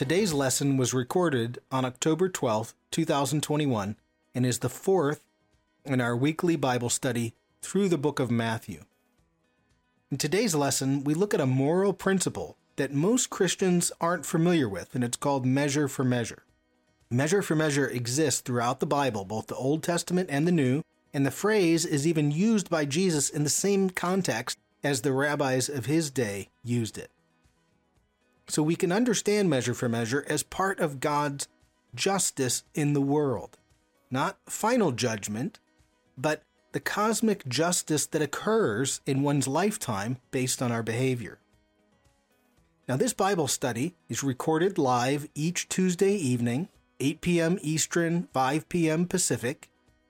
Today's 0.00 0.32
lesson 0.32 0.78
was 0.78 0.94
recorded 0.94 1.58
on 1.70 1.84
October 1.84 2.30
12th, 2.30 2.72
2021, 2.90 3.96
and 4.34 4.46
is 4.46 4.60
the 4.60 4.70
fourth 4.70 5.22
in 5.84 6.00
our 6.00 6.16
weekly 6.16 6.56
Bible 6.56 6.88
study 6.88 7.34
through 7.60 7.90
the 7.90 7.98
book 7.98 8.18
of 8.18 8.30
Matthew. 8.30 8.84
In 10.10 10.16
today's 10.16 10.54
lesson, 10.54 11.04
we 11.04 11.12
look 11.12 11.34
at 11.34 11.40
a 11.42 11.44
moral 11.44 11.92
principle 11.92 12.56
that 12.76 12.94
most 12.94 13.28
Christians 13.28 13.92
aren't 14.00 14.24
familiar 14.24 14.70
with, 14.70 14.94
and 14.94 15.04
it's 15.04 15.18
called 15.18 15.44
measure 15.44 15.86
for 15.86 16.02
measure. 16.02 16.44
Measure 17.10 17.42
for 17.42 17.54
measure 17.54 17.86
exists 17.86 18.40
throughout 18.40 18.80
the 18.80 18.86
Bible, 18.86 19.26
both 19.26 19.48
the 19.48 19.54
Old 19.54 19.82
Testament 19.82 20.30
and 20.32 20.48
the 20.48 20.52
New, 20.52 20.82
and 21.12 21.26
the 21.26 21.30
phrase 21.30 21.84
is 21.84 22.06
even 22.06 22.30
used 22.30 22.70
by 22.70 22.86
Jesus 22.86 23.28
in 23.28 23.44
the 23.44 23.50
same 23.50 23.90
context 23.90 24.56
as 24.82 25.02
the 25.02 25.12
rabbis 25.12 25.68
of 25.68 25.84
his 25.84 26.10
day 26.10 26.48
used 26.64 26.96
it. 26.96 27.10
So 28.50 28.64
we 28.64 28.74
can 28.74 28.90
understand 28.90 29.48
measure 29.48 29.74
for 29.74 29.88
measure 29.88 30.24
as 30.28 30.42
part 30.42 30.80
of 30.80 30.98
God's 30.98 31.46
justice 31.94 32.64
in 32.74 32.94
the 32.94 33.00
world. 33.00 33.58
Not 34.10 34.38
final 34.46 34.90
judgment, 34.90 35.60
but 36.18 36.42
the 36.72 36.80
cosmic 36.80 37.46
justice 37.46 38.06
that 38.06 38.20
occurs 38.20 39.02
in 39.06 39.22
one's 39.22 39.46
lifetime 39.46 40.16
based 40.32 40.60
on 40.60 40.72
our 40.72 40.82
behavior. 40.82 41.38
Now, 42.88 42.96
this 42.96 43.12
Bible 43.12 43.46
study 43.46 43.94
is 44.08 44.24
recorded 44.24 44.78
live 44.78 45.28
each 45.36 45.68
Tuesday 45.68 46.14
evening, 46.14 46.68
8 46.98 47.20
p.m. 47.20 47.58
Eastern, 47.62 48.26
5 48.32 48.68
p.m. 48.68 49.06
Pacific, 49.06 49.68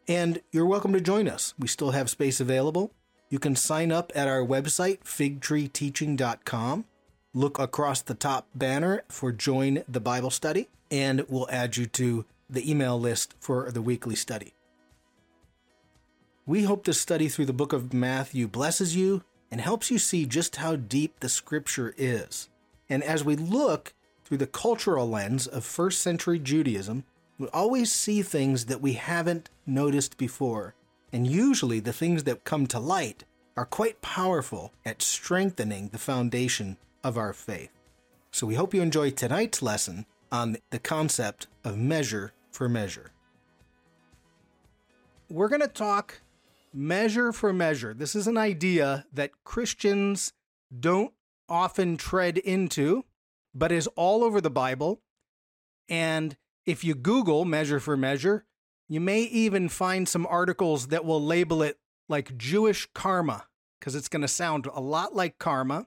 and 0.08 0.40
you're 0.50 0.64
welcome 0.64 0.94
to 0.94 1.00
join 1.02 1.28
us. 1.28 1.52
We 1.58 1.68
still 1.68 1.90
have 1.90 2.08
space 2.08 2.40
available. 2.40 2.90
You 3.28 3.38
can 3.38 3.54
sign 3.54 3.92
up 3.92 4.12
at 4.14 4.28
our 4.28 4.40
website, 4.40 5.00
figtreeteaching.com. 5.00 6.86
Look 7.32 7.60
across 7.60 8.02
the 8.02 8.14
top 8.14 8.48
banner 8.56 9.04
for 9.08 9.30
Join 9.30 9.84
the 9.86 10.00
Bible 10.00 10.30
Study, 10.30 10.68
and 10.90 11.24
we'll 11.28 11.48
add 11.48 11.76
you 11.76 11.86
to 11.86 12.24
the 12.48 12.68
email 12.68 12.98
list 12.98 13.36
for 13.38 13.70
the 13.70 13.80
weekly 13.80 14.16
study. 14.16 14.52
We 16.44 16.64
hope 16.64 16.84
this 16.84 17.00
study 17.00 17.28
through 17.28 17.46
the 17.46 17.52
book 17.52 17.72
of 17.72 17.94
Matthew 17.94 18.48
blesses 18.48 18.96
you 18.96 19.22
and 19.48 19.60
helps 19.60 19.92
you 19.92 19.98
see 19.98 20.26
just 20.26 20.56
how 20.56 20.74
deep 20.74 21.20
the 21.20 21.28
scripture 21.28 21.94
is. 21.96 22.48
And 22.88 23.04
as 23.04 23.22
we 23.22 23.36
look 23.36 23.94
through 24.24 24.38
the 24.38 24.48
cultural 24.48 25.08
lens 25.08 25.46
of 25.46 25.64
first 25.64 26.02
century 26.02 26.40
Judaism, 26.40 27.04
we 27.38 27.46
always 27.52 27.92
see 27.92 28.22
things 28.22 28.64
that 28.64 28.80
we 28.80 28.94
haven't 28.94 29.50
noticed 29.66 30.18
before. 30.18 30.74
And 31.12 31.28
usually 31.28 31.78
the 31.78 31.92
things 31.92 32.24
that 32.24 32.42
come 32.42 32.66
to 32.66 32.80
light 32.80 33.22
are 33.56 33.66
quite 33.66 34.02
powerful 34.02 34.72
at 34.84 35.00
strengthening 35.00 35.90
the 35.90 35.98
foundation 35.98 36.76
of 37.02 37.16
our 37.16 37.32
faith. 37.32 37.70
So 38.30 38.46
we 38.46 38.54
hope 38.54 38.74
you 38.74 38.82
enjoy 38.82 39.10
tonight's 39.10 39.62
lesson 39.62 40.06
on 40.30 40.56
the 40.70 40.78
concept 40.78 41.46
of 41.64 41.76
measure 41.76 42.32
for 42.50 42.68
measure. 42.68 43.10
We're 45.28 45.48
going 45.48 45.60
to 45.60 45.68
talk 45.68 46.20
measure 46.72 47.32
for 47.32 47.52
measure. 47.52 47.94
This 47.94 48.14
is 48.14 48.26
an 48.26 48.36
idea 48.36 49.06
that 49.12 49.30
Christians 49.44 50.32
don't 50.78 51.12
often 51.48 51.96
tread 51.96 52.38
into, 52.38 53.04
but 53.54 53.72
is 53.72 53.88
all 53.96 54.22
over 54.22 54.40
the 54.40 54.50
Bible. 54.50 55.00
And 55.88 56.36
if 56.66 56.84
you 56.84 56.94
Google 56.94 57.44
measure 57.44 57.80
for 57.80 57.96
measure, 57.96 58.44
you 58.88 59.00
may 59.00 59.22
even 59.22 59.68
find 59.68 60.08
some 60.08 60.26
articles 60.26 60.88
that 60.88 61.04
will 61.04 61.20
label 61.24 61.62
it 61.62 61.78
like 62.08 62.36
Jewish 62.36 62.88
karma, 62.92 63.46
because 63.78 63.94
it's 63.94 64.08
going 64.08 64.22
to 64.22 64.28
sound 64.28 64.68
a 64.72 64.80
lot 64.80 65.14
like 65.14 65.38
karma. 65.38 65.86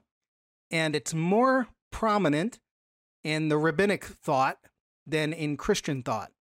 And 0.74 0.96
it's 0.96 1.14
more 1.14 1.68
prominent 1.92 2.58
in 3.22 3.48
the 3.48 3.56
rabbinic 3.56 4.04
thought 4.04 4.58
than 5.06 5.32
in 5.32 5.56
Christian 5.56 6.02
thought. 6.02 6.32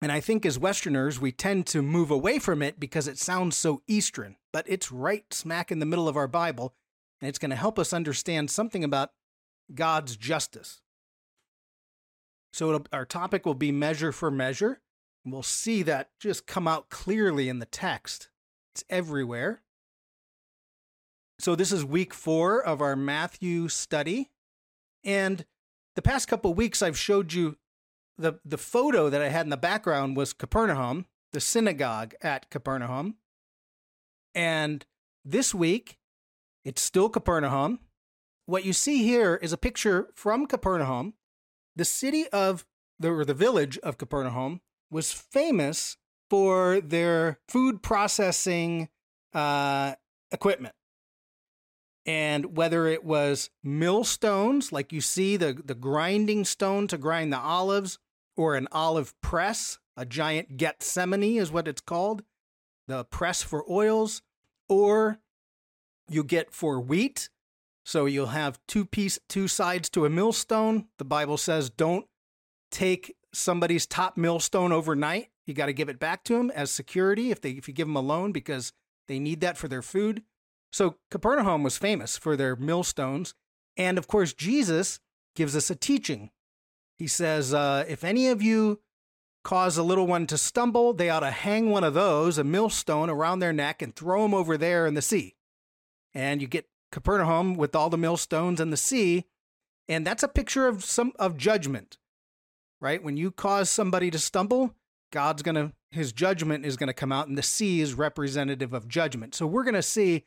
And 0.00 0.12
I 0.12 0.20
think 0.20 0.46
as 0.46 0.56
Westerners, 0.56 1.20
we 1.20 1.32
tend 1.32 1.66
to 1.66 1.82
move 1.82 2.12
away 2.12 2.38
from 2.38 2.62
it 2.62 2.78
because 2.78 3.08
it 3.08 3.18
sounds 3.18 3.56
so 3.56 3.82
Eastern, 3.88 4.36
but 4.52 4.66
it's 4.68 4.92
right 4.92 5.24
smack 5.34 5.72
in 5.72 5.80
the 5.80 5.86
middle 5.86 6.06
of 6.06 6.16
our 6.16 6.28
Bible, 6.28 6.76
and 7.20 7.28
it's 7.28 7.40
going 7.40 7.50
to 7.50 7.56
help 7.56 7.76
us 7.76 7.92
understand 7.92 8.52
something 8.52 8.84
about 8.84 9.10
God's 9.74 10.16
justice. 10.16 10.80
So 12.52 12.84
our 12.92 13.04
topic 13.04 13.44
will 13.44 13.54
be 13.54 13.72
measure 13.72 14.12
for 14.12 14.30
measure. 14.30 14.80
We'll 15.24 15.42
see 15.42 15.82
that 15.82 16.10
just 16.20 16.46
come 16.46 16.68
out 16.68 16.88
clearly 16.88 17.48
in 17.48 17.58
the 17.58 17.66
text. 17.66 18.30
It's 18.74 18.84
everywhere. 18.88 19.62
So 21.38 21.54
this 21.54 21.72
is 21.72 21.84
week 21.84 22.14
four 22.14 22.62
of 22.62 22.80
our 22.80 22.96
Matthew 22.96 23.68
study. 23.68 24.30
And 25.04 25.44
the 25.94 26.02
past 26.02 26.28
couple 26.28 26.54
weeks, 26.54 26.82
I've 26.82 26.98
showed 26.98 27.32
you 27.32 27.56
the 28.18 28.40
the 28.44 28.58
photo 28.58 29.10
that 29.10 29.20
I 29.20 29.28
had 29.28 29.46
in 29.46 29.50
the 29.50 29.56
background 29.56 30.16
was 30.16 30.32
Capernaum, 30.32 31.06
the 31.32 31.40
synagogue 31.40 32.14
at 32.22 32.50
Capernaum. 32.50 33.16
And 34.34 34.84
this 35.24 35.54
week, 35.54 35.98
it's 36.64 36.82
still 36.82 37.08
Capernaum. 37.08 37.80
What 38.46 38.64
you 38.64 38.72
see 38.72 39.02
here 39.02 39.36
is 39.36 39.52
a 39.52 39.58
picture 39.58 40.08
from 40.14 40.46
Capernaum. 40.46 41.14
The 41.74 41.84
city 41.84 42.26
of 42.28 42.64
the 42.98 43.12
or 43.12 43.24
the 43.24 43.34
village 43.34 43.78
of 43.78 43.98
Capernaum 43.98 44.62
was 44.90 45.12
famous 45.12 45.96
for 46.30 46.80
their 46.80 47.38
food 47.48 47.82
processing 47.82 48.88
uh, 49.34 49.94
equipment. 50.32 50.74
And 52.06 52.56
whether 52.56 52.86
it 52.86 53.04
was 53.04 53.50
millstones, 53.64 54.70
like 54.70 54.92
you 54.92 55.00
see 55.00 55.36
the, 55.36 55.60
the 55.64 55.74
grinding 55.74 56.44
stone 56.44 56.86
to 56.86 56.96
grind 56.96 57.32
the 57.32 57.38
olives, 57.38 57.98
or 58.36 58.54
an 58.54 58.68
olive 58.70 59.18
press, 59.20 59.78
a 59.96 60.06
giant 60.06 60.56
Gethsemane 60.56 61.36
is 61.36 61.50
what 61.50 61.66
it's 61.66 61.80
called, 61.80 62.22
the 62.86 63.04
press 63.04 63.42
for 63.42 63.64
oils, 63.70 64.22
or 64.68 65.18
you 66.08 66.22
get 66.22 66.52
for 66.52 66.80
wheat. 66.80 67.28
So 67.84 68.06
you'll 68.06 68.26
have 68.26 68.58
two 68.66 68.84
piece 68.84 69.18
two 69.28 69.48
sides 69.48 69.88
to 69.90 70.04
a 70.04 70.10
millstone. 70.10 70.86
The 70.98 71.04
Bible 71.04 71.36
says 71.36 71.70
don't 71.70 72.06
take 72.70 73.16
somebody's 73.32 73.86
top 73.86 74.16
millstone 74.16 74.72
overnight. 74.72 75.28
You 75.46 75.54
got 75.54 75.66
to 75.66 75.72
give 75.72 75.88
it 75.88 76.00
back 76.00 76.24
to 76.24 76.34
them 76.34 76.50
as 76.50 76.70
security 76.70 77.30
if 77.30 77.40
they 77.40 77.50
if 77.50 77.68
you 77.68 77.74
give 77.74 77.86
them 77.86 77.96
a 77.96 78.00
loan 78.00 78.32
because 78.32 78.72
they 79.08 79.18
need 79.18 79.40
that 79.40 79.56
for 79.56 79.68
their 79.68 79.82
food. 79.82 80.22
So 80.76 80.96
Capernaum 81.10 81.62
was 81.62 81.78
famous 81.78 82.18
for 82.18 82.36
their 82.36 82.54
millstones, 82.56 83.34
and 83.76 83.98
of 83.98 84.06
course 84.06 84.32
Jesus 84.32 85.00
gives 85.34 85.56
us 85.56 85.70
a 85.70 85.74
teaching 85.74 86.30
he 86.98 87.06
says, 87.06 87.52
uh, 87.52 87.84
If 87.86 88.04
any 88.04 88.28
of 88.28 88.42
you 88.42 88.80
cause 89.44 89.76
a 89.76 89.82
little 89.82 90.06
one 90.06 90.26
to 90.28 90.38
stumble, 90.38 90.92
they 90.92 91.10
ought 91.10 91.20
to 91.20 91.30
hang 91.30 91.70
one 91.70 91.84
of 91.84 91.94
those, 91.94 92.38
a 92.38 92.44
millstone, 92.44 93.10
around 93.10 93.38
their 93.38 93.52
neck 93.52 93.82
and 93.82 93.94
throw 93.94 94.22
them 94.22 94.34
over 94.34 94.56
there 94.56 94.86
in 94.86 94.94
the 94.94 95.02
sea. 95.02 95.36
And 96.14 96.40
you 96.40 96.48
get 96.48 96.68
Capernaum 96.90 97.54
with 97.54 97.74
all 97.76 97.90
the 97.90 97.98
millstones 97.98 98.60
and 98.60 98.72
the 98.72 98.76
sea. 98.76 99.26
And 99.88 100.06
that's 100.06 100.22
a 100.22 100.28
picture 100.28 100.66
of 100.66 100.84
some 100.84 101.12
of 101.18 101.36
judgment, 101.36 101.98
right? 102.80 103.02
When 103.02 103.16
you 103.16 103.30
cause 103.30 103.70
somebody 103.70 104.10
to 104.10 104.18
stumble, 104.18 104.74
God's 105.12 105.42
going 105.42 105.54
to, 105.54 105.72
his 105.90 106.12
judgment 106.12 106.64
is 106.64 106.76
going 106.76 106.88
to 106.88 106.94
come 106.94 107.12
out, 107.12 107.28
and 107.28 107.38
the 107.38 107.42
sea 107.42 107.80
is 107.80 107.94
representative 107.94 108.72
of 108.72 108.88
judgment. 108.88 109.34
So 109.34 109.46
we're 109.46 109.64
going 109.64 109.74
to 109.74 109.82
see 109.82 110.24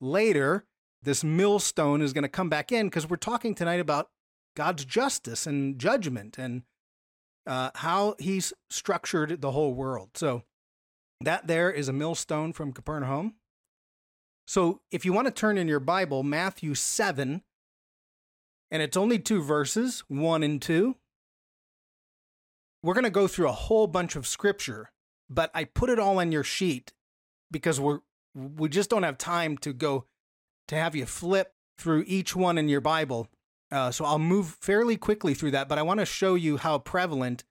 later 0.00 0.66
this 1.02 1.22
millstone 1.22 2.02
is 2.02 2.12
going 2.12 2.22
to 2.22 2.28
come 2.28 2.48
back 2.48 2.72
in 2.72 2.88
because 2.88 3.08
we're 3.08 3.16
talking 3.16 3.54
tonight 3.54 3.80
about 3.80 4.10
God's 4.56 4.84
justice 4.84 5.46
and 5.46 5.78
judgment 5.78 6.36
and 6.38 6.62
uh, 7.46 7.70
how 7.76 8.16
he's 8.18 8.52
structured 8.70 9.40
the 9.40 9.52
whole 9.52 9.72
world. 9.72 10.10
So 10.14 10.42
that 11.20 11.46
there 11.46 11.70
is 11.70 11.88
a 11.88 11.92
millstone 11.92 12.52
from 12.52 12.72
Capernaum. 12.72 13.34
So 14.46 14.80
if 14.90 15.04
you 15.04 15.12
want 15.12 15.26
to 15.26 15.32
turn 15.32 15.58
in 15.58 15.68
your 15.68 15.80
Bible, 15.80 16.22
Matthew 16.22 16.74
7, 16.74 17.42
and 18.70 18.82
it's 18.82 18.96
only 18.96 19.18
two 19.18 19.42
verses, 19.42 20.02
1 20.08 20.42
and 20.42 20.60
2. 20.60 20.96
We're 22.82 22.94
going 22.94 23.04
to 23.04 23.10
go 23.10 23.26
through 23.26 23.48
a 23.48 23.52
whole 23.52 23.86
bunch 23.86 24.16
of 24.16 24.26
scripture, 24.26 24.90
but 25.30 25.50
I 25.54 25.64
put 25.64 25.90
it 25.90 25.98
all 25.98 26.18
on 26.18 26.32
your 26.32 26.44
sheet 26.44 26.92
because 27.50 27.80
we're 27.80 28.00
we 28.36 28.68
just 28.68 28.90
don't 28.90 29.02
have 29.02 29.18
time 29.18 29.56
to 29.58 29.72
go 29.72 30.04
to 30.68 30.76
have 30.76 30.94
you 30.94 31.06
flip 31.06 31.54
through 31.78 32.04
each 32.06 32.36
one 32.36 32.58
in 32.58 32.68
your 32.68 32.80
Bible. 32.80 33.28
Uh, 33.72 33.90
so 33.90 34.04
I'll 34.04 34.18
move 34.18 34.56
fairly 34.60 34.96
quickly 34.96 35.34
through 35.34 35.52
that, 35.52 35.68
but 35.68 35.78
I 35.78 35.82
want 35.82 36.00
to 36.00 36.06
show 36.06 36.34
you 36.34 36.58
how 36.58 36.78
prevalent 36.78 37.44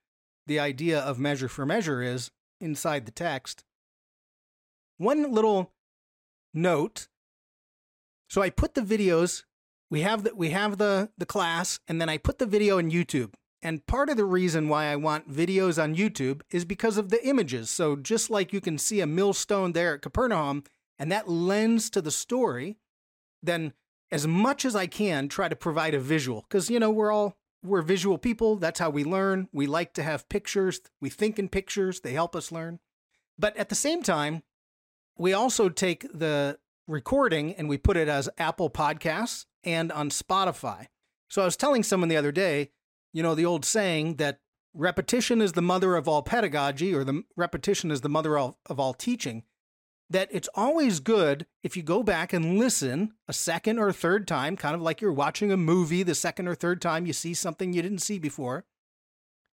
the 0.47 0.59
idea 0.59 0.99
of 0.99 1.19
measure 1.19 1.49
for 1.49 1.65
measure 1.65 2.01
is 2.01 2.31
inside 2.61 3.05
the 3.05 3.11
text. 3.11 3.63
One 4.97 5.31
little 5.31 5.73
note. 6.53 7.07
So 8.29 8.41
I 8.41 8.49
put 8.49 8.75
the 8.75 8.81
videos. 8.81 9.43
We 9.89 10.01
have 10.01 10.23
the 10.23 10.35
we 10.35 10.51
have 10.51 10.77
the 10.77 11.09
the 11.17 11.25
class, 11.25 11.79
and 11.88 11.99
then 11.99 12.09
I 12.09 12.17
put 12.17 12.39
the 12.39 12.45
video 12.45 12.77
in 12.77 12.91
YouTube. 12.91 13.33
And 13.61 13.85
part 13.88 14.09
of 14.09 14.17
the 14.17 14.25
reason 14.25 14.69
why 14.69 14.85
I 14.85 14.95
want 14.95 15.31
videos 15.31 15.81
on 15.81 15.95
YouTube 15.95 16.41
is 16.51 16.65
because 16.65 16.97
of 16.97 17.09
the 17.09 17.25
images. 17.27 17.71
So 17.71 17.95
just 17.95 18.29
like 18.29 18.53
you 18.53 18.61
can 18.61 18.77
see 18.77 19.01
a 19.01 19.07
millstone 19.07 19.71
there 19.71 19.95
at 19.95 20.03
Capernaum, 20.03 20.63
and 20.97 21.12
that 21.12 21.30
lends 21.30 21.89
to 21.92 22.01
the 22.01 22.12
story, 22.12 22.77
then 23.44 23.74
as 24.12 24.27
much 24.27 24.65
as 24.65 24.75
I 24.75 24.88
can, 24.88 25.27
try 25.27 25.50
to 25.50 25.56
provide 25.56 25.94
a 25.94 26.00
visual 26.00 26.45
because, 26.47 26.69
you 26.69 26.80
know, 26.80 26.92
we're 26.92 27.12
all 27.12 27.38
we're 27.63 27.81
visual 27.81 28.18
people. 28.18 28.57
That's 28.57 28.80
how 28.80 28.89
we 28.89 29.03
learn. 29.03 29.50
We 29.51 29.65
like 29.65 29.94
to 29.94 30.03
have 30.03 30.30
pictures. 30.30 30.81
We 31.01 31.09
think 31.09 31.39
in 31.39 31.50
pictures. 31.50 32.01
They 32.01 32.13
help 32.13 32.36
us 32.36 32.51
learn. 32.51 32.80
But 33.39 33.57
at 33.57 33.69
the 33.69 33.75
same 33.75 34.03
time, 34.03 34.44
we 35.18 35.33
also 35.33 35.69
take 35.69 36.06
the 36.13 36.59
recording 36.88 37.53
and 37.56 37.68
we 37.68 37.77
put 37.77 37.98
it 37.98 38.07
as 38.07 38.30
Apple 38.38 38.69
Podcasts 38.69 39.45
and 39.63 39.91
on 39.91 40.09
Spotify. 40.09 40.88
So 41.27 41.41
I 41.41 41.45
was 41.45 41.57
telling 41.57 41.83
someone 41.83 42.09
the 42.09 42.18
other 42.18 42.31
day, 42.31 42.71
you 43.12 43.24
know, 43.24 43.33
the 43.33 43.45
old 43.45 43.65
saying 43.65 44.15
that 44.15 44.39
repetition 44.74 45.41
is 45.41 45.53
the 45.53 45.62
mother 45.62 45.95
of 45.95 46.07
all 46.07 46.21
pedagogy 46.21 46.94
or 46.94 47.03
the 47.03 47.24
repetition 47.36 47.89
is 47.89 48.01
the 48.01 48.09
mother 48.09 48.38
of, 48.38 48.56
of 48.68 48.80
all 48.80 48.94
teaching 48.94 49.44
that 50.09 50.29
it's 50.31 50.49
always 50.53 50.99
good 50.99 51.47
if 51.63 51.75
you 51.75 51.83
go 51.83 52.03
back 52.03 52.31
and 52.31 52.59
listen 52.59 53.13
a 53.27 53.33
second 53.33 53.79
or 53.79 53.91
third 53.91 54.27
time, 54.27 54.55
kind 54.55 54.75
of 54.75 54.81
like 54.81 55.01
you're 55.01 55.11
watching 55.11 55.51
a 55.51 55.57
movie 55.57 56.03
the 56.03 56.13
second 56.13 56.47
or 56.47 56.55
third 56.55 56.81
time 56.81 57.05
you 57.05 57.13
see 57.13 57.33
something 57.33 57.73
you 57.73 57.81
didn't 57.81 57.99
see 57.99 58.19
before. 58.19 58.65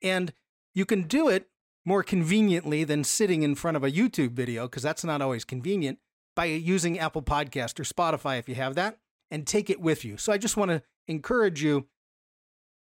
And 0.03 0.33
you 0.75 0.87
can 0.87 1.03
do 1.03 1.29
it 1.29 1.49
more 1.85 2.03
conveniently 2.03 2.85
than 2.85 3.05
sitting 3.05 3.43
in 3.43 3.55
front 3.55 3.77
of 3.77 3.85
a 3.85 3.91
YouTube 3.91 4.33
video, 4.33 4.67
because 4.67 4.83
that's 4.83 5.05
not 5.05 5.21
always 5.21 5.45
convenient, 5.45 5.99
by 6.37 6.45
using 6.45 6.99
Apple 6.99 7.23
Podcast 7.23 7.81
or 7.81 7.85
Spotify 7.85 8.39
if 8.39 8.49
you 8.49 8.55
have 8.55 8.75
that, 8.75 8.99
and 9.31 9.47
take 9.47 9.69
it 9.69 9.81
with 9.81 10.05
you. 10.05 10.17
So 10.17 10.33
I 10.33 10.39
just 10.39 10.57
want 10.57 10.71
to 10.71 10.83
encourage 11.09 11.63
you, 11.63 11.89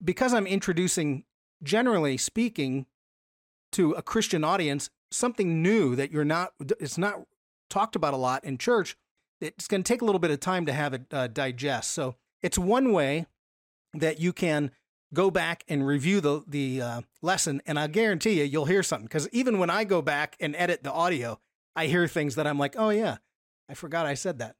because 0.03 0.33
I'm 0.33 0.47
introducing, 0.47 1.23
generally 1.63 2.17
speaking, 2.17 2.85
to 3.71 3.91
a 3.93 4.01
Christian 4.01 4.43
audience, 4.43 4.89
something 5.11 5.61
new 5.61 5.95
that 5.95 6.11
you're 6.11 6.23
not, 6.23 6.53
it's 6.79 6.97
not 6.97 7.21
talked 7.69 7.95
about 7.95 8.13
a 8.13 8.17
lot 8.17 8.43
in 8.43 8.57
church, 8.57 8.95
it's 9.39 9.67
going 9.67 9.83
to 9.83 9.87
take 9.87 10.01
a 10.01 10.05
little 10.05 10.19
bit 10.19 10.31
of 10.31 10.39
time 10.39 10.65
to 10.65 10.73
have 10.73 10.93
it 10.93 11.05
uh, 11.11 11.27
digest. 11.27 11.91
So 11.91 12.15
it's 12.41 12.57
one 12.57 12.91
way 12.91 13.27
that 13.93 14.19
you 14.19 14.33
can 14.33 14.71
go 15.13 15.31
back 15.31 15.63
and 15.67 15.85
review 15.85 16.21
the 16.21 16.43
the 16.47 16.81
uh, 16.81 17.01
lesson, 17.21 17.61
and 17.65 17.79
I 17.79 17.87
guarantee 17.87 18.39
you, 18.39 18.43
you'll 18.43 18.65
hear 18.65 18.83
something. 18.83 19.05
Because 19.05 19.29
even 19.31 19.59
when 19.59 19.69
I 19.69 19.83
go 19.83 20.01
back 20.01 20.35
and 20.39 20.55
edit 20.55 20.83
the 20.83 20.91
audio, 20.91 21.39
I 21.75 21.87
hear 21.87 22.07
things 22.07 22.35
that 22.35 22.47
I'm 22.47 22.59
like, 22.59 22.75
oh 22.77 22.89
yeah, 22.89 23.17
I 23.69 23.73
forgot 23.73 24.05
I 24.05 24.15
said 24.15 24.39
that. 24.39 24.55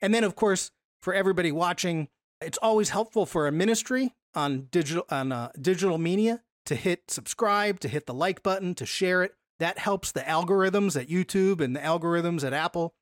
And 0.00 0.14
then, 0.14 0.24
of 0.24 0.34
course, 0.34 0.70
for 1.00 1.14
everybody 1.14 1.52
watching, 1.52 2.08
it's 2.40 2.58
always 2.58 2.90
helpful 2.90 3.26
for 3.26 3.46
a 3.46 3.52
ministry 3.52 4.14
on 4.34 4.68
digital 4.70 5.04
on 5.10 5.32
uh, 5.32 5.50
digital 5.60 5.98
media 5.98 6.42
to 6.66 6.74
hit 6.74 7.10
subscribe, 7.10 7.80
to 7.80 7.88
hit 7.88 8.06
the 8.06 8.14
like 8.14 8.42
button, 8.42 8.74
to 8.76 8.86
share 8.86 9.22
it. 9.22 9.34
That 9.58 9.78
helps 9.78 10.12
the 10.12 10.20
algorithms 10.20 11.00
at 11.00 11.08
YouTube 11.08 11.60
and 11.60 11.76
the 11.76 11.80
algorithms 11.80 12.44
at 12.44 12.52
Apple 12.52 12.94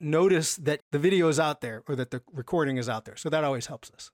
notice 0.00 0.56
that 0.56 0.80
the 0.92 0.98
video 0.98 1.28
is 1.28 1.38
out 1.38 1.60
there 1.60 1.82
or 1.86 1.94
that 1.94 2.10
the 2.10 2.22
recording 2.32 2.78
is 2.78 2.88
out 2.88 3.04
there. 3.04 3.16
So 3.16 3.28
that 3.28 3.44
always 3.44 3.66
helps 3.66 3.90
us. 3.90 4.10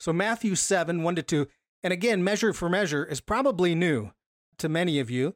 So 0.00 0.12
Matthew 0.12 0.54
7, 0.54 1.02
1 1.02 1.16
to 1.16 1.22
2, 1.22 1.46
and 1.82 1.92
again, 1.92 2.24
measure 2.24 2.52
for 2.52 2.68
measure 2.68 3.04
is 3.04 3.20
probably 3.20 3.74
new 3.74 4.10
to 4.58 4.68
many 4.68 4.98
of 4.98 5.10
you. 5.10 5.34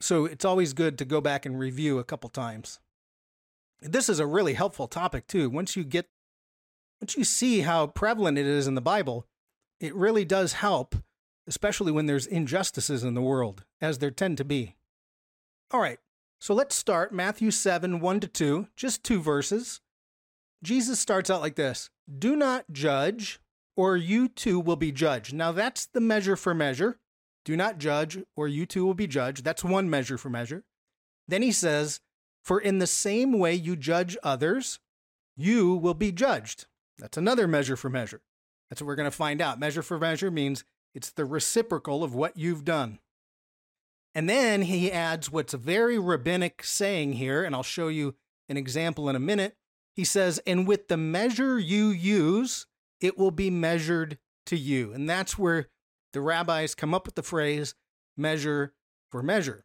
So 0.00 0.24
it's 0.24 0.44
always 0.44 0.72
good 0.72 0.98
to 0.98 1.04
go 1.04 1.20
back 1.20 1.44
and 1.44 1.58
review 1.58 1.98
a 1.98 2.04
couple 2.04 2.30
times. 2.30 2.80
This 3.80 4.08
is 4.08 4.18
a 4.18 4.26
really 4.26 4.54
helpful 4.54 4.88
topic 4.88 5.26
too. 5.26 5.50
Once 5.50 5.76
you 5.76 5.84
get 5.84 6.06
once 7.00 7.16
you 7.16 7.24
see 7.24 7.60
how 7.60 7.86
prevalent 7.86 8.36
it 8.36 8.44
is 8.44 8.66
in 8.66 8.74
the 8.74 8.82
Bible, 8.82 9.26
it 9.80 9.94
really 9.94 10.24
does 10.24 10.54
help 10.54 10.94
especially 11.50 11.90
when 11.90 12.06
there's 12.06 12.28
injustices 12.28 13.02
in 13.02 13.14
the 13.14 13.20
world, 13.20 13.64
as 13.80 13.98
there 13.98 14.12
tend 14.12 14.38
to 14.38 14.44
be. 14.44 14.76
All 15.72 15.80
right, 15.80 15.98
so 16.38 16.54
let's 16.54 16.76
start 16.76 17.12
Matthew 17.12 17.50
7 17.50 17.98
1 17.98 18.20
to 18.20 18.28
2, 18.28 18.68
just 18.76 19.02
two 19.02 19.20
verses. 19.20 19.80
Jesus 20.62 21.00
starts 21.00 21.28
out 21.28 21.40
like 21.40 21.56
this 21.56 21.90
Do 22.18 22.36
not 22.36 22.70
judge, 22.70 23.40
or 23.76 23.96
you 23.96 24.28
too 24.28 24.60
will 24.60 24.76
be 24.76 24.92
judged. 24.92 25.34
Now, 25.34 25.50
that's 25.50 25.86
the 25.86 26.00
measure 26.00 26.36
for 26.36 26.54
measure. 26.54 26.98
Do 27.44 27.56
not 27.56 27.78
judge, 27.78 28.18
or 28.36 28.46
you 28.46 28.64
too 28.64 28.86
will 28.86 28.94
be 28.94 29.08
judged. 29.08 29.42
That's 29.42 29.64
one 29.64 29.90
measure 29.90 30.18
for 30.18 30.30
measure. 30.30 30.62
Then 31.26 31.42
he 31.42 31.50
says, 31.50 32.00
For 32.44 32.60
in 32.60 32.78
the 32.78 32.86
same 32.86 33.38
way 33.38 33.54
you 33.54 33.74
judge 33.74 34.16
others, 34.22 34.78
you 35.36 35.74
will 35.74 35.94
be 35.94 36.12
judged. 36.12 36.66
That's 36.98 37.16
another 37.16 37.48
measure 37.48 37.76
for 37.76 37.90
measure. 37.90 38.20
That's 38.68 38.80
what 38.80 38.86
we're 38.86 38.94
going 38.94 39.10
to 39.10 39.16
find 39.16 39.40
out. 39.40 39.58
Measure 39.58 39.82
for 39.82 39.98
measure 39.98 40.30
means 40.30 40.64
it's 40.94 41.10
the 41.10 41.24
reciprocal 41.24 42.02
of 42.02 42.14
what 42.14 42.36
you've 42.36 42.64
done. 42.64 42.98
And 44.14 44.28
then 44.28 44.62
he 44.62 44.90
adds 44.90 45.30
what's 45.30 45.54
a 45.54 45.58
very 45.58 45.98
rabbinic 45.98 46.64
saying 46.64 47.14
here, 47.14 47.44
and 47.44 47.54
I'll 47.54 47.62
show 47.62 47.88
you 47.88 48.16
an 48.48 48.56
example 48.56 49.08
in 49.08 49.14
a 49.14 49.20
minute. 49.20 49.56
He 49.94 50.04
says, 50.04 50.40
And 50.46 50.66
with 50.66 50.88
the 50.88 50.96
measure 50.96 51.58
you 51.58 51.88
use, 51.88 52.66
it 53.00 53.16
will 53.16 53.30
be 53.30 53.50
measured 53.50 54.18
to 54.46 54.56
you. 54.56 54.92
And 54.92 55.08
that's 55.08 55.38
where 55.38 55.68
the 56.12 56.20
rabbis 56.20 56.74
come 56.74 56.92
up 56.92 57.06
with 57.06 57.14
the 57.14 57.22
phrase 57.22 57.74
measure 58.16 58.74
for 59.10 59.22
measure. 59.22 59.64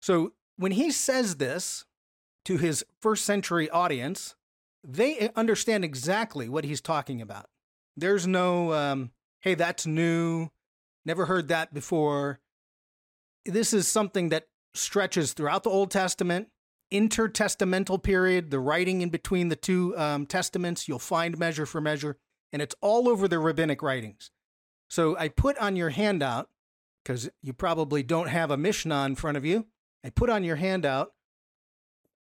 So 0.00 0.32
when 0.56 0.72
he 0.72 0.90
says 0.90 1.36
this 1.36 1.84
to 2.44 2.58
his 2.58 2.84
first 3.00 3.24
century 3.24 3.70
audience, 3.70 4.34
they 4.84 5.30
understand 5.36 5.84
exactly 5.84 6.48
what 6.48 6.64
he's 6.64 6.80
talking 6.80 7.20
about. 7.20 7.46
There's 7.96 8.26
no 8.26 8.72
um, 8.72 9.10
hey, 9.40 9.54
that's 9.54 9.86
new, 9.86 10.48
never 11.04 11.26
heard 11.26 11.48
that 11.48 11.72
before. 11.72 12.40
This 13.44 13.72
is 13.72 13.86
something 13.86 14.30
that 14.30 14.48
stretches 14.74 15.32
throughout 15.32 15.62
the 15.62 15.70
Old 15.70 15.90
Testament, 15.90 16.48
intertestamental 16.92 18.02
period, 18.02 18.50
the 18.50 18.60
writing 18.60 19.02
in 19.02 19.10
between 19.10 19.48
the 19.48 19.56
two 19.56 19.96
um, 19.96 20.26
testaments. 20.26 20.88
You'll 20.88 20.98
find 20.98 21.38
measure 21.38 21.66
for 21.66 21.80
measure, 21.80 22.18
and 22.52 22.60
it's 22.60 22.74
all 22.80 23.08
over 23.08 23.28
the 23.28 23.38
rabbinic 23.38 23.82
writings. 23.82 24.30
So 24.88 25.16
I 25.16 25.28
put 25.28 25.58
on 25.58 25.76
your 25.76 25.90
handout, 25.90 26.48
because 27.02 27.28
you 27.42 27.52
probably 27.52 28.02
don't 28.02 28.28
have 28.28 28.50
a 28.50 28.56
Mishnah 28.56 29.04
in 29.06 29.14
front 29.14 29.36
of 29.36 29.44
you, 29.44 29.66
I 30.04 30.10
put 30.10 30.30
on 30.30 30.44
your 30.44 30.56
handout 30.56 31.12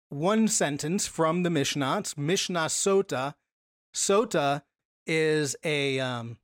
one 0.10 0.48
sentence 0.48 1.08
from 1.08 1.44
the 1.44 1.50
Mishnah. 1.50 2.00
It's 2.00 2.18
Mishnah 2.18 2.66
Sota. 2.66 3.36
Sota 3.94 4.62
is 5.08 5.56
a 5.64 6.00
um, 6.00 6.38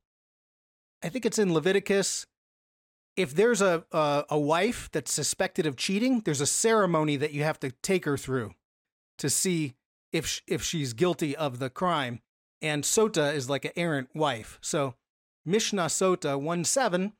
I 1.02 1.08
think 1.08 1.24
it's 1.24 1.38
in 1.38 1.52
Leviticus. 1.52 2.26
If 3.16 3.34
there's 3.34 3.60
a, 3.60 3.84
a, 3.92 4.24
a 4.30 4.38
wife 4.38 4.88
that's 4.92 5.12
suspected 5.12 5.66
of 5.66 5.76
cheating, 5.76 6.22
there's 6.24 6.40
a 6.40 6.46
ceremony 6.46 7.16
that 7.16 7.32
you 7.32 7.42
have 7.42 7.58
to 7.60 7.72
take 7.82 8.04
her 8.04 8.16
through 8.16 8.52
to 9.18 9.28
see 9.28 9.74
if 10.12 10.40
if 10.46 10.62
she's 10.62 10.92
guilty 10.92 11.36
of 11.36 11.58
the 11.58 11.70
crime. 11.70 12.20
And 12.60 12.82
Sota 12.82 13.34
is 13.34 13.48
like 13.48 13.64
an 13.64 13.72
errant 13.76 14.14
wife. 14.14 14.58
So 14.60 14.94
Mishnah 15.44 15.86
Sota 15.86 16.40
1 16.40 16.64
7 16.64 17.12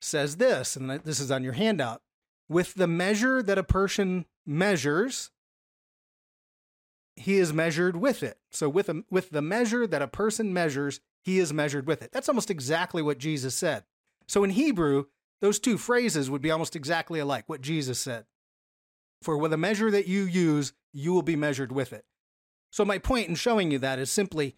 says 0.00 0.36
this, 0.36 0.76
and 0.76 0.90
this 0.90 1.20
is 1.20 1.30
on 1.30 1.42
your 1.42 1.54
handout. 1.54 2.02
With 2.48 2.74
the 2.74 2.86
measure 2.86 3.42
that 3.42 3.58
a 3.58 3.62
person 3.62 4.26
measures, 4.44 5.30
he 7.16 7.36
is 7.36 7.52
measured 7.52 7.96
with 7.96 8.22
it. 8.22 8.38
So 8.50 8.68
with 8.68 8.88
a, 8.88 9.04
with 9.10 9.30
the 9.30 9.42
measure 9.42 9.86
that 9.86 10.02
a 10.02 10.08
person 10.08 10.52
measures, 10.52 11.00
he 11.24 11.38
is 11.38 11.52
measured 11.52 11.86
with 11.86 12.02
it. 12.02 12.12
That's 12.12 12.28
almost 12.28 12.50
exactly 12.50 13.02
what 13.02 13.18
Jesus 13.18 13.54
said. 13.54 13.84
So 14.28 14.44
in 14.44 14.50
Hebrew, 14.50 15.06
those 15.40 15.58
two 15.58 15.78
phrases 15.78 16.30
would 16.30 16.42
be 16.42 16.50
almost 16.50 16.76
exactly 16.76 17.18
alike, 17.18 17.44
what 17.46 17.60
Jesus 17.60 17.98
said. 17.98 18.26
For 19.22 19.38
with 19.38 19.52
a 19.52 19.58
measure 19.58 19.90
that 19.90 20.06
you 20.06 20.24
use, 20.24 20.74
you 20.92 21.12
will 21.12 21.22
be 21.22 21.36
measured 21.36 21.72
with 21.72 21.92
it. 21.92 22.04
So 22.70 22.84
my 22.84 22.98
point 22.98 23.28
in 23.28 23.34
showing 23.34 23.70
you 23.70 23.78
that 23.78 23.98
is 23.98 24.10
simply 24.10 24.56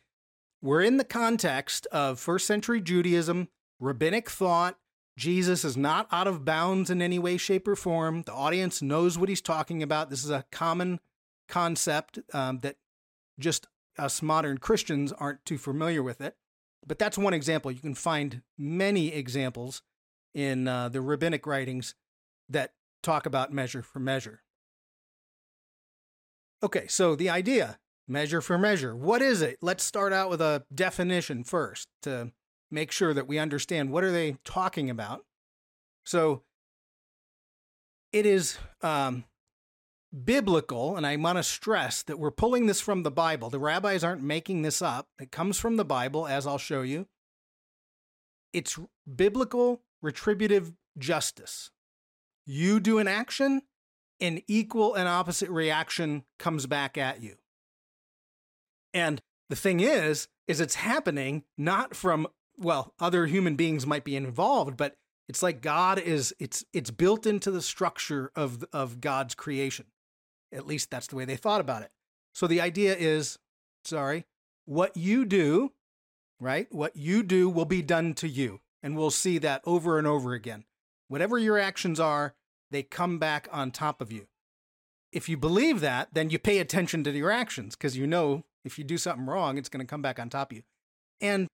we're 0.63 0.83
in 0.83 0.97
the 0.97 1.05
context 1.05 1.87
of 1.93 2.19
first 2.19 2.47
century 2.47 2.81
Judaism, 2.81 3.49
rabbinic 3.79 4.29
thought. 4.29 4.79
Jesus 5.17 5.65
is 5.65 5.77
not 5.77 6.09
out 6.11 6.27
of 6.27 6.45
bounds 6.45 6.91
in 6.91 7.01
any 7.01 7.19
way, 7.19 7.37
shape, 7.37 7.69
or 7.69 7.77
form. 7.77 8.23
The 8.23 8.33
audience 8.33 8.83
knows 8.83 9.17
what 9.17 9.29
he's 9.29 9.41
talking 9.41 9.83
about. 9.83 10.11
This 10.11 10.25
is 10.25 10.31
a 10.31 10.45
common 10.51 11.01
concept 11.49 12.19
um, 12.33 12.61
that 12.61 12.77
just 13.39 13.69
us 13.99 14.21
modern 14.21 14.59
Christians 14.59 15.13
aren't 15.13 15.45
too 15.45 15.59
familiar 15.59 16.03
with 16.03 16.21
it. 16.21 16.37
But 16.87 16.99
that's 16.99 17.19
one 17.19 17.35
example. 17.35 17.71
You 17.71 17.81
can 17.81 17.95
find 17.95 18.43
many 18.57 19.09
examples 19.13 19.83
in 20.35 20.69
uh, 20.69 20.89
the 20.89 21.01
rabbinic 21.01 21.47
writings 21.47 21.95
that 22.49 22.73
talk 23.03 23.27
about 23.27 23.53
measure 23.53 23.83
for 23.83 23.99
measure. 23.99 24.43
Okay, 26.63 26.87
so 26.87 27.17
the 27.17 27.29
idea 27.29 27.79
measure 28.09 28.41
for 28.41 28.57
measure. 28.57 28.95
What 28.95 29.21
is 29.21 29.43
it? 29.43 29.59
Let's 29.61 29.83
start 29.83 30.13
out 30.13 30.31
with 30.31 30.41
a 30.41 30.65
definition 30.73 31.45
first 31.45 31.89
to 32.03 32.33
make 32.71 32.93
sure 32.93 33.13
that 33.15 33.27
we 33.27 33.39
understand 33.39 33.91
what 33.91 34.05
are 34.05 34.13
they 34.13 34.37
talking 34.45 34.91
about. 34.91 35.25
So 36.05 36.43
it 38.13 38.27
is 38.27 38.59
um, 38.83 39.25
biblical, 40.25 40.97
and 40.97 41.07
I 41.07 41.17
want 41.17 41.39
to 41.39 41.43
stress 41.43 42.03
that 42.05 42.19
we're 42.19 42.31
pulling 42.31 42.67
this 42.67 42.81
from 42.81 43.03
the 43.03 43.11
Bible. 43.11 43.51
The 43.51 43.59
rabbis 43.59 44.03
aren't 44.03 44.23
making 44.23 44.63
this 44.63 44.81
up. 44.81 45.09
It 45.21 45.31
comes 45.31 45.59
from 45.59 45.77
the 45.77 45.85
Bible, 45.85 46.27
as 46.27 46.47
I'll 46.47 46.59
show 46.59 46.83
you. 46.83 47.07
It's 48.53 48.79
biblical 49.15 49.83
retributive 50.03 50.73
justice. 50.99 51.71
You 52.47 52.81
do 52.81 52.99
an 52.99 53.09
action, 53.09 53.63
an 54.21 54.41
equal 54.47 54.95
and 54.95 55.09
opposite 55.09 55.51
reaction 55.51 56.25
comes 56.39 56.67
back 56.67 56.97
at 56.97 57.23
you. 57.23 57.37
And 58.95 59.21
the 59.51 59.57
thing 59.57 59.81
is, 59.81 60.29
is 60.49 60.61
it's 60.61 60.77
happening 60.77 61.45
not 61.59 61.95
from 61.95 62.29
well, 62.59 62.95
other 62.99 63.27
human 63.27 63.57
beings 63.57 63.87
might 63.87 64.05
be 64.05 64.17
involved, 64.17 64.77
but 64.77 64.97
it's 65.29 65.43
like 65.43 65.61
God 65.61 65.99
is 65.99 66.35
it's 66.39 66.65
it's 66.73 66.91
built 66.91 67.27
into 67.27 67.51
the 67.51 67.63
structure 67.63 68.31
of 68.35 68.65
of 68.73 69.01
God's 69.01 69.35
creation. 69.35 69.87
At 70.57 70.67
least 70.67 70.91
that's 70.91 71.07
the 71.07 71.17
way 71.17 71.25
they 71.25 71.37
thought 71.37 71.61
about 71.61 71.83
it. 71.83 71.91
So 72.35 72.47
the 72.47 72.61
idea 72.61 72.97
is, 72.97 73.39
sorry, 73.85 74.25
what 74.65 74.97
you 74.97 75.25
do, 75.25 75.73
right? 76.41 76.67
What 76.73 76.97
you 76.97 77.23
do 77.23 77.49
will 77.49 77.65
be 77.65 77.83
done 77.83 78.15
to 78.15 78.29
you. 78.29 78.61
And 78.83 78.97
we'll 78.97 79.11
see 79.11 79.39
that 79.39 79.63
over 79.65 79.99
and 79.99 80.07
over 80.07 80.33
again. 80.33 80.65
Whatever 81.09 81.39
your 81.39 81.59
actions 81.59 82.01
are, 82.01 82.35
they 82.71 82.83
come 82.83 83.19
back 83.19 83.49
on 83.53 83.71
top 83.71 84.01
of 84.01 84.11
you. 84.11 84.27
If 85.13 85.29
you 85.29 85.37
believe 85.37 85.81
that, 85.81 86.09
then 86.13 86.31
you 86.31 86.39
pay 86.39 86.59
attention 86.59 87.05
to 87.05 87.11
your 87.11 87.31
actions 87.31 87.77
because 87.77 87.97
you 87.97 88.07
know 88.07 88.45
if 88.65 88.79
you 88.79 88.85
do 88.85 88.99
something 88.99 89.27
wrong, 89.27 89.57
it's 89.57 89.69
going 89.69 89.85
to 89.85 89.91
come 89.91 90.03
back 90.03 90.19
on 90.19 90.29
top 90.29 90.51
of 90.51 90.57
you. 90.57 90.63
And 91.21 91.49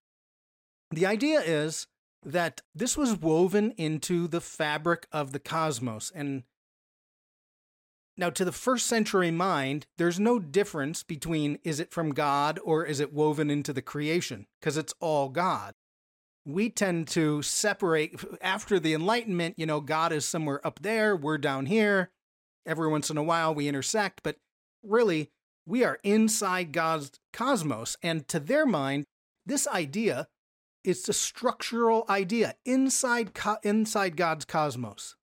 the 0.91 1.07
idea 1.07 1.41
is 1.41 1.87
that 2.25 2.63
this 2.75 2.97
was 2.97 3.17
woven 3.17 3.73
into 3.73 4.27
the 4.29 4.41
fabric 4.41 5.07
of 5.13 5.33
the 5.33 5.39
cosmos. 5.39 6.11
And 6.15 6.45
now, 8.17 8.29
to 8.31 8.45
the 8.45 8.53
first 8.53 8.87
century 8.87 9.31
mind, 9.31 9.87
there's 9.97 10.21
no 10.21 10.39
difference 10.39 11.03
between 11.03 11.59
is 11.65 11.81
it 11.81 11.91
from 11.91 12.13
God 12.13 12.61
or 12.63 12.85
is 12.85 13.01
it 13.01 13.13
woven 13.13 13.51
into 13.51 13.73
the 13.73 13.83
creation, 13.83 14.47
because 14.61 14.77
it's 14.77 14.95
all 15.01 15.29
God. 15.31 15.75
We 16.45 16.69
tend 16.69 17.09
to 17.09 17.41
separate 17.43 18.21
after 18.43 18.79
the 18.79 18.95
Enlightenment, 18.95 19.55
you 19.59 19.65
know, 19.65 19.81
God 19.81 20.13
is 20.13 20.27
somewhere 20.27 20.65
up 20.67 20.81
there, 20.83 21.17
we're 21.17 21.39
down 21.39 21.67
here. 21.67 22.11
Every 22.67 22.89
once 22.89 23.11
in 23.11 23.17
a 23.17 23.23
while 23.23 23.55
we 23.55 23.67
intersect, 23.67 24.21
but 24.23 24.37
really, 24.85 25.31
we 25.67 25.83
are 25.85 25.99
inside 26.05 26.73
God's 26.73 27.13
cosmos. 27.33 27.97
And 28.03 28.29
to 28.29 28.39
their 28.39 28.67
mind, 28.67 29.05
this 29.47 29.67
idea 29.67 30.29
is 30.85 31.09
a 31.09 31.13
structural 31.13 32.05
idea 32.09 32.57
inside, 32.65 33.35
co- 33.35 33.59
inside 33.63 34.17
God's 34.17 34.45
cosmos. 34.45 35.17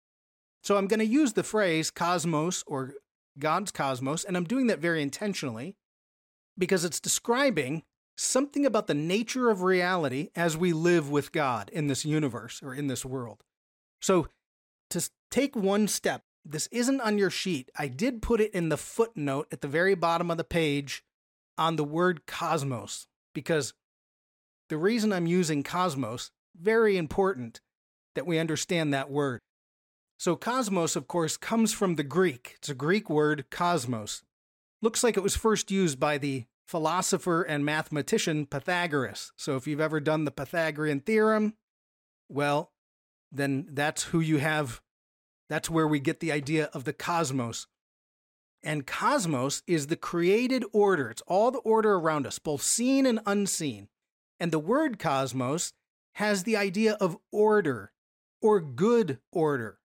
So 0.69 0.77
I'm 0.77 0.85
going 0.85 0.99
to 0.99 1.05
use 1.07 1.33
the 1.33 1.41
phrase 1.41 1.89
cosmos 1.89 2.63
or 2.67 2.93
God's 3.39 3.71
cosmos, 3.71 4.23
and 4.23 4.37
I'm 4.37 4.43
doing 4.43 4.67
that 4.67 4.77
very 4.77 5.01
intentionally 5.01 5.75
because 6.59 6.85
it's 6.85 6.99
describing 6.99 7.81
something 8.15 8.67
about 8.67 8.85
the 8.85 8.93
nature 8.93 9.49
of 9.49 9.63
reality 9.63 10.29
as 10.35 10.55
we 10.55 10.71
live 10.71 11.09
with 11.09 11.31
God 11.31 11.71
in 11.73 11.87
this 11.87 12.05
universe 12.05 12.61
or 12.61 12.75
in 12.75 12.85
this 12.85 13.03
world. 13.03 13.41
So 13.99 14.27
to 14.91 15.09
take 15.31 15.55
one 15.55 15.87
step, 15.87 16.21
this 16.45 16.67
isn't 16.67 17.01
on 17.01 17.17
your 17.17 17.31
sheet. 17.31 17.71
I 17.75 17.87
did 17.87 18.21
put 18.21 18.39
it 18.39 18.53
in 18.53 18.69
the 18.69 18.77
footnote 18.77 19.47
at 19.51 19.61
the 19.61 19.67
very 19.67 19.95
bottom 19.95 20.29
of 20.29 20.37
the 20.37 20.43
page 20.43 21.03
on 21.57 21.77
the 21.77 21.83
word 21.83 22.27
cosmos 22.27 23.07
because 23.33 23.73
the 24.69 24.77
reason 24.77 25.13
I'm 25.13 25.25
using 25.25 25.63
cosmos, 25.63 26.29
very 26.55 26.95
important 26.95 27.59
that 28.13 28.27
we 28.27 28.37
understand 28.37 28.93
that 28.93 29.09
word. 29.09 29.41
So, 30.19 30.35
cosmos, 30.35 30.97
of 30.97 31.07
course, 31.07 31.37
comes 31.37 31.71
from 31.71 31.95
the 31.95 32.03
Greek. 32.03 32.55
It's 32.57 32.67
a 32.67 32.75
Greek 32.75 33.09
word, 33.09 33.45
cosmos. 33.49 34.23
Looks 34.81 35.01
like 35.01 35.15
it 35.15 35.23
was 35.23 35.37
first 35.37 35.71
used 35.71 35.97
by 35.97 36.17
the 36.17 36.43
philosopher 36.67 37.41
and 37.41 37.63
mathematician 37.63 38.45
Pythagoras. 38.45 39.31
So, 39.37 39.55
if 39.55 39.65
you've 39.65 39.79
ever 39.79 40.01
done 40.01 40.25
the 40.25 40.31
Pythagorean 40.31 40.99
theorem, 40.99 41.53
well, 42.27 42.73
then 43.31 43.67
that's 43.71 44.03
who 44.03 44.19
you 44.19 44.39
have. 44.39 44.81
That's 45.47 45.69
where 45.69 45.87
we 45.87 46.01
get 46.01 46.19
the 46.19 46.33
idea 46.33 46.69
of 46.73 46.83
the 46.83 46.91
cosmos. 46.91 47.67
And 48.61 48.85
cosmos 48.85 49.63
is 49.67 49.87
the 49.87 49.95
created 49.95 50.65
order. 50.73 51.09
It's 51.09 51.23
all 51.27 51.49
the 51.49 51.59
order 51.59 51.93
around 51.93 52.27
us, 52.27 52.39
both 52.39 52.61
seen 52.61 53.05
and 53.05 53.21
unseen. 53.25 53.87
And 54.37 54.51
the 54.51 54.59
word 54.59 54.99
cosmos 54.99 55.71
has 56.15 56.43
the 56.43 56.57
idea 56.57 56.97
of 56.99 57.17
order 57.31 57.93
or 58.41 58.59
good 58.59 59.19
order. 59.31 59.78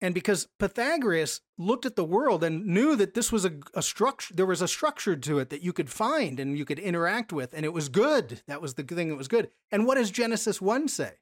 And 0.00 0.14
because 0.14 0.48
Pythagoras 0.58 1.40
looked 1.56 1.86
at 1.86 1.96
the 1.96 2.04
world 2.04 2.44
and 2.44 2.66
knew 2.66 2.96
that 2.96 3.14
this 3.14 3.32
was 3.32 3.46
a, 3.46 3.52
a 3.72 3.82
structure, 3.82 4.34
there 4.34 4.44
was 4.44 4.60
a 4.60 4.68
structure 4.68 5.16
to 5.16 5.38
it 5.38 5.48
that 5.50 5.62
you 5.62 5.72
could 5.72 5.88
find 5.88 6.38
and 6.38 6.58
you 6.58 6.66
could 6.66 6.78
interact 6.78 7.32
with, 7.32 7.54
and 7.54 7.64
it 7.64 7.72
was 7.72 7.88
good. 7.88 8.42
That 8.46 8.60
was 8.60 8.74
the 8.74 8.82
thing 8.82 9.08
that 9.08 9.16
was 9.16 9.28
good. 9.28 9.48
And 9.70 9.86
what 9.86 9.94
does 9.94 10.10
Genesis 10.10 10.60
1 10.60 10.88
say? 10.88 11.14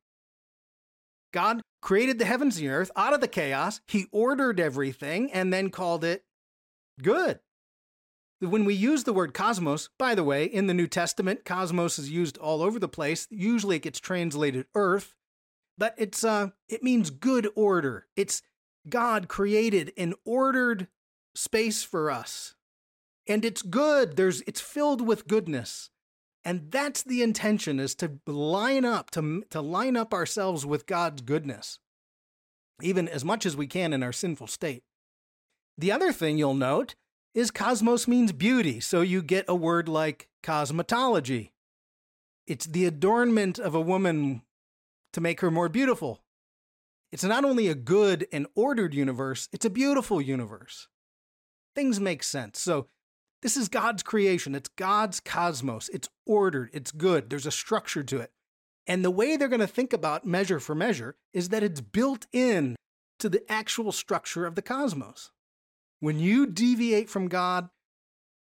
God 1.33 1.63
created 1.83 2.19
the 2.19 2.25
heavens 2.25 2.57
and 2.57 2.67
the 2.67 2.73
earth 2.73 2.91
out 2.97 3.13
of 3.13 3.21
the 3.21 3.29
chaos. 3.29 3.81
He 3.87 4.07
ordered 4.11 4.59
everything 4.59 5.33
and 5.33 5.53
then 5.53 5.71
called 5.71 6.05
it 6.05 6.25
good. 7.03 7.41
When 8.41 8.65
we 8.65 8.75
use 8.75 9.05
the 9.05 9.13
word 9.13 9.35
cosmos, 9.35 9.89
by 9.99 10.15
the 10.15 10.25
way, 10.25 10.45
in 10.45 10.67
the 10.67 10.75
New 10.75 10.87
Testament, 10.87 11.45
cosmos 11.45 11.99
is 11.99 12.11
used 12.11 12.37
all 12.39 12.63
over 12.63 12.79
the 12.79 12.89
place. 12.89 13.27
Usually 13.31 13.77
it 13.77 13.83
gets 13.83 14.01
translated 14.01 14.67
earth, 14.75 15.15
but 15.79 15.95
it's 15.97 16.25
uh 16.25 16.51
it 16.69 16.83
means 16.83 17.11
good 17.11 17.49
order. 17.55 18.07
It's 18.17 18.43
God 18.89 19.29
created 19.29 19.93
an 19.97 20.15
ordered 20.25 20.89
space 21.35 21.83
for 21.83 22.11
us. 22.11 22.55
And 23.27 23.45
it's 23.45 23.63
good. 23.63 24.17
There's 24.17 24.43
it's 24.43 24.61
filled 24.61 25.01
with 25.01 25.27
goodness. 25.27 25.91
And 26.45 26.71
that's 26.71 27.03
the 27.03 27.23
intention 27.23 27.81
is 27.81 27.95
to 27.97 28.19
line 28.27 28.85
up 28.85 29.11
to 29.13 29.45
to 29.51 29.61
line 29.61 29.97
up 29.97 30.13
ourselves 30.13 30.67
with 30.67 30.87
God's 30.87 31.23
goodness. 31.23 31.79
Even 32.83 33.09
as 33.09 33.25
much 33.25 33.47
as 33.47 33.57
we 33.57 33.67
can 33.67 33.93
in 33.93 34.03
our 34.03 34.13
sinful 34.13 34.49
state. 34.49 34.83
The 35.79 35.93
other 35.93 36.13
thing 36.13 36.39
you'll 36.39 36.55
note 36.55 36.95
is 37.35 37.51
cosmos 37.51 38.07
means 38.07 38.33
beauty, 38.33 38.79
so 38.79 39.01
you 39.01 39.23
get 39.23 39.45
a 39.49 39.55
word 39.55 39.89
like 39.89 40.29
cosmetology. 40.43 41.51
It's 42.47 42.67
the 42.67 42.85
adornment 42.85 43.59
of 43.59 43.75
a 43.75 43.81
woman 43.81 44.43
to 45.13 45.21
make 45.21 45.41
her 45.41 45.51
more 45.51 45.69
beautiful. 45.69 46.24
It's 47.15 47.23
not 47.23 47.45
only 47.45 47.69
a 47.69 47.77
good 47.77 48.27
and 48.33 48.49
ordered 48.57 48.93
universe, 48.93 49.49
it's 49.53 49.65
a 49.65 49.71
beautiful 49.71 50.21
universe. 50.21 50.89
Things 51.77 52.01
make 52.01 52.25
sense. 52.25 52.59
So, 52.59 52.89
this 53.41 53.57
is 53.57 53.69
God's 53.69 54.03
creation. 54.03 54.57
It's 54.57 54.69
God's 54.71 55.21
cosmos. 55.21 55.89
It's 55.91 56.09
ordered. 56.27 56.71
It's 56.73 56.91
good. 56.91 57.31
There's 57.31 57.47
a 57.47 57.53
structure 57.53 58.03
to 58.03 58.19
it. 58.19 58.33
And 58.89 59.05
the 59.05 59.13
way 59.13 59.37
they're 59.37 59.47
going 59.47 59.61
to 59.61 59.69
think 59.69 59.93
about 59.93 60.27
measure 60.27 60.59
for 60.59 60.75
measure 60.75 61.15
is 61.33 61.51
that 61.51 61.63
it's 61.63 61.81
built 61.81 62.27
in 62.33 62.75
to 63.21 63.29
the 63.29 63.49
actual 63.49 63.93
structure 63.93 64.45
of 64.45 64.57
the 64.57 64.63
cosmos. 64.63 65.31
When 66.01 66.19
you 66.19 66.49
deviate 66.49 67.09
from 67.09 67.29
God, 67.29 67.69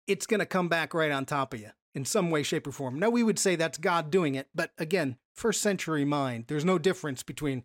it's 0.07 0.25
going 0.25 0.39
to 0.39 0.45
come 0.47 0.69
back 0.69 0.95
right 0.95 1.11
on 1.11 1.25
top 1.25 1.53
of 1.53 1.59
you 1.59 1.69
in 1.93 2.03
some 2.03 2.31
way, 2.31 2.41
shape, 2.41 2.65
or 2.65 2.71
form. 2.71 2.97
Now, 2.97 3.11
we 3.11 3.21
would 3.21 3.37
say 3.37 3.55
that's 3.55 3.77
God 3.77 4.09
doing 4.09 4.33
it, 4.33 4.47
but 4.55 4.71
again, 4.79 5.17
first 5.35 5.61
century 5.61 6.03
mind, 6.03 6.45
there's 6.47 6.65
no 6.65 6.79
difference 6.79 7.21
between 7.21 7.63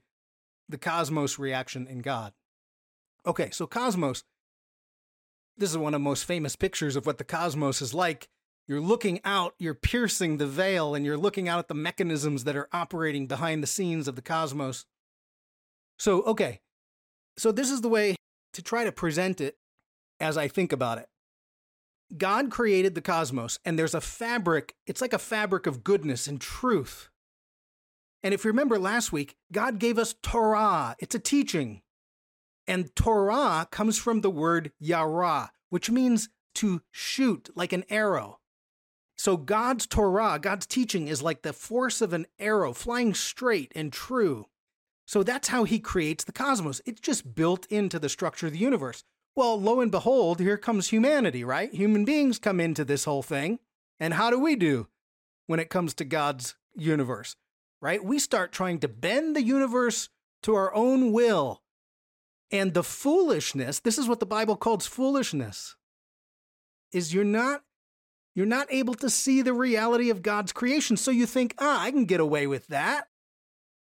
the 0.71 0.79
cosmos 0.79 1.39
reaction 1.39 1.87
in 1.87 2.01
God. 2.01 2.33
Okay, 3.27 3.51
so 3.51 3.67
cosmos, 3.67 4.25
this 5.59 5.71
is 5.71 5.77
one 5.77 5.95
of 5.95 6.01
the 6.01 6.05
most 6.05 6.25
famous 6.25 6.57
pictures 6.57 6.97
of 6.97 7.07
what 7.07 7.19
the 7.19 7.25
cosmos 7.25 7.83
is 7.83 7.93
like. 7.93 8.29
You're 8.67 8.81
looking 8.81 9.21
out, 9.25 9.55
you're 9.59 9.75
piercing 9.75 10.37
the 10.39 10.47
veil, 10.47 10.95
and 10.95 11.05
you're 11.05 11.17
looking 11.17 11.49
out 11.49 11.59
at 11.59 11.69
the 11.69 11.75
mechanisms 11.75 12.45
that 12.45 12.57
are 12.57 12.69
operating 12.73 13.27
behind 13.27 13.63
the 13.63 13.67
scenes 13.67 14.07
of 14.07 14.17
the 14.17 14.23
cosmos. 14.23 14.87
So, 15.99 16.23
okay, 16.23 16.61
so 17.37 17.53
this 17.53 17.71
is 17.71 17.81
the 17.81 17.89
way 17.89 18.17
to 18.53 18.63
try 18.63 18.85
to 18.85 18.93
present 18.93 19.41
it 19.41 19.59
as 20.19 20.37
I 20.37 20.49
think 20.49 20.73
about 20.73 20.99
it. 20.99 21.09
God 22.17 22.51
created 22.51 22.95
the 22.95 23.03
cosmos, 23.03 23.59
and 23.65 23.79
there's 23.79 23.95
a 23.95 24.01
fabric, 24.01 24.75
it's 24.87 25.01
like 25.01 25.13
a 25.13 25.19
fabric 25.19 25.67
of 25.67 25.85
goodness 25.85 26.27
and 26.27 26.41
truth. 26.41 27.10
And 28.23 28.35
if 28.35 28.45
you 28.45 28.51
remember 28.51 28.79
last 28.79 29.13
week, 29.13 29.37
God 29.51 29.79
gave 29.79 29.99
us 29.99 30.15
Torah, 30.23 30.97
it's 30.99 31.15
a 31.15 31.19
teaching. 31.19 31.83
And 32.67 32.95
Torah 32.95 33.67
comes 33.71 33.99
from 33.99 34.21
the 34.21 34.31
word 34.31 34.73
yara, 34.79 35.51
which 35.71 35.91
means 35.91 36.29
to 36.57 36.83
shoot 36.91 37.49
like 37.55 37.73
an 37.73 37.85
arrow. 37.89 38.39
So 39.17 39.37
God's 39.37 39.87
Torah, 39.87 40.39
God's 40.41 40.67
teaching, 40.67 41.09
is 41.09 41.23
like 41.23 41.43
the 41.43 41.53
force 41.53 42.01
of 42.01 42.13
an 42.13 42.27
arrow 42.39 42.73
flying 42.73 43.13
straight 43.13 43.73
and 43.75 43.93
true. 43.93 44.47
So 45.07 45.23
that's 45.23 45.49
how 45.49 45.65
he 45.65 45.79
creates 45.79 46.25
the 46.25 46.33
cosmos. 46.33 46.81
It's 46.87 47.01
just 47.01 47.35
built 47.35 47.67
into 47.67 47.99
the 47.99 48.09
structure 48.09 48.47
of 48.47 48.53
the 48.53 48.59
universe. 48.59 49.03
Well, 49.35 49.61
lo 49.61 49.81
and 49.81 49.91
behold, 49.91 50.41
here 50.41 50.57
comes 50.57 50.89
humanity, 50.89 51.45
right? 51.45 51.73
Human 51.75 52.05
beings 52.05 52.39
come 52.39 52.61
into 52.61 52.85
this 52.85 53.05
whole 53.05 53.23
thing. 53.23 53.59
And 53.99 54.15
how 54.15 54.31
do 54.31 54.39
we 54.39 54.57
do 54.57 54.89
when 55.47 55.61
it 55.61 55.69
comes 55.69 55.95
to 55.95 56.05
God's 56.05 56.55
universe, 56.75 57.37
right? 57.81 58.05
We 58.05 58.19
start 58.19 58.53
trying 58.53 58.79
to 58.81 58.89
bend 58.89 59.35
the 59.35 59.43
universe 59.43 60.09
to 60.43 60.55
our 60.55 60.75
own 60.75 61.13
will. 61.13 61.63
And 62.51 62.75
the 62.75 62.83
foolishness, 62.83 63.79
this 63.81 63.99
is 63.99 64.09
what 64.09 64.21
the 64.21 64.27
Bible 64.27 64.57
calls 64.57 64.87
foolishness, 64.87 65.77
is 66.93 67.15
you're 67.15 67.25
not 67.25 67.63
you're 68.35 68.47
not 68.47 68.69
able 68.71 68.95
to 68.95 69.11
see 69.11 69.43
the 69.43 69.53
reality 69.53 70.09
of 70.09 70.23
God's 70.23 70.53
creation. 70.53 70.97
So 70.97 71.11
you 71.11 71.27
think, 71.27 71.55
ah, 71.59 71.83
I 71.83 71.91
can 71.91 72.05
get 72.05 72.21
away 72.21 72.47
with 72.47 72.69
that 72.69 73.09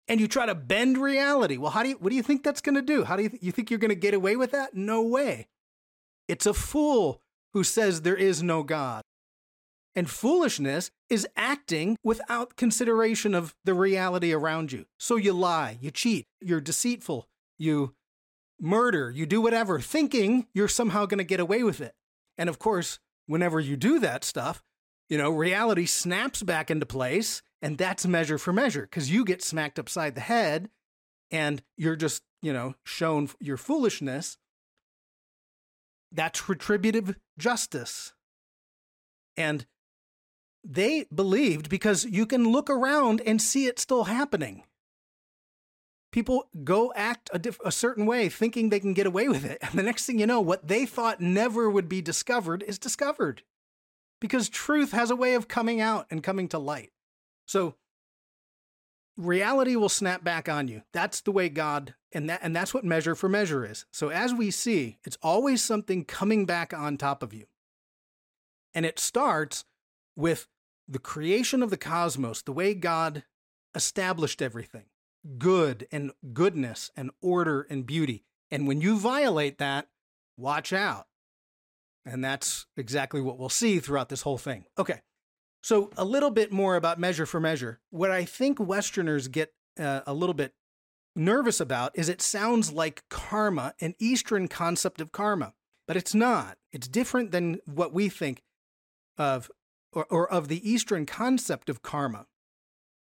and 0.08 0.20
you 0.20 0.28
try 0.28 0.46
to 0.46 0.54
bend 0.54 0.98
reality. 0.98 1.56
Well, 1.56 1.70
how 1.70 1.82
do 1.82 1.90
you, 1.90 1.96
what 1.96 2.10
do 2.10 2.16
you 2.16 2.22
think 2.22 2.44
that's 2.44 2.60
going 2.60 2.74
to 2.74 2.82
do? 2.82 3.04
How 3.04 3.16
do 3.16 3.24
you, 3.24 3.28
th- 3.30 3.42
you 3.42 3.52
think 3.52 3.70
you're 3.70 3.78
going 3.78 3.88
to 3.88 3.94
get 3.94 4.14
away 4.14 4.36
with 4.36 4.52
that? 4.52 4.74
No 4.74 5.02
way. 5.02 5.48
It's 6.28 6.46
a 6.46 6.54
fool 6.54 7.22
who 7.52 7.64
says 7.64 8.02
there 8.02 8.16
is 8.16 8.42
no 8.42 8.62
God. 8.62 9.02
And 9.96 10.10
foolishness 10.10 10.90
is 11.08 11.26
acting 11.36 11.96
without 12.04 12.56
consideration 12.56 13.34
of 13.34 13.54
the 13.64 13.72
reality 13.72 14.30
around 14.30 14.70
you. 14.70 14.84
So 14.98 15.16
you 15.16 15.32
lie, 15.32 15.78
you 15.80 15.90
cheat, 15.90 16.26
you're 16.40 16.60
deceitful, 16.60 17.26
you 17.58 17.94
murder, 18.60 19.10
you 19.10 19.24
do 19.24 19.40
whatever, 19.40 19.80
thinking 19.80 20.46
you're 20.52 20.68
somehow 20.68 21.06
going 21.06 21.18
to 21.18 21.24
get 21.24 21.40
away 21.40 21.62
with 21.62 21.80
it. 21.80 21.94
And 22.36 22.50
of 22.50 22.58
course, 22.58 22.98
whenever 23.26 23.58
you 23.58 23.76
do 23.76 23.98
that 24.00 24.22
stuff, 24.22 24.62
you 25.08 25.16
know, 25.16 25.30
reality 25.30 25.86
snaps 25.86 26.42
back 26.42 26.70
into 26.70 26.84
place, 26.84 27.40
and 27.62 27.78
that's 27.78 28.06
measure 28.06 28.38
for 28.38 28.52
measure 28.52 28.82
because 28.82 29.10
you 29.10 29.24
get 29.24 29.42
smacked 29.42 29.78
upside 29.78 30.14
the 30.14 30.20
head 30.20 30.68
and 31.30 31.62
you're 31.76 31.96
just, 31.96 32.22
you 32.42 32.52
know, 32.52 32.74
shown 32.84 33.30
your 33.40 33.56
foolishness. 33.56 34.36
That's 36.12 36.48
retributive 36.48 37.16
justice. 37.38 38.12
And 39.38 39.66
they 40.68 41.06
believed 41.14 41.68
because 41.68 42.04
you 42.04 42.26
can 42.26 42.50
look 42.50 42.68
around 42.68 43.22
and 43.24 43.40
see 43.40 43.66
it 43.66 43.78
still 43.78 44.04
happening. 44.04 44.64
People 46.10 46.48
go 46.64 46.92
act 46.96 47.30
a, 47.32 47.38
diff- 47.38 47.60
a, 47.64 47.70
certain 47.70 48.06
way 48.06 48.28
thinking 48.28 48.68
they 48.68 48.80
can 48.80 48.94
get 48.94 49.06
away 49.06 49.28
with 49.28 49.44
it. 49.44 49.58
And 49.62 49.78
the 49.78 49.82
next 49.82 50.06
thing 50.06 50.18
you 50.18 50.26
know, 50.26 50.40
what 50.40 50.66
they 50.66 50.86
thought 50.86 51.20
never 51.20 51.70
would 51.70 51.88
be 51.88 52.00
discovered 52.00 52.62
is 52.66 52.78
discovered 52.78 53.42
because 54.20 54.48
truth 54.48 54.92
has 54.92 55.10
a 55.10 55.16
way 55.16 55.34
of 55.34 55.46
coming 55.46 55.80
out 55.80 56.06
and 56.10 56.22
coming 56.22 56.48
to 56.48 56.58
light. 56.58 56.90
So 57.46 57.74
reality 59.16 59.76
will 59.76 59.88
snap 59.88 60.24
back 60.24 60.48
on 60.48 60.68
you. 60.68 60.82
That's 60.92 61.20
the 61.20 61.32
way 61.32 61.48
God 61.48 61.94
and 62.12 62.30
that 62.30 62.40
and 62.42 62.56
that's 62.56 62.72
what 62.72 62.84
measure 62.84 63.14
for 63.14 63.28
measure 63.28 63.64
is. 63.64 63.84
So 63.92 64.08
as 64.08 64.32
we 64.32 64.50
see, 64.50 64.98
it's 65.04 65.18
always 65.22 65.62
something 65.62 66.04
coming 66.04 66.46
back 66.46 66.72
on 66.72 66.96
top 66.96 67.22
of 67.22 67.34
you. 67.34 67.46
And 68.74 68.86
it 68.86 68.98
starts 68.98 69.64
with 70.16 70.48
the 70.88 70.98
creation 70.98 71.62
of 71.62 71.70
the 71.70 71.76
cosmos, 71.76 72.42
the 72.42 72.52
way 72.52 72.74
God 72.74 73.24
established 73.74 74.40
everything, 74.40 74.84
good 75.38 75.86
and 75.90 76.12
goodness 76.32 76.90
and 76.96 77.10
order 77.20 77.66
and 77.68 77.86
beauty. 77.86 78.24
And 78.50 78.66
when 78.66 78.80
you 78.80 78.98
violate 78.98 79.58
that, 79.58 79.88
watch 80.36 80.72
out. 80.72 81.06
And 82.04 82.24
that's 82.24 82.66
exactly 82.76 83.20
what 83.20 83.38
we'll 83.38 83.48
see 83.48 83.80
throughout 83.80 84.08
this 84.08 84.22
whole 84.22 84.38
thing. 84.38 84.66
Okay. 84.78 85.02
So, 85.62 85.90
a 85.96 86.04
little 86.04 86.30
bit 86.30 86.52
more 86.52 86.76
about 86.76 87.00
measure 87.00 87.26
for 87.26 87.40
measure. 87.40 87.80
What 87.90 88.12
I 88.12 88.24
think 88.24 88.60
Westerners 88.60 89.26
get 89.26 89.52
uh, 89.80 90.02
a 90.06 90.14
little 90.14 90.34
bit 90.34 90.54
nervous 91.16 91.60
about 91.60 91.90
is 91.98 92.08
it 92.08 92.22
sounds 92.22 92.70
like 92.70 93.02
karma, 93.10 93.74
an 93.80 93.96
Eastern 93.98 94.46
concept 94.46 95.00
of 95.00 95.10
karma, 95.10 95.54
but 95.88 95.96
it's 95.96 96.14
not. 96.14 96.58
It's 96.72 96.86
different 96.86 97.32
than 97.32 97.58
what 97.64 97.92
we 97.92 98.08
think 98.08 98.42
of, 99.18 99.50
or, 99.96 100.06
or 100.10 100.30
of 100.30 100.48
the 100.48 100.70
Eastern 100.70 101.06
concept 101.06 101.70
of 101.70 101.82
karma, 101.82 102.26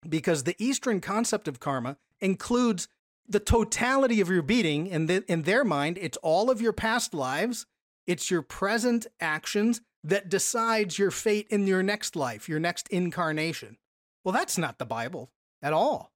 because 0.09 0.45
the 0.45 0.55
Eastern 0.59 1.01
concept 1.01 1.49
of 1.49 1.59
karma 1.59 1.97
includes 2.21 2.87
the 3.29 3.41
totality 3.41 4.21
of 4.21 4.31
your 4.31 4.41
beating. 4.41 4.87
In, 4.87 5.07
the, 5.07 5.25
in 5.27 5.43
their 5.43 5.65
mind, 5.65 5.99
it's 6.01 6.17
all 6.19 6.49
of 6.49 6.61
your 6.61 6.73
past 6.73 7.13
lives, 7.13 7.67
it's 8.07 8.31
your 8.31 8.43
present 8.43 9.09
actions, 9.21 9.81
that 10.05 10.29
decides 10.29 10.97
your 10.97 11.11
fate 11.11 11.49
in 11.51 11.67
your 11.67 11.83
next 11.83 12.15
life, 12.15 12.49
your 12.49 12.61
next 12.61 12.87
incarnation. 12.89 13.79
Well, 14.25 14.33
that's 14.33 14.57
not 14.57 14.79
the 14.79 14.87
Bible 14.87 15.33
at 15.61 15.73
all. 15.73 16.13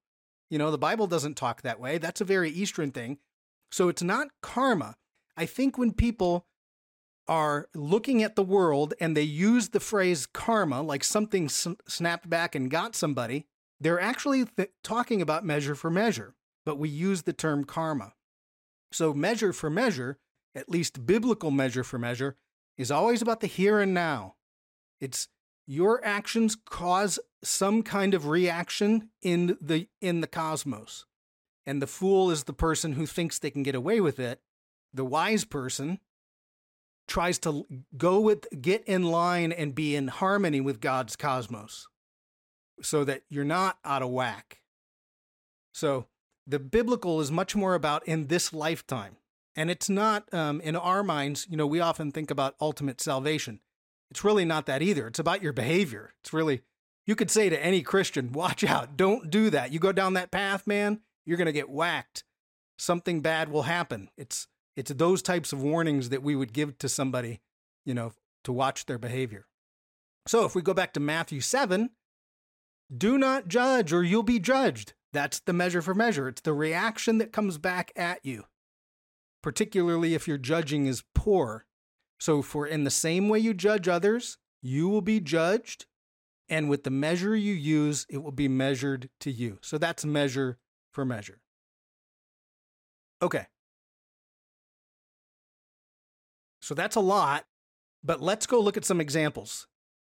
You 0.49 0.57
know, 0.57 0.71
the 0.71 0.77
Bible 0.77 1.07
doesn't 1.07 1.35
talk 1.35 1.61
that 1.61 1.79
way. 1.81 1.97
That's 1.97 2.21
a 2.21 2.25
very 2.25 2.49
Eastern 2.49 2.91
thing. 2.91 3.17
So 3.71 3.89
it's 3.89 4.01
not 4.01 4.29
karma. 4.41 4.95
I 5.35 5.45
think 5.45 5.77
when 5.77 5.91
people 5.91 6.45
are 7.31 7.69
looking 7.73 8.21
at 8.21 8.35
the 8.35 8.43
world 8.43 8.93
and 8.99 9.15
they 9.15 9.21
use 9.21 9.69
the 9.69 9.79
phrase 9.79 10.25
karma, 10.25 10.81
like 10.81 11.01
something 11.01 11.47
snapped 11.47 12.29
back 12.29 12.55
and 12.55 12.69
got 12.69 12.93
somebody, 12.93 13.47
they're 13.79 14.01
actually 14.01 14.43
th- 14.43 14.71
talking 14.83 15.21
about 15.21 15.45
measure 15.45 15.73
for 15.73 15.89
measure, 15.89 16.35
but 16.65 16.77
we 16.77 16.89
use 16.89 17.21
the 17.21 17.31
term 17.31 17.63
karma. 17.63 18.15
So, 18.91 19.13
measure 19.13 19.53
for 19.53 19.69
measure, 19.69 20.19
at 20.53 20.67
least 20.67 21.05
biblical 21.05 21.51
measure 21.51 21.85
for 21.85 21.97
measure, 21.97 22.35
is 22.77 22.91
always 22.91 23.21
about 23.21 23.39
the 23.39 23.47
here 23.47 23.79
and 23.79 23.93
now. 23.93 24.35
It's 24.99 25.29
your 25.65 26.03
actions 26.03 26.57
cause 26.65 27.17
some 27.41 27.81
kind 27.81 28.13
of 28.13 28.27
reaction 28.27 29.09
in 29.21 29.57
the 29.61 29.87
in 30.01 30.19
the 30.19 30.27
cosmos. 30.27 31.05
And 31.65 31.81
the 31.81 31.87
fool 31.87 32.29
is 32.29 32.43
the 32.43 32.51
person 32.51 32.93
who 32.93 33.05
thinks 33.05 33.39
they 33.39 33.51
can 33.51 33.63
get 33.63 33.75
away 33.75 34.01
with 34.01 34.19
it. 34.19 34.41
The 34.93 35.05
wise 35.05 35.45
person 35.45 35.99
tries 37.11 37.37
to 37.37 37.67
go 37.97 38.21
with 38.21 38.47
get 38.61 38.81
in 38.85 39.03
line 39.03 39.51
and 39.51 39.75
be 39.75 39.97
in 39.97 40.07
harmony 40.07 40.61
with 40.61 40.79
God's 40.79 41.17
cosmos 41.17 41.89
so 42.81 43.03
that 43.03 43.23
you're 43.29 43.43
not 43.43 43.77
out 43.83 44.01
of 44.01 44.09
whack. 44.09 44.59
So 45.73 46.07
the 46.47 46.57
biblical 46.57 47.19
is 47.19 47.29
much 47.29 47.53
more 47.53 47.75
about 47.75 48.07
in 48.07 48.27
this 48.27 48.53
lifetime. 48.53 49.17
And 49.57 49.69
it's 49.69 49.89
not, 49.89 50.33
um, 50.33 50.61
in 50.61 50.77
our 50.77 51.03
minds, 51.03 51.45
you 51.49 51.57
know, 51.57 51.67
we 51.67 51.81
often 51.81 52.13
think 52.13 52.31
about 52.31 52.55
ultimate 52.61 53.01
salvation. 53.01 53.59
It's 54.09 54.23
really 54.23 54.45
not 54.45 54.65
that 54.67 54.81
either. 54.81 55.07
It's 55.07 55.19
about 55.19 55.43
your 55.43 55.51
behavior. 55.51 56.13
It's 56.21 56.31
really, 56.31 56.61
you 57.05 57.17
could 57.17 57.29
say 57.29 57.49
to 57.49 57.61
any 57.61 57.81
Christian, 57.81 58.31
watch 58.31 58.63
out, 58.63 58.95
don't 58.95 59.29
do 59.29 59.49
that. 59.49 59.73
You 59.73 59.79
go 59.79 59.91
down 59.91 60.13
that 60.13 60.31
path, 60.31 60.65
man, 60.65 61.01
you're 61.25 61.37
going 61.37 61.47
to 61.47 61.51
get 61.51 61.69
whacked. 61.69 62.23
Something 62.77 63.19
bad 63.19 63.49
will 63.49 63.63
happen. 63.63 64.09
It's, 64.17 64.47
it's 64.75 64.91
those 64.91 65.21
types 65.21 65.53
of 65.53 65.61
warnings 65.61 66.09
that 66.09 66.23
we 66.23 66.35
would 66.35 66.53
give 66.53 66.77
to 66.79 66.89
somebody, 66.89 67.41
you 67.85 67.93
know, 67.93 68.13
to 68.43 68.53
watch 68.53 68.85
their 68.85 68.97
behavior. 68.97 69.47
So 70.27 70.45
if 70.45 70.55
we 70.55 70.61
go 70.61 70.73
back 70.73 70.93
to 70.93 70.99
Matthew 70.99 71.41
7, 71.41 71.89
do 72.95 73.17
not 73.17 73.47
judge 73.47 73.91
or 73.91 74.03
you'll 74.03 74.23
be 74.23 74.39
judged. 74.39 74.93
That's 75.13 75.39
the 75.39 75.53
measure 75.53 75.81
for 75.81 75.93
measure. 75.93 76.27
It's 76.27 76.41
the 76.41 76.53
reaction 76.53 77.17
that 77.17 77.33
comes 77.33 77.57
back 77.57 77.91
at 77.95 78.25
you 78.25 78.45
particularly 79.41 80.13
if 80.13 80.27
your 80.27 80.37
judging 80.37 80.85
is 80.85 81.03
poor. 81.13 81.65
So, 82.19 82.41
for 82.41 82.67
in 82.67 82.83
the 82.83 82.91
same 82.91 83.29
way 83.29 83.39
you 83.39 83.53
judge 83.53 83.87
others, 83.87 84.37
you 84.61 84.87
will 84.87 85.01
be 85.01 85.19
judged, 85.19 85.87
and 86.47 86.69
with 86.69 86.83
the 86.83 86.91
measure 86.91 87.35
you 87.35 87.53
use, 87.53 88.05
it 88.09 88.19
will 88.19 88.31
be 88.31 88.47
measured 88.47 89.09
to 89.21 89.31
you. 89.31 89.57
So, 89.61 89.77
that's 89.77 90.05
measure 90.05 90.59
for 90.91 91.03
measure. 91.03 91.41
Okay. 93.21 93.47
So, 96.61 96.73
that's 96.73 96.95
a 96.95 97.01
lot, 97.01 97.45
but 98.03 98.21
let's 98.21 98.45
go 98.45 98.59
look 98.59 98.77
at 98.77 98.85
some 98.85 99.01
examples. 99.01 99.67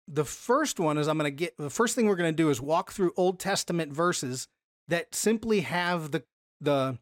The 0.08 0.24
first 0.24 0.80
one 0.80 0.98
is 0.98 1.06
I'm 1.06 1.18
going 1.18 1.30
to 1.30 1.36
get 1.36 1.56
the 1.56 1.70
first 1.70 1.94
thing 1.94 2.06
we're 2.06 2.16
going 2.16 2.32
to 2.32 2.42
do 2.42 2.50
is 2.50 2.60
walk 2.60 2.92
through 2.92 3.12
Old 3.16 3.38
Testament 3.38 3.92
verses 3.92 4.48
that 4.88 5.14
simply 5.14 5.60
have 5.60 6.10
the 6.10 6.24
the 6.60 6.98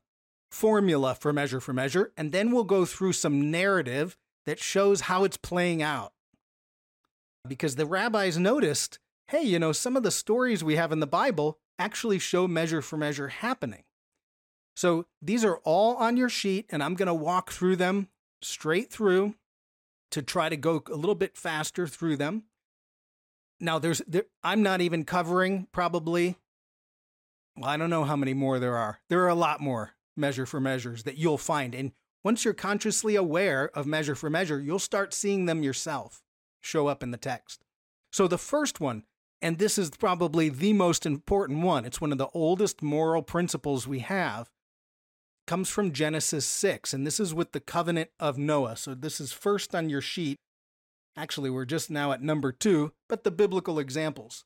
formula 0.51 1.15
for 1.15 1.33
measure 1.33 1.61
for 1.61 1.73
measure, 1.73 2.13
and 2.17 2.33
then 2.33 2.51
we'll 2.51 2.65
go 2.65 2.85
through 2.85 3.13
some 3.13 3.51
narrative 3.51 4.17
that 4.47 4.59
shows 4.59 5.03
how 5.03 5.25
it's 5.25 5.37
playing 5.37 5.83
out. 5.83 6.13
Because 7.47 7.77
the 7.77 7.87
rabbis 7.87 8.39
noticed 8.39 8.99
hey, 9.29 9.43
you 9.43 9.59
know, 9.59 9.73
some 9.73 9.97
of 9.97 10.03
the 10.03 10.11
stories 10.11 10.65
we 10.65 10.77
have 10.77 10.91
in 10.91 11.01
the 11.01 11.07
Bible 11.07 11.59
actually 11.79 12.19
show 12.19 12.49
measure 12.49 12.81
for 12.81 12.97
measure 12.97 13.29
happening. 13.29 13.85
So 14.75 15.07
these 15.21 15.45
are 15.45 15.59
all 15.65 15.97
on 15.97 16.17
your 16.17 16.31
sheet, 16.31 16.67
and 16.71 16.83
I'm 16.83 16.95
going 16.95 17.09
to 17.09 17.15
walk 17.15 17.51
through 17.51 17.77
them 17.77 18.09
straight 18.43 18.91
through 18.91 19.35
to 20.11 20.23
try 20.23 20.49
to 20.49 20.57
go 20.57 20.83
a 20.91 20.97
little 20.97 21.15
bit 21.15 21.37
faster 21.37 21.87
through 21.87 22.17
them. 22.17 22.45
Now, 23.61 23.79
there's 23.79 24.01
there, 24.07 24.25
I'm 24.43 24.63
not 24.63 24.81
even 24.81 25.05
covering 25.05 25.67
probably. 25.73 26.37
Well, 27.57 27.69
I 27.69 27.77
don't 27.77 27.91
know 27.91 28.05
how 28.05 28.17
many 28.17 28.35
more 28.35 28.59
there 28.59 28.77
are. 28.77 29.01
There 29.09 29.23
are 29.25 29.29
a 29.29 29.35
lot 29.35 29.61
more 29.61 29.93
measure 30.17 30.47
for 30.47 30.61
measures 30.61 31.03
that 31.03 31.19
you'll 31.19 31.39
find. 31.39 31.75
And 31.75 31.93
once 32.25 32.45
you're 32.45 32.55
consciously 32.55 33.17
aware 33.17 33.71
of 33.75 33.87
measure 33.87 34.15
for 34.15 34.31
measure, 34.31 34.61
you'll 34.61 34.79
start 34.79 35.15
seeing 35.15 35.47
them 35.47 35.63
yourself 35.63 36.23
show 36.61 36.87
up 36.87 37.03
in 37.03 37.11
the 37.11 37.17
text. 37.17 37.65
So 38.13 38.27
the 38.27 38.39
first 38.39 38.81
one, 38.81 39.05
and 39.41 39.59
this 39.59 39.79
is 39.79 39.91
probably 39.91 40.49
the 40.49 40.73
most 40.73 41.07
important 41.07 41.63
one, 41.63 41.85
it's 41.85 42.01
one 42.01 42.13
of 42.13 42.19
the 42.19 42.29
oldest 42.35 42.83
moral 42.83 43.23
principles 43.23 43.87
we 43.87 44.01
have, 44.01 44.51
comes 45.49 45.71
from 45.71 45.93
Genesis 45.93 46.47
6. 46.47 46.93
And 46.93 47.07
this 47.07 47.19
is 47.19 47.35
with 47.35 47.53
the 47.53 47.61
covenant 47.61 48.11
of 48.21 48.39
Noah. 48.39 48.77
So 48.77 48.95
this 48.95 49.21
is 49.21 49.33
first 49.33 49.75
on 49.75 49.89
your 49.89 50.03
sheet. 50.03 50.37
Actually, 51.17 51.51
we're 51.51 51.65
just 51.65 51.91
now 51.91 52.13
at 52.13 52.23
number 52.23 52.53
two, 52.53 52.93
but 53.09 53.25
the 53.25 53.31
biblical 53.33 53.81
examples. 53.81 54.45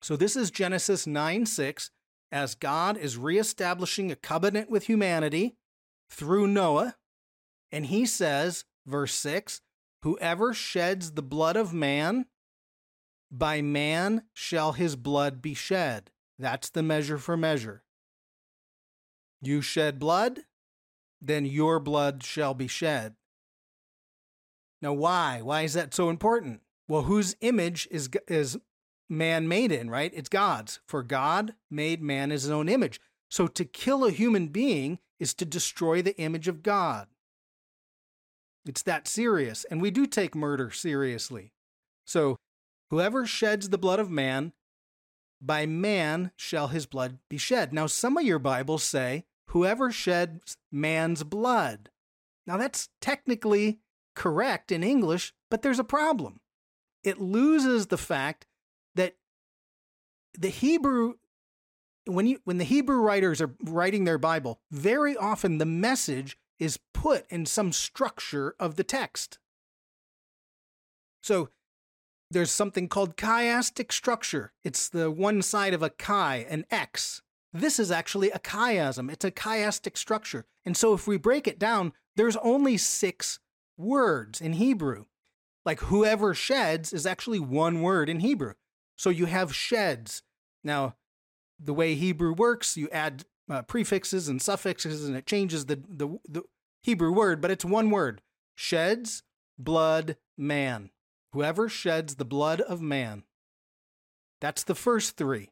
So 0.00 0.16
this 0.16 0.36
is 0.36 0.50
Genesis 0.50 1.06
9 1.06 1.44
6 1.44 1.90
as 2.32 2.54
God 2.54 2.96
is 2.96 3.18
reestablishing 3.18 4.10
a 4.10 4.16
covenant 4.16 4.70
with 4.70 4.86
humanity 4.86 5.56
through 6.08 6.46
Noah. 6.46 6.96
And 7.72 7.86
he 7.86 8.06
says, 8.06 8.64
verse 8.86 9.12
6 9.14 9.60
Whoever 10.02 10.54
sheds 10.54 11.12
the 11.12 11.22
blood 11.22 11.56
of 11.56 11.74
man, 11.74 12.26
by 13.30 13.60
man 13.60 14.22
shall 14.32 14.72
his 14.72 14.96
blood 14.96 15.42
be 15.42 15.52
shed. 15.52 16.10
That's 16.38 16.70
the 16.70 16.82
measure 16.82 17.18
for 17.18 17.36
measure. 17.36 17.82
You 19.42 19.62
shed 19.62 19.98
blood, 19.98 20.40
then 21.20 21.44
your 21.44 21.80
blood 21.80 22.22
shall 22.22 22.54
be 22.54 22.66
shed. 22.66 23.14
Now, 24.82 24.92
why? 24.92 25.40
Why 25.42 25.62
is 25.62 25.74
that 25.74 25.94
so 25.94 26.08
important? 26.10 26.60
Well, 26.88 27.02
whose 27.02 27.36
image 27.40 27.86
is 27.90 28.08
is 28.26 28.58
man 29.08 29.48
made 29.48 29.72
in, 29.72 29.90
right? 29.90 30.12
It's 30.14 30.28
God's. 30.28 30.80
For 30.86 31.02
God 31.02 31.54
made 31.70 32.02
man 32.02 32.24
in 32.24 32.30
his 32.30 32.50
own 32.50 32.68
image. 32.68 33.00
So 33.28 33.46
to 33.46 33.64
kill 33.64 34.04
a 34.04 34.10
human 34.10 34.48
being 34.48 34.98
is 35.18 35.34
to 35.34 35.44
destroy 35.44 36.02
the 36.02 36.16
image 36.18 36.48
of 36.48 36.62
God. 36.62 37.08
It's 38.66 38.82
that 38.82 39.08
serious. 39.08 39.64
And 39.64 39.80
we 39.80 39.90
do 39.90 40.06
take 40.06 40.34
murder 40.34 40.70
seriously. 40.70 41.52
So 42.04 42.36
whoever 42.90 43.26
sheds 43.26 43.68
the 43.68 43.78
blood 43.78 44.00
of 44.00 44.10
man, 44.10 44.52
by 45.40 45.66
man 45.66 46.32
shall 46.36 46.68
his 46.68 46.86
blood 46.86 47.18
be 47.28 47.38
shed. 47.38 47.72
Now, 47.72 47.86
some 47.86 48.16
of 48.16 48.24
your 48.24 48.38
Bibles 48.38 48.82
say, 48.82 49.24
whoever 49.50 49.90
sheds 49.90 50.56
man's 50.72 51.22
blood. 51.24 51.90
Now, 52.46 52.56
that's 52.56 52.88
technically 53.00 53.80
correct 54.14 54.72
in 54.72 54.82
English, 54.82 55.32
but 55.50 55.62
there's 55.62 55.78
a 55.78 55.84
problem. 55.84 56.40
It 57.04 57.20
loses 57.20 57.86
the 57.86 57.98
fact 57.98 58.46
that 58.94 59.16
the 60.38 60.48
Hebrew 60.48 61.14
when 62.06 62.26
you 62.26 62.40
when 62.44 62.58
the 62.58 62.64
Hebrew 62.64 63.00
writers 63.00 63.40
are 63.40 63.54
writing 63.62 64.04
their 64.04 64.18
Bible, 64.18 64.60
very 64.70 65.16
often 65.16 65.58
the 65.58 65.66
message 65.66 66.36
is 66.58 66.78
put 66.92 67.30
in 67.30 67.46
some 67.46 67.72
structure 67.72 68.54
of 68.58 68.76
the 68.76 68.84
text. 68.84 69.38
So 71.22 71.50
there's 72.30 72.50
something 72.50 72.88
called 72.88 73.16
chiastic 73.16 73.92
structure. 73.92 74.52
It's 74.64 74.88
the 74.88 75.10
one 75.10 75.42
side 75.42 75.74
of 75.74 75.82
a 75.82 75.90
chi, 75.90 76.46
an 76.48 76.64
X. 76.70 77.22
This 77.52 77.78
is 77.78 77.90
actually 77.90 78.30
a 78.30 78.38
chiasm. 78.38 79.10
It's 79.10 79.24
a 79.24 79.30
chiastic 79.30 79.96
structure. 79.96 80.46
And 80.64 80.76
so 80.76 80.94
if 80.94 81.06
we 81.06 81.16
break 81.16 81.48
it 81.48 81.58
down, 81.58 81.92
there's 82.16 82.36
only 82.36 82.76
six 82.76 83.40
words 83.76 84.40
in 84.40 84.54
Hebrew. 84.54 85.06
Like 85.64 85.80
whoever 85.80 86.34
sheds 86.34 86.92
is 86.92 87.06
actually 87.06 87.40
one 87.40 87.82
word 87.82 88.08
in 88.08 88.20
Hebrew. 88.20 88.54
So 88.96 89.10
you 89.10 89.26
have 89.26 89.54
sheds. 89.54 90.22
Now, 90.62 90.96
the 91.58 91.74
way 91.74 91.94
Hebrew 91.94 92.32
works, 92.32 92.76
you 92.76 92.88
add 92.90 93.24
uh, 93.50 93.62
prefixes 93.62 94.28
and 94.28 94.40
suffixes 94.40 95.04
and 95.04 95.16
it 95.16 95.26
changes 95.26 95.66
the, 95.66 95.82
the, 95.88 96.18
the 96.28 96.42
Hebrew 96.82 97.12
word, 97.12 97.40
but 97.40 97.50
it's 97.50 97.64
one 97.64 97.90
word 97.90 98.22
sheds 98.54 99.22
blood 99.58 100.16
man. 100.36 100.90
Whoever 101.32 101.68
sheds 101.68 102.16
the 102.16 102.24
blood 102.24 102.60
of 102.60 102.80
man. 102.80 103.24
That's 104.40 104.64
the 104.64 104.74
first 104.74 105.16
three. 105.16 105.50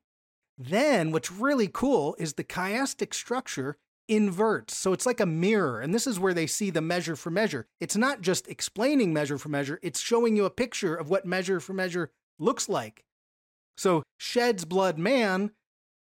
Then, 0.59 1.12
what's 1.12 1.31
really 1.31 1.68
cool 1.68 2.16
is 2.18 2.35
the 2.35 2.44
chiastic 2.44 3.14
structure 3.14 3.77
inverts. 4.09 4.77
So 4.77 4.92
it's 4.92 5.07
like 5.07 5.21
a 5.21 5.27
mirror. 5.27 5.81
And 5.81 5.94
this 5.94 6.07
is 6.07 6.18
where 6.18 6.35
they 6.35 6.47
see 6.47 6.71
the 6.71 6.81
measure 6.81 7.14
for 7.14 7.31
measure. 7.31 7.66
It's 7.79 7.97
not 7.97 8.23
just 8.23 8.49
explaining 8.49 9.12
measure 9.12 9.38
for 9.38 9.49
measure, 9.51 9.79
it's 9.83 10.01
showing 10.01 10.37
you 10.37 10.44
a 10.44 10.51
picture 10.51 10.94
of 10.94 11.11
what 11.11 11.25
measure 11.25 11.61
for 11.61 11.73
measure 11.73 12.11
looks 12.38 12.68
like. 12.68 13.05
So, 13.77 14.03
sheds 14.16 14.64
blood 14.64 14.99
man. 14.99 15.53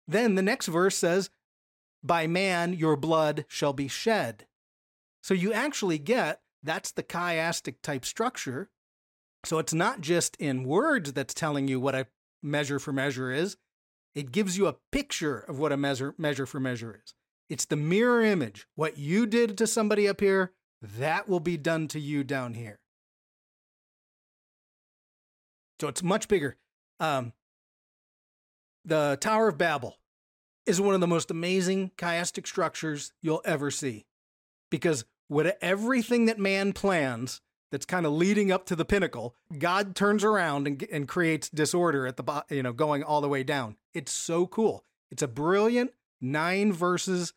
Then 0.06 0.34
the 0.34 0.42
next 0.42 0.66
verse 0.66 0.96
says, 0.96 1.30
By 2.02 2.26
man 2.26 2.74
your 2.74 2.96
blood 2.96 3.46
shall 3.48 3.72
be 3.72 3.88
shed. 3.88 4.46
So 5.22 5.34
you 5.34 5.52
actually 5.52 5.98
get 5.98 6.40
that's 6.62 6.92
the 6.92 7.02
chiastic 7.02 7.76
type 7.82 8.04
structure 8.04 8.70
so 9.44 9.58
it's 9.58 9.74
not 9.74 10.00
just 10.00 10.36
in 10.36 10.64
words 10.64 11.12
that's 11.12 11.34
telling 11.34 11.68
you 11.68 11.78
what 11.78 11.94
a 11.94 12.06
measure 12.42 12.78
for 12.78 12.92
measure 12.92 13.30
is, 13.30 13.56
it 14.14 14.32
gives 14.32 14.56
you 14.56 14.66
a 14.66 14.76
picture 14.92 15.38
of 15.38 15.58
what 15.58 15.72
a 15.72 15.76
measure, 15.76 16.14
measure 16.18 16.46
for 16.46 16.60
measure 16.60 17.00
is. 17.04 17.14
It's 17.48 17.64
the 17.64 17.76
mirror 17.76 18.22
image. 18.22 18.66
What 18.74 18.98
you 18.98 19.26
did 19.26 19.58
to 19.58 19.66
somebody 19.66 20.08
up 20.08 20.20
here, 20.20 20.52
that 20.80 21.28
will 21.28 21.40
be 21.40 21.56
done 21.56 21.88
to 21.88 22.00
you 22.00 22.24
down 22.24 22.54
here. 22.54 22.80
So 25.80 25.88
it's 25.88 26.02
much 26.02 26.28
bigger. 26.28 26.56
Um, 27.00 27.32
the 28.84 29.18
Tower 29.20 29.48
of 29.48 29.58
Babel 29.58 29.98
is 30.66 30.80
one 30.80 30.94
of 30.94 31.00
the 31.00 31.06
most 31.06 31.30
amazing 31.30 31.90
chiastic 31.98 32.46
structures 32.46 33.12
you'll 33.20 33.42
ever 33.44 33.70
see 33.70 34.06
because 34.70 35.04
what 35.28 35.58
everything 35.60 36.26
that 36.26 36.38
man 36.38 36.72
plans 36.72 37.40
that's 37.70 37.86
kind 37.86 38.06
of 38.06 38.12
leading 38.12 38.52
up 38.52 38.66
to 38.66 38.76
the 38.76 38.84
pinnacle, 38.84 39.34
God 39.58 39.96
turns 39.96 40.22
around 40.22 40.66
and, 40.66 40.86
and 40.92 41.08
creates 41.08 41.48
disorder 41.48 42.06
at 42.06 42.16
the 42.16 42.44
you 42.48 42.62
know, 42.62 42.72
going 42.72 43.02
all 43.02 43.20
the 43.20 43.28
way 43.28 43.42
down. 43.42 43.76
It's 43.94 44.12
so 44.12 44.46
cool. 44.46 44.84
It's 45.10 45.22
a 45.22 45.28
brilliant 45.28 45.92
nine 46.20 46.72
verses 46.72 47.32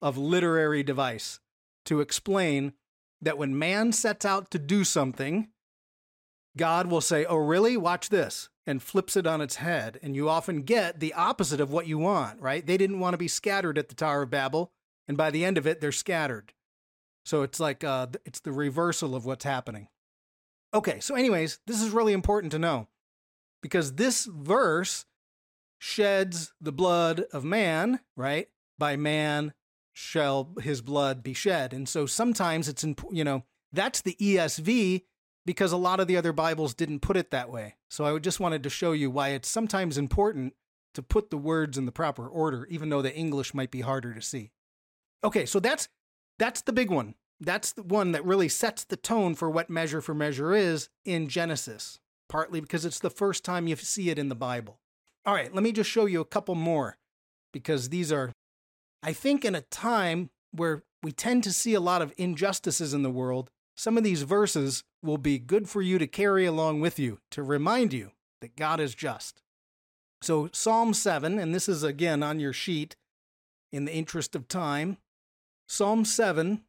of 0.00 0.18
literary 0.18 0.82
device 0.82 1.38
to 1.84 2.00
explain 2.00 2.72
that 3.20 3.38
when 3.38 3.58
man 3.58 3.92
sets 3.92 4.24
out 4.24 4.50
to 4.50 4.58
do 4.58 4.82
something, 4.82 5.48
God 6.56 6.88
will 6.88 7.00
say, 7.00 7.24
Oh, 7.24 7.36
really? 7.36 7.76
Watch 7.76 8.08
this, 8.08 8.48
and 8.66 8.82
flips 8.82 9.16
it 9.16 9.26
on 9.26 9.40
its 9.40 9.56
head. 9.56 9.98
And 10.02 10.16
you 10.16 10.28
often 10.28 10.62
get 10.62 11.00
the 11.00 11.14
opposite 11.14 11.60
of 11.60 11.70
what 11.70 11.86
you 11.86 11.98
want, 11.98 12.40
right? 12.40 12.66
They 12.66 12.76
didn't 12.76 13.00
want 13.00 13.14
to 13.14 13.18
be 13.18 13.28
scattered 13.28 13.78
at 13.78 13.88
the 13.88 13.94
Tower 13.94 14.22
of 14.22 14.30
Babel. 14.30 14.72
And 15.08 15.16
by 15.16 15.30
the 15.30 15.44
end 15.44 15.56
of 15.56 15.66
it, 15.66 15.80
they're 15.80 15.92
scattered. 15.92 16.52
So 17.24 17.42
it's 17.42 17.60
like 17.60 17.84
uh, 17.84 18.08
it's 18.24 18.40
the 18.40 18.52
reversal 18.52 19.14
of 19.14 19.24
what's 19.24 19.44
happening. 19.44 19.88
Okay, 20.74 21.00
so, 21.00 21.14
anyways, 21.14 21.60
this 21.66 21.82
is 21.82 21.90
really 21.90 22.14
important 22.14 22.50
to 22.52 22.58
know 22.58 22.88
because 23.62 23.94
this 23.94 24.24
verse 24.24 25.04
sheds 25.82 26.52
the 26.60 26.70
blood 26.70 27.24
of 27.32 27.42
man, 27.42 27.98
right? 28.16 28.46
By 28.78 28.94
man 28.94 29.52
shall 29.92 30.54
his 30.62 30.80
blood 30.80 31.24
be 31.24 31.34
shed. 31.34 31.72
And 31.72 31.88
so 31.88 32.06
sometimes 32.06 32.68
it's, 32.68 32.84
in, 32.84 32.94
you 33.10 33.24
know, 33.24 33.42
that's 33.72 34.00
the 34.00 34.16
ESV 34.20 35.02
because 35.44 35.72
a 35.72 35.76
lot 35.76 35.98
of 35.98 36.06
the 36.06 36.16
other 36.16 36.32
Bibles 36.32 36.72
didn't 36.72 37.00
put 37.00 37.16
it 37.16 37.32
that 37.32 37.50
way. 37.50 37.74
So 37.90 38.04
I 38.04 38.16
just 38.20 38.38
wanted 38.38 38.62
to 38.62 38.70
show 38.70 38.92
you 38.92 39.10
why 39.10 39.30
it's 39.30 39.48
sometimes 39.48 39.98
important 39.98 40.54
to 40.94 41.02
put 41.02 41.30
the 41.30 41.36
words 41.36 41.76
in 41.76 41.86
the 41.86 41.90
proper 41.90 42.28
order, 42.28 42.64
even 42.70 42.88
though 42.88 43.02
the 43.02 43.14
English 43.14 43.52
might 43.52 43.72
be 43.72 43.80
harder 43.80 44.14
to 44.14 44.22
see. 44.22 44.52
Okay, 45.24 45.46
so 45.46 45.58
that's 45.58 45.88
that's 46.38 46.62
the 46.62 46.72
big 46.72 46.92
one. 46.92 47.16
That's 47.40 47.72
the 47.72 47.82
one 47.82 48.12
that 48.12 48.24
really 48.24 48.48
sets 48.48 48.84
the 48.84 48.96
tone 48.96 49.34
for 49.34 49.50
what 49.50 49.68
measure 49.68 50.00
for 50.00 50.14
measure 50.14 50.54
is 50.54 50.88
in 51.04 51.26
Genesis, 51.26 51.98
partly 52.28 52.60
because 52.60 52.84
it's 52.84 53.00
the 53.00 53.10
first 53.10 53.44
time 53.44 53.66
you 53.66 53.74
see 53.74 54.10
it 54.10 54.18
in 54.18 54.28
the 54.28 54.36
Bible. 54.36 54.78
All 55.24 55.34
right, 55.34 55.54
let 55.54 55.62
me 55.62 55.72
just 55.72 55.90
show 55.90 56.06
you 56.06 56.20
a 56.20 56.24
couple 56.26 56.54
more 56.54 56.96
because 57.52 57.90
these 57.90 58.10
are, 58.10 58.32
I 59.02 59.12
think, 59.12 59.44
in 59.44 59.54
a 59.54 59.60
time 59.60 60.30
where 60.50 60.82
we 61.02 61.12
tend 61.12 61.44
to 61.44 61.52
see 61.52 61.74
a 61.74 61.80
lot 61.80 62.02
of 62.02 62.12
injustices 62.16 62.92
in 62.92 63.02
the 63.02 63.10
world, 63.10 63.50
some 63.76 63.96
of 63.96 64.04
these 64.04 64.22
verses 64.22 64.82
will 65.02 65.18
be 65.18 65.38
good 65.38 65.68
for 65.68 65.80
you 65.80 65.98
to 65.98 66.06
carry 66.06 66.44
along 66.44 66.80
with 66.80 66.98
you 66.98 67.18
to 67.30 67.42
remind 67.42 67.92
you 67.92 68.10
that 68.40 68.56
God 68.56 68.80
is 68.80 68.94
just. 68.94 69.42
So, 70.20 70.48
Psalm 70.52 70.94
7, 70.94 71.38
and 71.38 71.54
this 71.54 71.68
is 71.68 71.82
again 71.82 72.22
on 72.22 72.38
your 72.38 72.52
sheet 72.52 72.96
in 73.72 73.84
the 73.84 73.92
interest 73.92 74.36
of 74.36 74.46
time. 74.46 74.98
Psalm 75.68 76.04
7, 76.04 76.62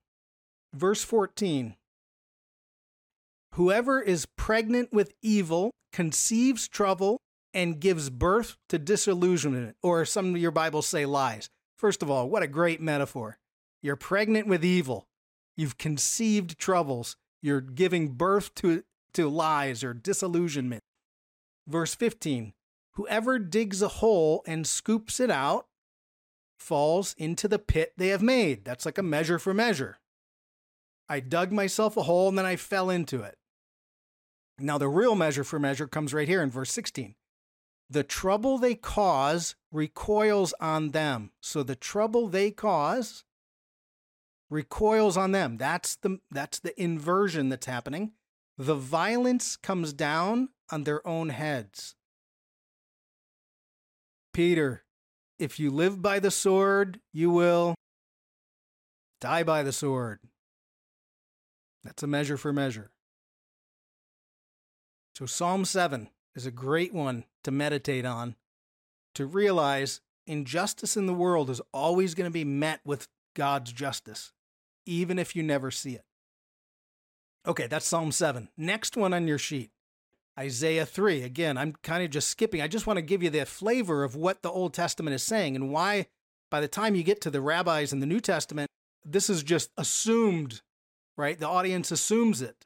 verse 0.73 1.03
14 1.03 1.75
Whoever 3.53 4.01
is 4.01 4.25
pregnant 4.35 4.91
with 4.91 5.13
evil 5.21 5.71
conceives 5.91 6.67
trouble 6.67 7.19
and 7.53 7.79
gives 7.79 8.09
birth 8.09 8.57
to 8.69 8.79
disillusionment, 8.79 9.75
or 9.83 10.05
some 10.05 10.33
of 10.33 10.41
your 10.41 10.51
Bibles 10.51 10.87
say 10.87 11.05
lies. 11.05 11.49
First 11.75 12.01
of 12.01 12.09
all, 12.09 12.29
what 12.29 12.43
a 12.43 12.47
great 12.47 12.81
metaphor. 12.81 13.37
You're 13.81 13.95
pregnant 13.95 14.47
with 14.47 14.63
evil, 14.63 15.07
you've 15.57 15.77
conceived 15.77 16.57
troubles, 16.57 17.17
you're 17.41 17.61
giving 17.61 18.09
birth 18.09 18.55
to, 18.55 18.83
to 19.13 19.29
lies 19.29 19.83
or 19.83 19.93
disillusionment. 19.93 20.81
Verse 21.67 21.93
15 21.95 22.53
Whoever 22.93 23.39
digs 23.39 23.81
a 23.81 23.87
hole 23.87 24.43
and 24.45 24.67
scoops 24.67 25.19
it 25.19 25.31
out 25.31 25.65
falls 26.59 27.15
into 27.17 27.47
the 27.47 27.59
pit 27.59 27.93
they 27.97 28.09
have 28.09 28.21
made. 28.21 28.63
That's 28.63 28.85
like 28.85 28.97
a 28.97 29.03
measure 29.03 29.39
for 29.39 29.53
measure. 29.53 29.97
I 31.09 31.19
dug 31.19 31.51
myself 31.51 31.97
a 31.97 32.03
hole 32.03 32.29
and 32.29 32.37
then 32.37 32.45
I 32.45 32.55
fell 32.55 32.89
into 32.89 33.21
it. 33.21 33.35
Now, 34.59 34.77
the 34.77 34.87
real 34.87 35.15
measure 35.15 35.43
for 35.43 35.59
measure 35.59 35.87
comes 35.87 36.13
right 36.13 36.27
here 36.27 36.41
in 36.41 36.49
verse 36.49 36.71
16. 36.71 37.15
The 37.93 38.03
trouble 38.03 38.57
they 38.57 38.73
cause 38.73 39.53
recoils 39.71 40.51
on 40.59 40.89
them. 40.89 41.29
So 41.41 41.61
the 41.61 41.75
trouble 41.75 42.27
they 42.27 42.49
cause 42.49 43.23
recoils 44.49 45.15
on 45.15 45.31
them. 45.31 45.57
That's 45.57 45.97
the, 45.97 46.17
that's 46.31 46.57
the 46.57 46.73
inversion 46.81 47.49
that's 47.49 47.67
happening. 47.67 48.13
The 48.57 48.73
violence 48.73 49.57
comes 49.57 49.93
down 49.93 50.49
on 50.71 50.85
their 50.85 51.07
own 51.07 51.29
heads. 51.29 51.93
Peter, 54.33 54.85
if 55.37 55.59
you 55.59 55.69
live 55.69 56.01
by 56.01 56.17
the 56.17 56.31
sword, 56.31 56.99
you 57.11 57.29
will 57.29 57.75
die 59.21 59.43
by 59.43 59.61
the 59.61 59.71
sword. 59.71 60.17
That's 61.83 62.01
a 62.01 62.07
measure 62.07 62.37
for 62.37 62.51
measure. 62.51 62.89
So, 65.15 65.27
Psalm 65.27 65.63
7 65.63 66.09
is 66.35 66.45
a 66.45 66.51
great 66.51 66.93
one 66.93 67.25
to 67.43 67.51
meditate 67.51 68.05
on, 68.05 68.35
to 69.15 69.25
realize 69.25 70.01
injustice 70.25 70.97
in 70.97 71.05
the 71.05 71.13
world 71.13 71.49
is 71.49 71.61
always 71.73 72.15
going 72.15 72.29
to 72.29 72.33
be 72.33 72.43
met 72.43 72.79
with 72.85 73.07
God's 73.35 73.71
justice, 73.71 74.31
even 74.85 75.19
if 75.19 75.35
you 75.35 75.43
never 75.43 75.71
see 75.71 75.95
it. 75.95 76.05
Okay, 77.45 77.67
that's 77.67 77.85
Psalm 77.85 78.11
7. 78.11 78.49
Next 78.57 78.95
one 78.95 79.13
on 79.13 79.27
your 79.27 79.37
sheet 79.37 79.71
Isaiah 80.37 80.85
3. 80.85 81.23
Again, 81.23 81.57
I'm 81.57 81.73
kind 81.83 82.03
of 82.03 82.09
just 82.09 82.29
skipping. 82.29 82.61
I 82.61 82.67
just 82.67 82.87
want 82.87 82.97
to 82.97 83.03
give 83.03 83.21
you 83.21 83.29
the 83.29 83.45
flavor 83.45 84.03
of 84.03 84.15
what 84.15 84.41
the 84.41 84.49
Old 84.49 84.73
Testament 84.73 85.13
is 85.13 85.23
saying 85.23 85.55
and 85.55 85.71
why, 85.71 86.07
by 86.49 86.59
the 86.59 86.67
time 86.67 86.95
you 86.95 87.03
get 87.03 87.21
to 87.21 87.29
the 87.29 87.41
rabbis 87.41 87.93
in 87.93 87.99
the 87.99 88.05
New 88.05 88.19
Testament, 88.19 88.69
this 89.05 89.29
is 89.29 89.43
just 89.43 89.69
assumed, 89.77 90.61
right? 91.17 91.39
The 91.39 91.47
audience 91.47 91.91
assumes 91.91 92.41
it. 92.41 92.65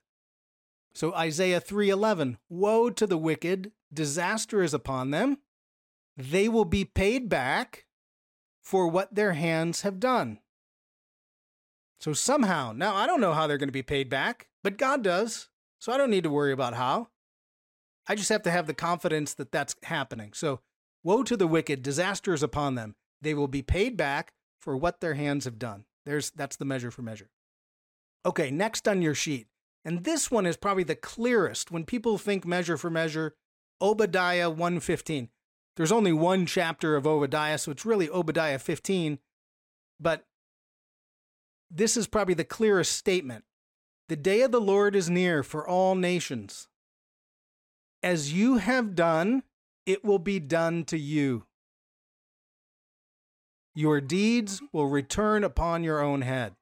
So 0.98 1.14
Isaiah 1.14 1.62
3:11, 1.62 2.40
woe 2.50 2.90
to 2.90 3.06
the 3.06 3.20
wicked, 3.20 3.72
disaster 3.94 4.64
is 4.64 4.74
upon 4.74 5.12
them. 5.12 5.38
They 6.16 6.50
will 6.50 6.66
be 6.66 6.86
paid 6.86 7.30
back 7.30 7.86
for 8.64 8.88
what 8.88 9.14
their 9.14 9.34
hands 9.34 9.82
have 9.82 10.00
done. 10.00 10.40
So 12.00 12.14
somehow, 12.14 12.74
now 12.76 12.96
I 12.96 13.06
don't 13.06 13.22
know 13.22 13.34
how 13.34 13.46
they're 13.46 13.60
going 13.60 13.68
to 13.68 13.72
be 13.72 13.84
paid 13.84 14.10
back, 14.10 14.48
but 14.64 14.80
God 14.80 15.04
does. 15.04 15.50
So 15.78 15.92
I 15.92 15.98
don't 15.98 16.10
need 16.10 16.24
to 16.24 16.32
worry 16.32 16.52
about 16.52 16.74
how. 16.74 17.10
I 18.08 18.16
just 18.16 18.30
have 18.30 18.42
to 18.42 18.52
have 18.52 18.66
the 18.66 18.74
confidence 18.74 19.36
that 19.36 19.52
that's 19.52 19.76
happening. 19.84 20.34
So, 20.34 20.62
woe 21.04 21.22
to 21.22 21.38
the 21.38 21.46
wicked, 21.46 21.84
disaster 21.84 22.34
is 22.34 22.42
upon 22.42 22.74
them. 22.74 22.96
They 23.22 23.36
will 23.36 23.48
be 23.48 23.62
paid 23.62 23.98
back 23.98 24.34
for 24.60 24.76
what 24.76 25.00
their 25.00 25.14
hands 25.14 25.46
have 25.46 25.60
done. 25.60 25.86
There's 26.08 26.32
that's 26.32 26.56
the 26.56 26.66
measure 26.66 26.90
for 26.90 27.04
measure. 27.04 27.30
Okay, 28.26 28.50
next 28.50 28.88
on 28.88 29.04
your 29.04 29.14
sheet. 29.14 29.46
And 29.88 30.04
this 30.04 30.30
one 30.30 30.46
is 30.46 30.58
probably 30.58 30.84
the 30.84 30.98
clearest 30.98 31.72
when 31.72 31.86
people 31.86 32.18
think 32.18 32.46
measure 32.46 32.76
for 32.76 32.90
measure, 32.90 33.36
Obadiah 33.82 34.50
115. 34.50 35.30
There's 35.78 35.94
only 35.94 36.12
one 36.12 36.46
chapter 36.46 36.98
of 36.98 37.08
Obadiah, 37.08 37.58
so 37.58 37.72
it's 37.72 37.86
really 37.86 38.10
Obadiah 38.10 38.60
15, 38.60 39.20
but 39.98 40.26
this 41.72 41.96
is 41.96 42.06
probably 42.06 42.34
the 42.34 42.44
clearest 42.44 42.98
statement. 42.98 43.46
The 44.10 44.18
day 44.18 44.42
of 44.42 44.52
the 44.52 44.60
Lord 44.60 44.94
is 44.94 45.10
near 45.10 45.42
for 45.42 45.66
all 45.66 45.96
nations. 45.96 46.68
As 48.04 48.34
you 48.34 48.58
have 48.58 48.94
done, 48.94 49.44
it 49.86 50.04
will 50.04 50.20
be 50.20 50.42
done 50.42 50.84
to 50.84 50.98
you. 50.98 51.46
Your 53.74 54.02
deeds 54.02 54.62
will 54.74 54.88
return 54.88 55.46
upon 55.46 55.86
your 55.86 56.02
own 56.02 56.24
head. 56.24 56.56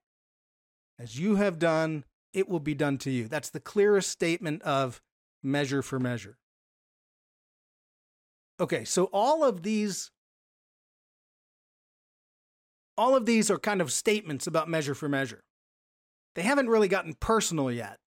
As 0.99 1.17
you 1.17 1.37
have 1.37 1.57
done, 1.57 2.03
it 2.35 2.49
will 2.49 2.59
be 2.61 2.75
done 2.75 2.99
to 2.99 3.11
you. 3.11 3.27
That's 3.29 3.51
the 3.51 3.61
clearest 3.61 4.11
statement 4.11 4.61
of 4.63 5.01
measure 5.43 5.81
for 5.83 5.99
measure. 5.99 6.37
Okay, 8.59 8.85
so 8.85 9.05
all 9.13 9.43
of 9.43 9.63
these 9.63 10.11
all 12.97 13.15
of 13.15 13.25
these 13.25 13.51
are 13.51 13.59
kind 13.59 13.81
of 13.81 13.91
statements 13.91 14.47
about 14.47 14.69
measure 14.69 14.95
for 14.95 15.09
measure. 15.09 15.43
They 16.35 16.43
haven't 16.43 16.69
really 16.69 16.87
gotten 16.89 17.15
personal 17.15 17.71
yet 17.71 17.97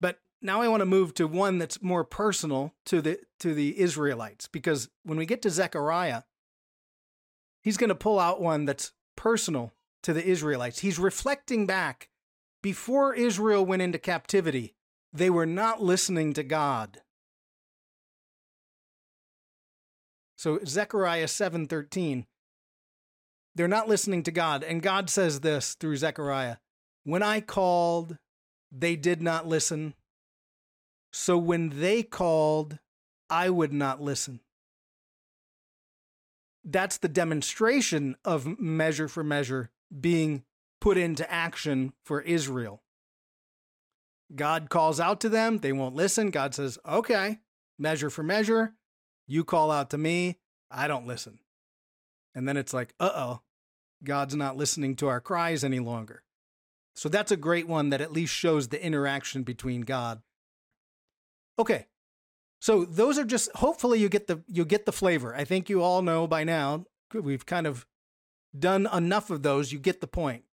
But 0.00 0.20
now 0.42 0.62
I 0.62 0.68
want 0.68 0.82
to 0.82 0.86
move 0.86 1.14
to 1.14 1.28
one 1.28 1.58
that's 1.58 1.82
more 1.82 2.04
personal 2.04 2.74
to 2.86 3.02
the 3.02 3.20
to 3.40 3.54
the 3.54 3.80
Israelites 3.80 4.48
because 4.48 4.90
when 5.04 5.18
we 5.18 5.26
get 5.26 5.42
to 5.42 5.50
Zechariah, 5.50 6.24
he's 7.62 7.78
going 7.78 7.88
to 7.88 7.96
pull 7.96 8.18
out 8.20 8.40
one 8.40 8.66
that's 8.66 8.92
personal 9.16 9.72
to 10.04 10.12
the 10.12 10.26
Israelites. 10.26 10.80
He's 10.80 10.98
reflecting 10.98 11.66
back 11.66 12.10
before 12.62 13.14
Israel 13.14 13.64
went 13.66 13.82
into 13.82 13.98
captivity, 13.98 14.74
they 15.12 15.28
were 15.28 15.46
not 15.46 15.82
listening 15.82 16.32
to 16.34 16.42
God. 16.42 17.02
So 20.36 20.60
Zechariah 20.64 21.28
7:13 21.28 22.26
they're 23.54 23.68
not 23.68 23.86
listening 23.86 24.22
to 24.22 24.30
God 24.30 24.64
and 24.64 24.80
God 24.80 25.10
says 25.10 25.40
this 25.40 25.74
through 25.74 25.98
Zechariah, 25.98 26.56
when 27.04 27.22
I 27.22 27.42
called 27.42 28.16
they 28.70 28.96
did 28.96 29.20
not 29.20 29.46
listen 29.46 29.94
so 31.12 31.36
when 31.36 31.80
they 31.80 32.02
called, 32.02 32.78
I 33.28 33.50
would 33.50 33.72
not 33.72 34.00
listen. 34.00 34.40
That's 36.64 36.96
the 36.98 37.08
demonstration 37.08 38.16
of 38.24 38.58
measure 38.58 39.08
for 39.08 39.22
measure 39.22 39.70
being 40.00 40.44
put 40.82 40.98
into 40.98 41.30
action 41.30 41.92
for 42.04 42.20
Israel. 42.20 42.82
God 44.34 44.70
calls 44.70 45.00
out 45.00 45.20
to 45.20 45.28
them, 45.28 45.58
they 45.58 45.72
won't 45.72 45.94
listen. 45.94 46.30
God 46.30 46.54
says, 46.54 46.78
okay, 46.86 47.38
measure 47.78 48.10
for 48.10 48.22
measure. 48.22 48.74
You 49.26 49.44
call 49.44 49.70
out 49.70 49.90
to 49.90 49.98
me, 49.98 50.38
I 50.70 50.88
don't 50.88 51.06
listen. 51.06 51.38
And 52.34 52.48
then 52.48 52.56
it's 52.56 52.72
like, 52.72 52.94
uh 53.00 53.10
oh, 53.14 53.42
God's 54.04 54.34
not 54.34 54.56
listening 54.56 54.96
to 54.96 55.08
our 55.08 55.20
cries 55.20 55.64
any 55.64 55.78
longer. 55.78 56.22
So 56.94 57.08
that's 57.08 57.32
a 57.32 57.36
great 57.36 57.68
one 57.68 57.90
that 57.90 58.00
at 58.00 58.12
least 58.12 58.34
shows 58.34 58.68
the 58.68 58.84
interaction 58.84 59.42
between 59.42 59.82
God 59.82 60.22
Okay. 61.58 61.86
So 62.60 62.84
those 62.84 63.18
are 63.18 63.24
just 63.24 63.50
hopefully 63.56 63.98
you 63.98 64.08
get 64.08 64.26
the 64.26 64.42
you 64.46 64.64
get 64.64 64.86
the 64.86 64.92
flavor. 64.92 65.34
I 65.34 65.44
think 65.44 65.68
you 65.68 65.82
all 65.82 66.02
know 66.02 66.26
by 66.26 66.44
now. 66.44 66.86
We've 67.12 67.44
kind 67.44 67.66
of 67.66 67.86
done 68.56 68.88
enough 68.92 69.30
of 69.30 69.42
those. 69.42 69.72
You 69.72 69.78
get 69.78 70.00
the 70.00 70.06
point. 70.06 70.44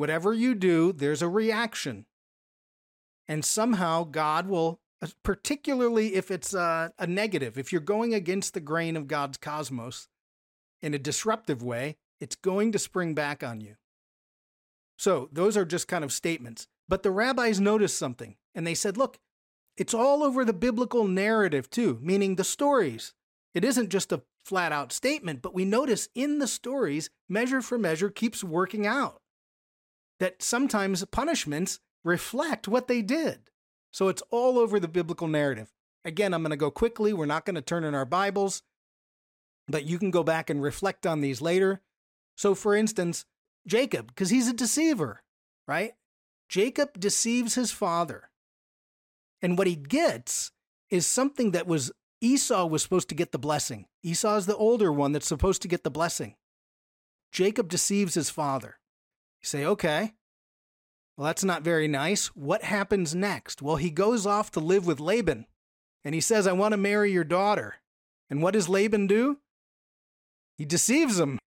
Whatever 0.00 0.32
you 0.32 0.54
do, 0.54 0.94
there's 0.94 1.20
a 1.20 1.28
reaction. 1.28 2.06
And 3.28 3.44
somehow 3.44 4.04
God 4.04 4.48
will 4.48 4.80
uh, 5.02 5.08
particularly 5.22 6.14
if 6.14 6.30
it's 6.30 6.54
a, 6.54 6.90
a 6.98 7.06
negative, 7.06 7.58
if 7.58 7.70
you're 7.70 7.82
going 7.82 8.14
against 8.14 8.54
the 8.54 8.60
grain 8.60 8.96
of 8.96 9.08
God's 9.08 9.36
cosmos 9.36 10.08
in 10.80 10.94
a 10.94 10.98
disruptive 10.98 11.62
way, 11.62 11.98
it's 12.18 12.34
going 12.34 12.72
to 12.72 12.78
spring 12.78 13.14
back 13.14 13.44
on 13.44 13.60
you. 13.60 13.76
So, 14.96 15.28
those 15.32 15.54
are 15.58 15.66
just 15.66 15.86
kind 15.86 16.02
of 16.02 16.12
statements. 16.12 16.66
But 16.88 17.02
the 17.02 17.10
rabbis 17.10 17.60
noticed 17.60 17.98
something 17.98 18.36
and 18.54 18.66
they 18.66 18.74
said, 18.74 18.96
look, 18.96 19.18
it's 19.76 19.92
all 19.92 20.22
over 20.22 20.46
the 20.46 20.54
biblical 20.54 21.06
narrative, 21.08 21.68
too, 21.68 21.98
meaning 22.00 22.36
the 22.36 22.44
stories. 22.44 23.12
It 23.52 23.66
isn't 23.66 23.90
just 23.90 24.12
a 24.12 24.22
flat 24.46 24.72
out 24.72 24.94
statement, 24.94 25.42
but 25.42 25.52
we 25.52 25.66
notice 25.66 26.08
in 26.14 26.38
the 26.38 26.48
stories, 26.48 27.10
measure 27.28 27.60
for 27.60 27.76
measure 27.76 28.08
keeps 28.08 28.42
working 28.42 28.86
out. 28.86 29.20
That 30.20 30.42
sometimes 30.42 31.04
punishments 31.06 31.80
reflect 32.04 32.68
what 32.68 32.86
they 32.86 33.02
did. 33.02 33.50
So 33.90 34.08
it's 34.08 34.22
all 34.30 34.58
over 34.58 34.78
the 34.78 34.88
biblical 34.88 35.26
narrative. 35.26 35.72
Again, 36.04 36.32
I'm 36.32 36.42
going 36.42 36.50
to 36.50 36.56
go 36.56 36.70
quickly. 36.70 37.12
We're 37.12 37.26
not 37.26 37.44
going 37.44 37.56
to 37.56 37.62
turn 37.62 37.84
in 37.84 37.94
our 37.94 38.04
Bibles, 38.04 38.62
but 39.68 39.84
you 39.84 39.98
can 39.98 40.10
go 40.10 40.22
back 40.22 40.48
and 40.48 40.62
reflect 40.62 41.06
on 41.06 41.20
these 41.20 41.40
later. 41.40 41.82
So, 42.36 42.54
for 42.54 42.74
instance, 42.74 43.24
Jacob, 43.66 44.08
because 44.08 44.30
he's 44.30 44.48
a 44.48 44.54
deceiver, 44.54 45.22
right? 45.66 45.92
Jacob 46.48 46.98
deceives 46.98 47.54
his 47.54 47.70
father. 47.70 48.30
And 49.42 49.58
what 49.58 49.66
he 49.66 49.76
gets 49.76 50.52
is 50.90 51.06
something 51.06 51.52
that 51.52 51.66
was 51.66 51.92
Esau 52.20 52.66
was 52.66 52.82
supposed 52.82 53.08
to 53.08 53.14
get 53.14 53.32
the 53.32 53.38
blessing. 53.38 53.86
Esau 54.02 54.36
is 54.36 54.46
the 54.46 54.56
older 54.56 54.92
one 54.92 55.12
that's 55.12 55.28
supposed 55.28 55.62
to 55.62 55.68
get 55.68 55.84
the 55.84 55.90
blessing. 55.90 56.36
Jacob 57.32 57.68
deceives 57.68 58.14
his 58.14 58.30
father. 58.30 58.79
You 59.42 59.46
say, 59.46 59.64
okay, 59.64 60.12
well, 61.16 61.26
that's 61.26 61.44
not 61.44 61.62
very 61.62 61.88
nice. 61.88 62.28
What 62.28 62.62
happens 62.62 63.14
next? 63.14 63.60
Well, 63.60 63.76
he 63.76 63.90
goes 63.90 64.26
off 64.26 64.50
to 64.52 64.60
live 64.60 64.86
with 64.86 65.00
Laban 65.00 65.46
and 66.04 66.14
he 66.14 66.20
says, 66.20 66.46
I 66.46 66.52
want 66.52 66.72
to 66.72 66.78
marry 66.78 67.12
your 67.12 67.24
daughter. 67.24 67.76
And 68.30 68.42
what 68.42 68.54
does 68.54 68.68
Laban 68.68 69.06
do? 69.06 69.38
He 70.56 70.64
deceives 70.64 71.18
him. 71.18 71.38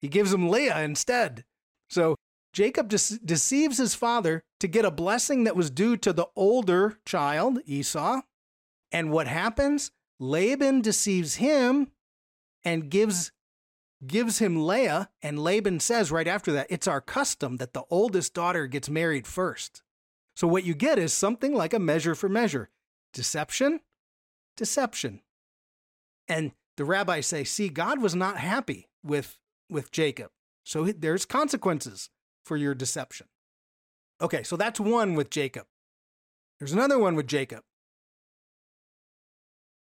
He 0.00 0.08
gives 0.08 0.32
him 0.32 0.48
Leah 0.48 0.82
instead. 0.82 1.44
So 1.88 2.16
Jacob 2.52 2.88
de- 2.88 3.18
deceives 3.24 3.78
his 3.78 3.94
father 3.94 4.42
to 4.60 4.68
get 4.68 4.84
a 4.84 4.90
blessing 4.90 5.44
that 5.44 5.56
was 5.56 5.70
due 5.70 5.96
to 5.98 6.12
the 6.12 6.26
older 6.36 6.98
child, 7.06 7.60
Esau. 7.64 8.20
And 8.90 9.10
what 9.10 9.28
happens? 9.28 9.92
Laban 10.18 10.82
deceives 10.82 11.36
him 11.36 11.90
and 12.64 12.90
gives 12.90 13.32
gives 14.06 14.38
him 14.38 14.66
Leah, 14.66 15.10
and 15.22 15.38
Laban 15.38 15.80
says 15.80 16.10
right 16.10 16.26
after 16.26 16.52
that, 16.52 16.66
it's 16.70 16.88
our 16.88 17.00
custom 17.00 17.58
that 17.58 17.72
the 17.72 17.84
oldest 17.90 18.34
daughter 18.34 18.66
gets 18.66 18.88
married 18.88 19.26
first. 19.26 19.82
So 20.34 20.46
what 20.48 20.64
you 20.64 20.74
get 20.74 20.98
is 20.98 21.12
something 21.12 21.54
like 21.54 21.74
a 21.74 21.78
measure 21.78 22.14
for 22.14 22.28
measure. 22.28 22.70
Deception, 23.12 23.80
deception. 24.56 25.20
And 26.26 26.52
the 26.76 26.84
rabbis 26.84 27.26
say, 27.26 27.44
see, 27.44 27.68
God 27.68 28.00
was 28.00 28.14
not 28.14 28.38
happy 28.38 28.88
with, 29.04 29.38
with 29.68 29.92
Jacob. 29.92 30.30
So 30.64 30.84
there's 30.86 31.26
consequences 31.26 32.10
for 32.44 32.56
your 32.56 32.74
deception. 32.74 33.26
Okay, 34.20 34.42
so 34.42 34.56
that's 34.56 34.80
one 34.80 35.14
with 35.14 35.30
Jacob. 35.30 35.66
There's 36.58 36.72
another 36.72 36.98
one 36.98 37.16
with 37.16 37.26
Jacob. 37.26 37.64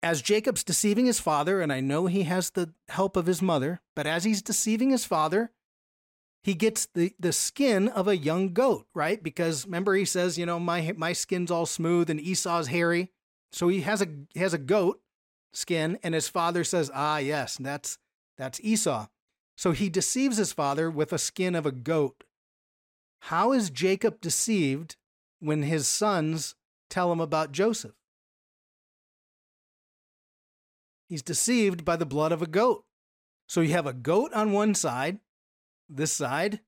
As 0.05 0.21
Jacob's 0.21 0.63
deceiving 0.63 1.07
his 1.07 1.19
father, 1.19 1.63
and 1.63 1.73
I 1.73 1.81
know 1.81 2.05
he 2.05 2.25
has 2.25 2.51
the 2.51 2.75
help 2.91 3.17
of 3.17 3.25
his 3.25 3.41
mother, 3.41 3.81
but 3.97 4.07
as 4.07 4.25
he's 4.25 4.43
deceiving 4.43 4.91
his 4.91 5.07
father, 5.07 5.51
he 6.43 6.53
gets 6.53 6.85
the, 6.93 7.15
the 7.19 7.33
skin 7.33 7.89
of 7.89 8.07
a 8.07 8.19
young 8.19 8.53
goat, 8.53 8.87
right? 8.93 9.23
Because 9.23 9.65
remember, 9.65 9.95
he 9.95 10.05
says, 10.05 10.37
you 10.37 10.45
know, 10.45 10.61
my, 10.61 10.93
my 10.99 11.15
skin's 11.15 11.51
all 11.51 11.65
smooth 11.65 12.11
and 12.11 12.21
Esau's 12.21 12.67
hairy. 12.67 13.13
So 13.51 13.69
he 13.69 13.81
has 13.81 14.03
a, 14.03 14.09
he 14.35 14.41
has 14.41 14.53
a 14.53 14.59
goat 14.59 15.01
skin, 15.55 15.99
and 16.03 16.15
his 16.15 16.29
father 16.29 16.65
says, 16.65 16.91
ah, 16.93 17.17
yes, 17.17 17.57
that's, 17.57 17.97
that's 18.37 18.61
Esau. 18.63 19.07
So 19.57 19.73
he 19.73 19.89
deceives 19.89 20.37
his 20.37 20.53
father 20.53 20.91
with 20.91 21.15
a 21.15 21.19
skin 21.19 21.55
of 21.55 21.65
a 21.65 21.73
goat. 21.73 22.25
How 23.21 23.53
is 23.53 23.71
Jacob 23.71 24.21
deceived 24.21 24.97
when 25.41 25.63
his 25.63 25.89
sons 25.89 26.57
tell 26.91 27.11
him 27.11 27.21
about 27.21 27.53
Joseph? 27.53 27.95
He's 31.15 31.23
deceived 31.23 31.85
by 31.85 31.95
the 31.95 32.05
blood 32.05 32.33
of 32.33 32.43
a 32.43 32.47
goat. 32.49 32.87
So 33.47 33.61
you 33.61 33.71
have 33.71 33.87
a 33.87 33.93
goat 33.93 34.33
on 34.33 34.51
one 34.51 34.75
side, 34.75 35.21
this 35.89 36.13
side, 36.13 36.59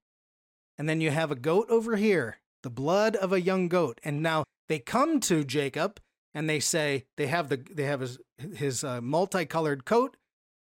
and 0.78 0.88
then 0.88 1.00
you 1.00 1.10
have 1.10 1.32
a 1.32 1.34
goat 1.34 1.66
over 1.68 1.96
here, 1.96 2.36
the 2.62 2.70
blood 2.70 3.16
of 3.16 3.32
a 3.32 3.40
young 3.40 3.66
goat. 3.66 4.00
And 4.04 4.22
now 4.22 4.44
they 4.68 4.78
come 4.78 5.18
to 5.22 5.42
Jacob 5.42 5.98
and 6.32 6.48
they 6.48 6.60
say 6.60 7.06
they 7.16 7.26
have 7.26 7.48
the 7.48 7.56
they 7.56 7.86
have 7.86 7.98
his 7.98 8.20
his 8.54 8.84
uh, 8.84 9.00
multicolored 9.00 9.84
coat 9.84 10.16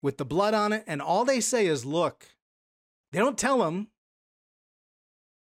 with 0.03 0.19
the 0.19 0.25
blood 0.25 0.55
on 0.55 0.73
it, 0.73 0.83
and 0.89 1.01
all 1.01 1.25
they 1.25 1.39
say 1.41 1.69
is, 1.69 1.85
"Look." 1.85 2.27
They 3.13 3.21
don't 3.21 3.39
tell 3.39 3.63
him. 3.63 3.91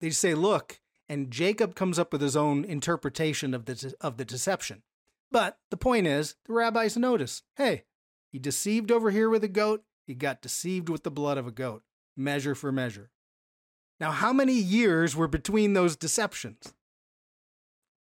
They 0.01 0.09
say, 0.09 0.33
"Look," 0.33 0.81
and 1.07 1.31
Jacob 1.31 1.75
comes 1.75 1.97
up 1.97 2.11
with 2.11 2.19
his 2.19 2.35
own 2.35 2.65
interpretation 2.65 3.53
of 3.53 3.63
the 3.63 3.95
of 4.01 4.17
the 4.17 4.25
deception. 4.25 4.83
But 5.31 5.59
the 5.71 5.77
point 5.77 6.07
is, 6.07 6.35
the 6.45 6.51
rabbis 6.51 6.97
notice, 6.97 7.43
hey, 7.55 7.85
he 8.31 8.39
deceived 8.39 8.91
over 8.91 9.11
here 9.11 9.29
with 9.29 9.43
a 9.43 9.49
goat. 9.49 9.83
He 10.05 10.13
got 10.13 10.41
deceived 10.41 10.89
with 10.89 11.03
the 11.03 11.11
blood 11.11 11.37
of 11.37 11.47
a 11.47 11.51
goat. 11.51 11.83
Measure 12.15 12.55
for 12.55 12.71
measure. 12.71 13.11
Now, 13.99 14.11
how 14.11 14.31
many 14.31 14.53
years 14.53 15.15
were 15.15 15.27
between 15.27 15.73
those 15.73 15.95
deceptions? 15.95 16.73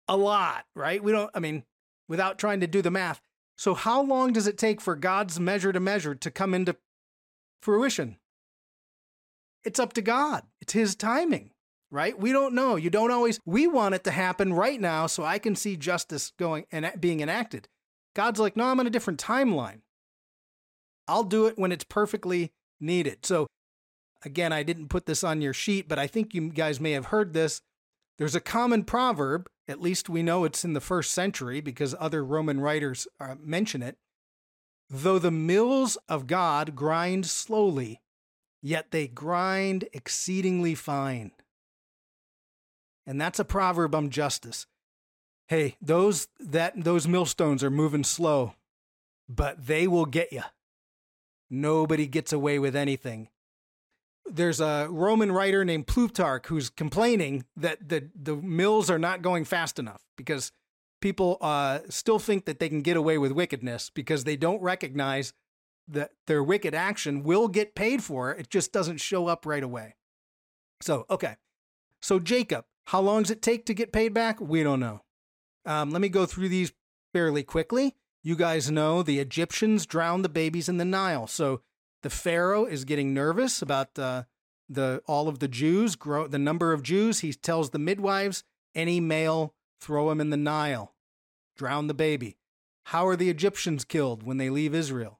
A 0.07 0.17
lot, 0.17 0.65
right? 0.75 1.03
We 1.03 1.11
don't, 1.11 1.31
I 1.33 1.39
mean, 1.39 1.63
without 2.07 2.37
trying 2.37 2.59
to 2.61 2.67
do 2.67 2.81
the 2.81 2.91
math. 2.91 3.21
So, 3.57 3.73
how 3.73 4.01
long 4.01 4.33
does 4.33 4.47
it 4.47 4.57
take 4.57 4.81
for 4.81 4.95
God's 4.95 5.39
measure 5.39 5.73
to 5.73 5.79
measure 5.79 6.15
to 6.15 6.31
come 6.31 6.53
into 6.53 6.77
fruition? 7.61 8.17
It's 9.63 9.79
up 9.79 9.93
to 9.93 10.01
God, 10.01 10.43
it's 10.61 10.73
His 10.73 10.95
timing, 10.95 11.51
right? 11.91 12.17
We 12.17 12.31
don't 12.31 12.55
know. 12.55 12.75
You 12.75 12.89
don't 12.89 13.11
always, 13.11 13.39
we 13.45 13.67
want 13.67 13.95
it 13.95 14.03
to 14.05 14.11
happen 14.11 14.53
right 14.53 14.79
now 14.79 15.07
so 15.07 15.23
I 15.23 15.39
can 15.39 15.55
see 15.55 15.75
justice 15.75 16.31
going 16.37 16.65
and 16.71 16.91
being 16.99 17.19
enacted. 17.19 17.67
God's 18.15 18.39
like, 18.39 18.55
no, 18.55 18.65
I'm 18.65 18.79
on 18.79 18.87
a 18.87 18.91
different 18.91 19.21
timeline. 19.21 19.81
I'll 21.09 21.23
do 21.23 21.47
it 21.47 21.57
when 21.57 21.71
it's 21.71 21.83
perfectly 21.83 22.53
needed. 22.79 23.25
So, 23.25 23.47
again, 24.23 24.53
I 24.53 24.63
didn't 24.63 24.89
put 24.89 25.07
this 25.07 25.23
on 25.23 25.41
your 25.41 25.53
sheet, 25.53 25.89
but 25.89 25.97
I 25.97 26.05
think 26.05 26.33
you 26.33 26.49
guys 26.49 26.79
may 26.79 26.91
have 26.91 27.07
heard 27.07 27.33
this. 27.33 27.61
There's 28.19 28.35
a 28.35 28.41
common 28.41 28.83
proverb, 28.83 29.49
at 29.67 29.81
least 29.81 30.09
we 30.09 30.23
know 30.23 30.43
it's 30.43 30.65
in 30.65 30.73
the 30.73 30.81
first 30.81 31.11
century 31.11 31.61
because 31.61 31.95
other 31.99 32.23
Roman 32.23 32.59
writers 32.59 33.07
uh, 33.19 33.35
mention 33.39 33.81
it. 33.81 33.97
Though 34.89 35.19
the 35.19 35.31
mills 35.31 35.97
of 36.07 36.27
God 36.27 36.75
grind 36.75 37.25
slowly, 37.25 38.01
yet 38.61 38.91
they 38.91 39.07
grind 39.07 39.87
exceedingly 39.93 40.75
fine. 40.75 41.31
And 43.05 43.19
that's 43.19 43.39
a 43.39 43.45
proverb 43.45 43.95
on 43.95 44.09
justice. 44.09 44.67
Hey, 45.47 45.77
those 45.81 46.27
that 46.39 46.83
those 46.83 47.07
millstones 47.07 47.63
are 47.63 47.71
moving 47.71 48.03
slow, 48.03 48.53
but 49.27 49.65
they 49.65 49.87
will 49.87 50.05
get 50.05 50.31
you. 50.31 50.43
Nobody 51.49 52.07
gets 52.07 52.31
away 52.31 52.59
with 52.59 52.75
anything 52.75 53.29
there's 54.31 54.59
a 54.59 54.87
Roman 54.89 55.31
writer 55.31 55.65
named 55.65 55.87
Plutarch 55.87 56.47
who's 56.47 56.69
complaining 56.69 57.45
that 57.55 57.89
the 57.89 58.09
the 58.15 58.35
mills 58.35 58.89
are 58.89 58.99
not 58.99 59.21
going 59.21 59.45
fast 59.45 59.79
enough 59.79 60.03
because 60.15 60.51
people 61.01 61.37
uh, 61.41 61.79
still 61.89 62.19
think 62.19 62.45
that 62.45 62.59
they 62.59 62.69
can 62.69 62.81
get 62.81 62.97
away 62.97 63.17
with 63.17 63.31
wickedness 63.31 63.89
because 63.89 64.23
they 64.23 64.35
don't 64.35 64.61
recognize 64.61 65.33
that 65.87 66.11
their 66.27 66.43
wicked 66.43 66.75
action 66.75 67.23
will 67.23 67.47
get 67.47 67.75
paid 67.75 68.03
for. 68.03 68.31
It 68.31 68.49
just 68.49 68.71
doesn't 68.71 68.97
show 68.97 69.27
up 69.27 69.45
right 69.45 69.63
away. 69.63 69.95
So 70.81 71.05
okay, 71.09 71.35
so 72.01 72.19
Jacob, 72.19 72.65
how 72.85 73.01
long 73.01 73.23
does 73.23 73.31
it 73.31 73.41
take 73.41 73.65
to 73.65 73.73
get 73.73 73.91
paid 73.91 74.13
back? 74.13 74.39
We 74.39 74.63
don't 74.63 74.79
know. 74.79 75.01
Um, 75.65 75.91
let 75.91 76.01
me 76.01 76.09
go 76.09 76.25
through 76.25 76.49
these 76.49 76.71
fairly 77.13 77.43
quickly. 77.43 77.95
You 78.21 78.35
guys 78.35 78.69
know 78.69 79.01
the 79.01 79.19
Egyptians 79.19 79.85
drowned 79.85 80.25
the 80.25 80.29
babies 80.29 80.67
in 80.67 80.77
the 80.77 80.85
Nile, 80.85 81.27
so 81.27 81.61
the 82.03 82.09
Pharaoh 82.09 82.65
is 82.65 82.85
getting 82.85 83.13
nervous 83.13 83.61
about 83.61 83.97
uh, 83.97 84.23
the 84.67 85.01
all 85.07 85.27
of 85.27 85.39
the 85.39 85.47
Jews, 85.47 85.95
grow 85.95 86.27
the 86.27 86.39
number 86.39 86.73
of 86.73 86.83
Jews. 86.83 87.19
He 87.19 87.33
tells 87.33 87.69
the 87.69 87.79
midwives, 87.79 88.43
any 88.75 88.99
male, 88.99 89.53
throw 89.79 90.11
him 90.11 90.19
in 90.19 90.29
the 90.29 90.37
Nile, 90.37 90.93
drown 91.55 91.87
the 91.87 91.93
baby. 91.93 92.37
How 92.85 93.07
are 93.07 93.15
the 93.15 93.29
Egyptians 93.29 93.85
killed 93.85 94.23
when 94.23 94.37
they 94.37 94.49
leave 94.49 94.75
Israel? 94.75 95.19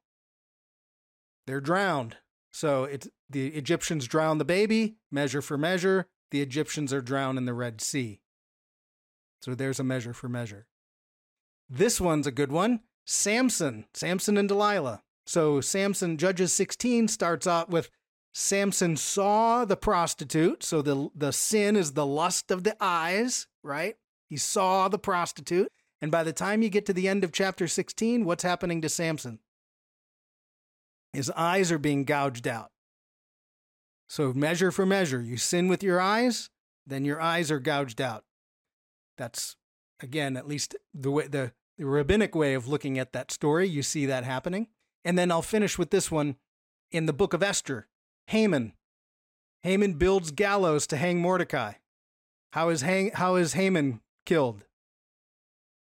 They're 1.47 1.61
drowned. 1.61 2.17
So 2.51 2.83
it's 2.83 3.07
the 3.29 3.47
Egyptians 3.47 4.07
drown 4.07 4.39
the 4.39 4.45
baby, 4.45 4.97
measure 5.11 5.41
for 5.41 5.57
measure. 5.57 6.07
The 6.31 6.41
Egyptians 6.41 6.91
are 6.93 7.01
drowned 7.01 7.37
in 7.37 7.45
the 7.45 7.53
Red 7.53 7.79
Sea. 7.81 8.21
So 9.41 9.55
there's 9.55 9.79
a 9.79 9.83
measure 9.83 10.13
for 10.13 10.27
measure. 10.27 10.67
This 11.69 12.01
one's 12.01 12.27
a 12.27 12.31
good 12.31 12.51
one. 12.51 12.81
Samson, 13.09 13.85
Samson 13.95 14.37
and 14.37 14.47
Delilah. 14.47 15.01
So 15.25 15.61
Samson, 15.61 16.15
Judges 16.15 16.53
16 16.53 17.07
starts 17.07 17.47
out 17.47 17.67
with 17.67 17.89
Samson 18.33 18.97
saw 18.97 19.65
the 19.65 19.75
prostitute. 19.75 20.61
So 20.63 20.83
the, 20.83 21.09
the 21.15 21.33
sin 21.33 21.75
is 21.75 21.93
the 21.93 22.05
lust 22.05 22.51
of 22.51 22.63
the 22.63 22.77
eyes, 22.79 23.47
right? 23.63 23.95
He 24.29 24.37
saw 24.37 24.89
the 24.89 24.99
prostitute. 24.99 25.71
And 25.99 26.11
by 26.11 26.21
the 26.21 26.33
time 26.33 26.61
you 26.61 26.69
get 26.69 26.85
to 26.85 26.93
the 26.93 27.07
end 27.07 27.23
of 27.23 27.31
chapter 27.31 27.67
16, 27.67 28.25
what's 28.25 28.43
happening 28.43 28.79
to 28.83 28.89
Samson? 28.89 29.39
His 31.11 31.31
eyes 31.31 31.71
are 31.71 31.79
being 31.79 32.05
gouged 32.05 32.47
out. 32.47 32.69
So 34.07 34.33
measure 34.33 34.71
for 34.71 34.85
measure. 34.85 35.19
You 35.19 35.37
sin 35.37 35.67
with 35.67 35.81
your 35.81 35.99
eyes, 35.99 36.51
then 36.85 37.05
your 37.05 37.19
eyes 37.19 37.49
are 37.49 37.59
gouged 37.59 38.01
out. 38.01 38.23
That's 39.17 39.55
again, 39.99 40.37
at 40.37 40.47
least 40.47 40.75
the 40.93 41.09
way 41.09 41.27
the, 41.27 41.53
the 41.79 41.85
rabbinic 41.85 42.35
way 42.35 42.53
of 42.53 42.67
looking 42.67 42.99
at 42.99 43.13
that 43.13 43.31
story. 43.31 43.67
You 43.67 43.81
see 43.81 44.05
that 44.05 44.25
happening. 44.25 44.67
And 45.05 45.17
then 45.17 45.31
I'll 45.31 45.41
finish 45.41 45.77
with 45.77 45.91
this 45.91 46.11
one 46.11 46.35
in 46.91 47.05
the 47.05 47.13
book 47.13 47.33
of 47.33 47.41
Esther. 47.41 47.87
Haman. 48.27 48.73
Haman 49.63 49.93
builds 49.93 50.31
gallows 50.31 50.85
to 50.87 50.97
hang 50.97 51.19
Mordecai. 51.19 51.73
How 52.51 52.69
is 52.69 52.81
hang, 52.81 53.11
how 53.11 53.35
is 53.35 53.53
Haman 53.53 54.01
killed? 54.25 54.65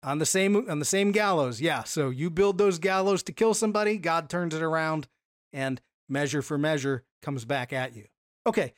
On 0.03 0.19
the 0.19 0.27
same 0.27 0.69
on 0.69 0.79
the 0.79 0.85
same 0.85 1.11
gallows. 1.13 1.61
Yeah, 1.61 1.83
so 1.85 2.11
you 2.11 2.31
build 2.31 2.59
those 2.59 2.79
gallows 2.79 3.23
to 3.25 3.33
kill 3.33 3.55
somebody, 3.55 3.97
God 3.97 4.29
turns 4.29 4.55
it 4.55 4.63
around 4.63 5.09
and 5.53 5.81
measure 6.09 6.43
for 6.43 6.59
measure 6.59 7.05
comes 7.23 7.45
back 7.45 7.73
at 7.73 7.95
you. 7.97 8.07
Okay. 8.47 8.75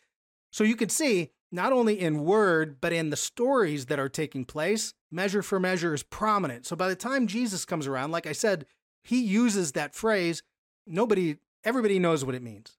So 0.50 0.64
you 0.64 0.76
could 0.76 0.90
see 0.90 1.30
not 1.52 1.72
only 1.72 2.00
in 2.00 2.24
word 2.24 2.80
but 2.80 2.92
in 2.92 3.10
the 3.10 3.16
stories 3.16 3.86
that 3.86 3.98
are 3.98 4.08
taking 4.08 4.44
place, 4.44 4.94
measure 5.10 5.42
for 5.42 5.58
measure 5.58 5.94
is 5.94 6.02
prominent. 6.02 6.66
So 6.66 6.76
by 6.76 6.88
the 6.88 6.96
time 6.96 7.26
Jesus 7.26 7.64
comes 7.64 7.86
around, 7.86 8.10
like 8.10 8.26
I 8.26 8.32
said, 8.32 8.66
he 9.02 9.22
uses 9.22 9.72
that 9.72 9.94
phrase. 9.94 10.42
Nobody, 10.86 11.36
everybody 11.64 11.98
knows 11.98 12.24
what 12.24 12.34
it 12.34 12.42
means. 12.42 12.76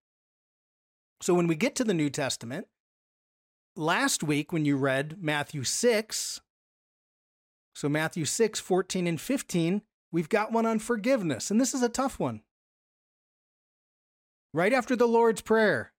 So 1.22 1.34
when 1.34 1.48
we 1.48 1.56
get 1.56 1.76
to 1.76 1.84
the 1.84 1.94
New 1.94 2.10
Testament, 2.10 2.68
last 3.76 4.24
week 4.24 4.52
when 4.54 4.66
you 4.66 4.78
read 4.78 5.18
Matthew 5.22 5.64
6, 5.64 6.42
so 7.74 7.90
Matthew 7.90 8.26
6, 8.26 8.60
14 8.60 9.08
and 9.08 9.20
15, 9.20 9.82
we've 10.12 10.30
got 10.30 10.52
one 10.52 10.66
on 10.66 10.80
forgiveness, 10.80 11.50
and 11.50 11.60
this 11.60 11.74
is 11.74 11.82
a 11.82 11.90
tough 11.90 12.20
one. 12.20 12.42
Right 14.54 14.74
after 14.74 14.96
the 14.96 15.08
Lord's 15.08 15.42
Prayer, 15.42 15.94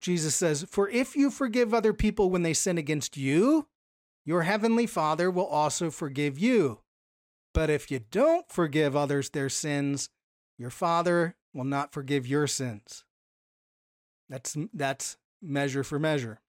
Jesus 0.00 0.34
says, 0.34 0.66
For 0.68 0.88
if 0.88 1.14
you 1.14 1.30
forgive 1.30 1.72
other 1.72 1.92
people 1.92 2.28
when 2.28 2.42
they 2.42 2.52
sin 2.52 2.76
against 2.76 3.16
you, 3.16 3.68
your 4.24 4.42
heavenly 4.42 4.86
Father 4.86 5.30
will 5.30 5.46
also 5.46 5.90
forgive 5.90 6.38
you. 6.38 6.80
But 7.54 7.70
if 7.70 7.90
you 7.90 8.00
don't 8.10 8.50
forgive 8.50 8.96
others 8.96 9.30
their 9.30 9.48
sins, 9.48 10.08
your 10.58 10.70
Father 10.70 11.36
will 11.52 11.64
not 11.64 11.92
forgive 11.92 12.26
your 12.26 12.46
sins. 12.46 13.04
That's, 14.28 14.56
that's 14.72 15.16
measure 15.42 15.84
for 15.84 15.98
measure. 15.98 16.40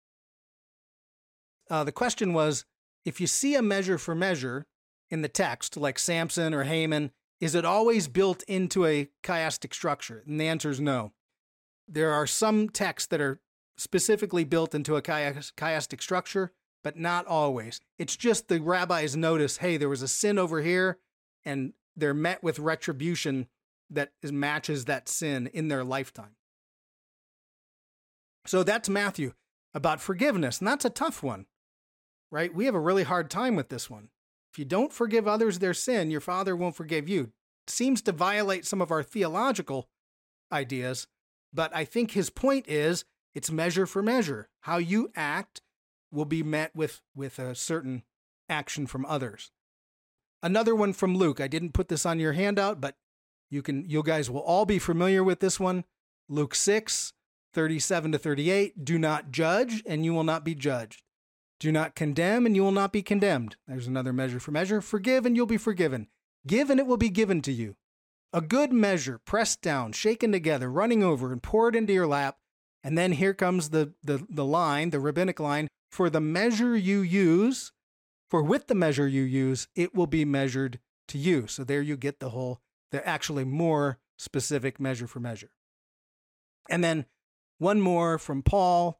Uh, 1.69 1.83
the 1.83 1.91
question 1.91 2.33
was 2.33 2.65
if 3.05 3.19
you 3.19 3.27
see 3.27 3.55
a 3.55 3.61
measure 3.61 3.97
for 3.97 4.15
measure 4.15 4.65
in 5.09 5.21
the 5.21 5.27
text, 5.27 5.75
like 5.75 5.99
Samson 5.99 6.53
or 6.53 6.63
Haman, 6.63 7.11
is 7.41 7.55
it 7.55 7.65
always 7.65 8.07
built 8.07 8.43
into 8.43 8.85
a 8.85 9.09
chiastic 9.21 9.73
structure? 9.73 10.23
And 10.25 10.39
the 10.39 10.47
answer 10.47 10.69
is 10.69 10.79
no. 10.79 11.11
There 11.87 12.13
are 12.13 12.27
some 12.27 12.69
texts 12.69 13.07
that 13.07 13.19
are 13.19 13.41
specifically 13.77 14.45
built 14.45 14.73
into 14.73 14.95
a 14.95 15.01
chiastic 15.01 16.01
structure, 16.01 16.53
but 16.83 16.97
not 16.97 17.25
always. 17.25 17.79
It's 17.97 18.15
just 18.15 18.47
the 18.47 18.59
rabbis 18.59 19.15
notice, 19.15 19.57
hey, 19.57 19.77
there 19.77 19.89
was 19.89 20.01
a 20.01 20.07
sin 20.07 20.37
over 20.37 20.61
here, 20.61 20.99
and 21.45 21.73
they're 21.95 22.13
met 22.13 22.43
with 22.43 22.59
retribution 22.59 23.47
that 23.89 24.11
matches 24.23 24.85
that 24.85 25.07
sin 25.07 25.49
in 25.53 25.67
their 25.67 25.83
lifetime. 25.83 26.35
So 28.45 28.63
that's 28.63 28.89
Matthew 28.89 29.33
about 29.73 30.01
forgiveness, 30.01 30.59
and 30.59 30.67
that's 30.67 30.85
a 30.85 30.89
tough 30.89 31.23
one, 31.23 31.45
right? 32.31 32.53
We 32.53 32.65
have 32.65 32.75
a 32.75 32.79
really 32.79 33.03
hard 33.03 33.29
time 33.29 33.55
with 33.55 33.69
this 33.69 33.89
one. 33.89 34.09
If 34.51 34.59
you 34.59 34.65
don't 34.65 34.93
forgive 34.93 35.27
others 35.27 35.59
their 35.59 35.73
sin, 35.73 36.11
your 36.11 36.21
Father 36.21 36.55
won't 36.55 36.75
forgive 36.75 37.07
you. 37.07 37.31
It 37.65 37.71
seems 37.71 38.01
to 38.03 38.11
violate 38.11 38.65
some 38.65 38.81
of 38.81 38.91
our 38.91 39.01
theological 39.01 39.87
ideas, 40.51 41.07
but 41.53 41.73
I 41.75 41.85
think 41.85 42.11
his 42.11 42.29
point 42.29 42.67
is 42.67 43.05
it's 43.33 43.49
measure 43.49 43.85
for 43.85 44.03
measure. 44.03 44.49
How 44.61 44.77
you 44.77 45.11
act 45.15 45.61
will 46.13 46.25
be 46.25 46.43
met 46.43 46.75
with 46.75 47.01
with 47.15 47.39
a 47.39 47.55
certain 47.55 48.03
action 48.47 48.87
from 48.87 49.05
others. 49.05 49.51
Another 50.41 50.75
one 50.75 50.93
from 50.93 51.17
Luke. 51.17 51.39
I 51.39 51.47
didn't 51.47 51.73
put 51.73 51.87
this 51.87 52.05
on 52.05 52.19
your 52.19 52.33
handout, 52.33 52.79
but 52.79 52.95
You 53.49 53.61
can 53.61 53.87
you 53.87 54.01
guys 54.03 54.29
will 54.29 54.41
all 54.41 54.65
be 54.65 54.79
familiar 54.79 55.23
with 55.23 55.39
this 55.39 55.59
one. 55.59 55.85
Luke 56.27 56.55
6, 56.55 57.13
37 57.53 58.13
to 58.13 58.17
38. 58.17 58.83
Do 58.83 58.97
not 58.97 59.31
judge, 59.31 59.83
and 59.85 60.03
you 60.03 60.13
will 60.13 60.23
not 60.23 60.43
be 60.43 60.55
judged. 60.55 61.03
Do 61.59 61.71
not 61.71 61.95
condemn, 61.95 62.45
and 62.45 62.55
you 62.55 62.63
will 62.63 62.71
not 62.71 62.91
be 62.91 63.03
condemned. 63.03 63.55
There's 63.67 63.87
another 63.87 64.11
measure 64.11 64.39
for 64.39 64.51
measure. 64.51 64.81
Forgive, 64.81 65.25
and 65.25 65.35
you'll 65.35 65.45
be 65.45 65.57
forgiven. 65.57 66.07
Give, 66.47 66.69
and 66.69 66.79
it 66.79 66.87
will 66.87 66.97
be 66.97 67.09
given 67.09 67.41
to 67.43 67.51
you. 67.51 67.75
A 68.33 68.41
good 68.41 68.73
measure, 68.73 69.19
pressed 69.19 69.61
down, 69.61 69.91
shaken 69.91 70.31
together, 70.31 70.69
running 70.69 71.03
over, 71.03 71.31
and 71.31 71.43
poured 71.43 71.75
into 71.75 71.93
your 71.93 72.07
lap. 72.07 72.37
And 72.83 72.97
then 72.97 73.13
here 73.13 73.33
comes 73.33 73.69
the, 73.69 73.93
the, 74.03 74.25
the 74.29 74.43
line, 74.43 74.89
the 74.89 74.99
rabbinic 74.99 75.39
line 75.39 75.67
for 75.93 76.09
the 76.09 76.19
measure 76.19 76.75
you 76.75 77.01
use, 77.01 77.71
for 78.27 78.41
with 78.41 78.65
the 78.65 78.73
measure 78.73 79.07
you 79.07 79.21
use, 79.21 79.67
it 79.75 79.93
will 79.93 80.07
be 80.07 80.25
measured 80.25 80.79
to 81.07 81.19
you. 81.19 81.45
So 81.45 81.63
there 81.63 81.83
you 81.83 81.95
get 81.95 82.19
the 82.19 82.31
whole, 82.31 82.61
the 82.91 83.07
actually 83.07 83.43
more 83.43 83.99
specific 84.17 84.79
measure 84.79 85.05
for 85.05 85.19
measure. 85.19 85.51
And 86.67 86.83
then 86.83 87.05
one 87.59 87.79
more 87.79 88.17
from 88.17 88.41
Paul 88.41 88.99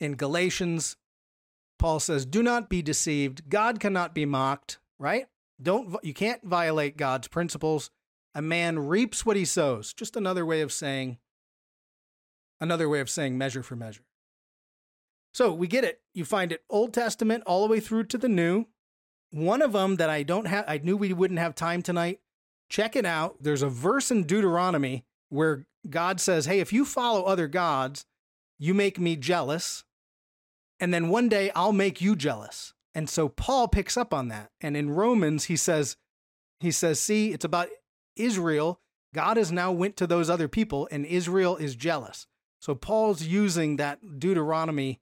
in 0.00 0.14
Galatians. 0.14 0.96
Paul 1.78 2.00
says, 2.00 2.24
"Do 2.24 2.42
not 2.42 2.70
be 2.70 2.80
deceived. 2.80 3.50
God 3.50 3.78
cannot 3.78 4.14
be 4.14 4.24
mocked." 4.24 4.78
Right? 4.98 5.26
Don't 5.60 6.02
you 6.02 6.14
can't 6.14 6.42
violate 6.42 6.96
God's 6.96 7.28
principles. 7.28 7.90
A 8.34 8.40
man 8.40 8.78
reaps 8.78 9.26
what 9.26 9.36
he 9.36 9.44
sows. 9.44 9.92
Just 9.92 10.16
another 10.16 10.46
way 10.46 10.62
of 10.62 10.72
saying 10.72 11.18
another 12.58 12.88
way 12.88 13.00
of 13.00 13.10
saying 13.10 13.36
measure 13.36 13.62
for 13.62 13.76
measure. 13.76 14.06
So 15.32 15.52
we 15.52 15.66
get 15.66 15.84
it. 15.84 16.00
You 16.14 16.24
find 16.24 16.52
it 16.52 16.64
Old 16.68 16.92
Testament 16.92 17.42
all 17.46 17.66
the 17.66 17.72
way 17.72 17.80
through 17.80 18.04
to 18.04 18.18
the 18.18 18.28
New. 18.28 18.66
One 19.30 19.62
of 19.62 19.72
them 19.72 19.96
that 19.96 20.10
I 20.10 20.22
don't 20.22 20.46
have, 20.46 20.64
I 20.68 20.78
knew 20.78 20.96
we 20.96 21.12
wouldn't 21.12 21.40
have 21.40 21.54
time 21.54 21.82
tonight. 21.82 22.20
Check 22.68 22.96
it 22.96 23.06
out. 23.06 23.42
There's 23.42 23.62
a 23.62 23.68
verse 23.68 24.10
in 24.10 24.24
Deuteronomy 24.24 25.04
where 25.30 25.66
God 25.88 26.20
says, 26.20 26.46
Hey, 26.46 26.60
if 26.60 26.72
you 26.72 26.84
follow 26.84 27.24
other 27.24 27.48
gods, 27.48 28.04
you 28.58 28.74
make 28.74 28.98
me 28.98 29.16
jealous. 29.16 29.84
And 30.78 30.92
then 30.92 31.08
one 31.08 31.28
day 31.28 31.50
I'll 31.54 31.72
make 31.72 32.00
you 32.00 32.14
jealous. 32.14 32.74
And 32.94 33.08
so 33.08 33.28
Paul 33.28 33.68
picks 33.68 33.96
up 33.96 34.12
on 34.12 34.28
that. 34.28 34.50
And 34.60 34.76
in 34.76 34.90
Romans, 34.90 35.44
he 35.44 35.56
says, 35.56 35.96
he 36.60 36.70
says, 36.70 37.00
see, 37.00 37.32
it's 37.32 37.44
about 37.44 37.68
Israel. 38.16 38.80
God 39.14 39.36
has 39.36 39.50
now 39.50 39.72
went 39.72 39.96
to 39.96 40.06
those 40.06 40.28
other 40.28 40.48
people 40.48 40.88
and 40.90 41.06
Israel 41.06 41.56
is 41.56 41.74
jealous. 41.74 42.26
So 42.60 42.74
Paul's 42.74 43.22
using 43.22 43.76
that 43.76 44.18
Deuteronomy 44.18 45.00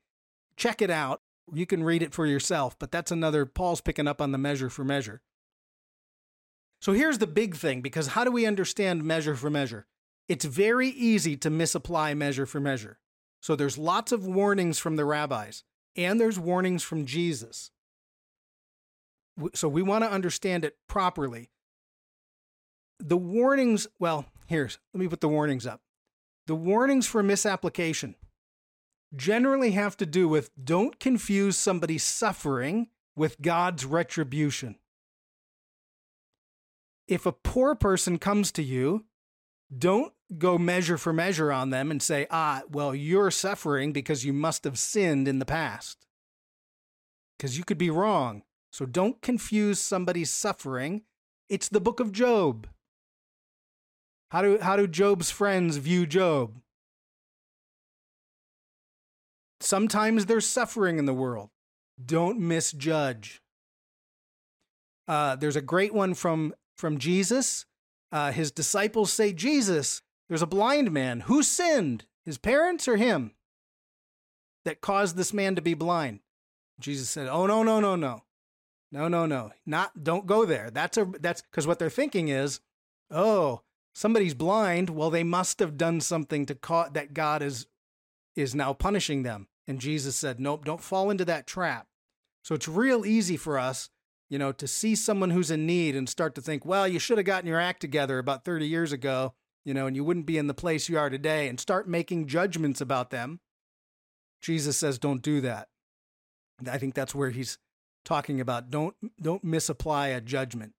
check 0.60 0.82
it 0.82 0.90
out. 0.90 1.22
You 1.52 1.66
can 1.66 1.82
read 1.82 2.02
it 2.02 2.14
for 2.14 2.26
yourself, 2.26 2.78
but 2.78 2.92
that's 2.92 3.10
another, 3.10 3.46
Paul's 3.46 3.80
picking 3.80 4.06
up 4.06 4.20
on 4.20 4.30
the 4.30 4.38
measure 4.38 4.70
for 4.70 4.84
measure. 4.84 5.22
So 6.80 6.92
here's 6.92 7.18
the 7.18 7.26
big 7.26 7.56
thing 7.56 7.80
because 7.80 8.08
how 8.08 8.24
do 8.24 8.30
we 8.30 8.46
understand 8.46 9.02
measure 9.02 9.34
for 9.34 9.50
measure? 9.50 9.86
It's 10.28 10.44
very 10.44 10.88
easy 10.88 11.36
to 11.38 11.50
misapply 11.50 12.14
measure 12.14 12.46
for 12.46 12.60
measure. 12.60 13.00
So 13.42 13.56
there's 13.56 13.78
lots 13.78 14.12
of 14.12 14.26
warnings 14.26 14.78
from 14.78 14.96
the 14.96 15.04
rabbis, 15.04 15.64
and 15.96 16.20
there's 16.20 16.38
warnings 16.38 16.82
from 16.82 17.06
Jesus. 17.06 17.70
So 19.54 19.66
we 19.66 19.82
want 19.82 20.04
to 20.04 20.10
understand 20.10 20.64
it 20.64 20.76
properly. 20.86 21.50
The 22.98 23.16
warnings, 23.16 23.86
well, 23.98 24.26
here's, 24.46 24.78
let 24.92 25.00
me 25.00 25.08
put 25.08 25.22
the 25.22 25.28
warnings 25.28 25.66
up. 25.66 25.80
The 26.46 26.54
warnings 26.54 27.06
for 27.06 27.22
misapplication 27.22 28.14
generally 29.14 29.72
have 29.72 29.96
to 29.98 30.06
do 30.06 30.28
with 30.28 30.50
don't 30.62 31.00
confuse 31.00 31.56
somebody's 31.56 32.02
suffering 32.02 32.88
with 33.16 33.40
God's 33.40 33.84
retribution. 33.84 34.76
If 37.08 37.26
a 37.26 37.32
poor 37.32 37.74
person 37.74 38.18
comes 38.18 38.52
to 38.52 38.62
you, 38.62 39.04
don't 39.76 40.12
go 40.38 40.58
measure 40.58 40.96
for 40.96 41.12
measure 41.12 41.52
on 41.52 41.70
them 41.70 41.90
and 41.90 42.02
say, 42.02 42.26
ah, 42.30 42.62
well, 42.70 42.94
you're 42.94 43.30
suffering 43.30 43.92
because 43.92 44.24
you 44.24 44.32
must 44.32 44.64
have 44.64 44.78
sinned 44.78 45.26
in 45.26 45.38
the 45.38 45.44
past. 45.44 46.06
Because 47.36 47.58
you 47.58 47.64
could 47.64 47.78
be 47.78 47.90
wrong. 47.90 48.42
So 48.70 48.86
don't 48.86 49.20
confuse 49.22 49.80
somebody's 49.80 50.30
suffering. 50.30 51.02
It's 51.48 51.68
the 51.68 51.80
book 51.80 51.98
of 51.98 52.12
Job. 52.12 52.68
How 54.30 54.42
do, 54.42 54.58
how 54.60 54.76
do 54.76 54.86
Job's 54.86 55.30
friends 55.30 55.78
view 55.78 56.06
Job? 56.06 56.60
Sometimes 59.60 60.26
there's 60.26 60.46
suffering 60.46 60.98
in 60.98 61.04
the 61.04 61.14
world. 61.14 61.50
Don't 62.04 62.38
misjudge. 62.38 63.42
Uh, 65.06 65.36
there's 65.36 65.56
a 65.56 65.60
great 65.60 65.92
one 65.92 66.14
from, 66.14 66.54
from 66.76 66.98
Jesus. 66.98 67.66
Uh, 68.10 68.32
his 68.32 68.50
disciples 68.50 69.12
say, 69.12 69.32
Jesus, 69.32 70.02
there's 70.28 70.42
a 70.42 70.46
blind 70.46 70.90
man. 70.92 71.20
Who 71.20 71.42
sinned? 71.42 72.06
His 72.24 72.38
parents 72.38 72.88
or 72.88 72.96
him? 72.96 73.32
That 74.64 74.80
caused 74.80 75.16
this 75.16 75.32
man 75.32 75.56
to 75.56 75.62
be 75.62 75.74
blind. 75.74 76.20
Jesus 76.78 77.10
said, 77.10 77.28
Oh, 77.28 77.46
no, 77.46 77.62
no, 77.62 77.80
no, 77.80 77.96
no. 77.96 78.22
No, 78.92 79.08
no, 79.08 79.26
no. 79.26 79.52
Not 79.66 80.02
don't 80.02 80.26
go 80.26 80.44
there. 80.44 80.70
That's 80.70 80.96
a 80.96 81.04
that's 81.20 81.42
because 81.42 81.66
what 81.66 81.78
they're 81.78 81.90
thinking 81.90 82.28
is, 82.28 82.60
oh, 83.10 83.62
somebody's 83.94 84.34
blind. 84.34 84.90
Well, 84.90 85.10
they 85.10 85.22
must 85.22 85.60
have 85.60 85.76
done 85.76 86.00
something 86.00 86.46
to 86.46 86.54
cause 86.54 86.90
that 86.94 87.14
God 87.14 87.42
is 87.42 87.66
is 88.36 88.54
now 88.54 88.72
punishing 88.72 89.22
them. 89.22 89.48
And 89.66 89.80
Jesus 89.80 90.16
said, 90.16 90.40
Nope, 90.40 90.64
don't 90.64 90.80
fall 90.80 91.10
into 91.10 91.24
that 91.26 91.46
trap. 91.46 91.86
So 92.42 92.54
it's 92.54 92.68
real 92.68 93.04
easy 93.04 93.36
for 93.36 93.58
us, 93.58 93.90
you 94.28 94.38
know, 94.38 94.52
to 94.52 94.66
see 94.66 94.94
someone 94.94 95.30
who's 95.30 95.50
in 95.50 95.66
need 95.66 95.94
and 95.94 96.08
start 96.08 96.34
to 96.36 96.40
think, 96.40 96.64
well, 96.64 96.88
you 96.88 96.98
should 96.98 97.18
have 97.18 97.26
gotten 97.26 97.48
your 97.48 97.60
act 97.60 97.80
together 97.80 98.18
about 98.18 98.44
30 98.44 98.66
years 98.66 98.92
ago, 98.92 99.34
you 99.64 99.74
know, 99.74 99.86
and 99.86 99.94
you 99.94 100.04
wouldn't 100.04 100.26
be 100.26 100.38
in 100.38 100.46
the 100.46 100.54
place 100.54 100.88
you 100.88 100.98
are 100.98 101.10
today 101.10 101.48
and 101.48 101.60
start 101.60 101.88
making 101.88 102.26
judgments 102.26 102.80
about 102.80 103.10
them. 103.10 103.40
Jesus 104.40 104.76
says, 104.78 104.98
don't 104.98 105.22
do 105.22 105.42
that. 105.42 105.68
I 106.70 106.78
think 106.78 106.94
that's 106.94 107.14
where 107.14 107.30
he's 107.30 107.58
talking 108.04 108.40
about 108.40 108.70
don't 108.70 108.94
don't 109.20 109.44
misapply 109.44 110.08
a 110.08 110.20
judgment. 110.20 110.72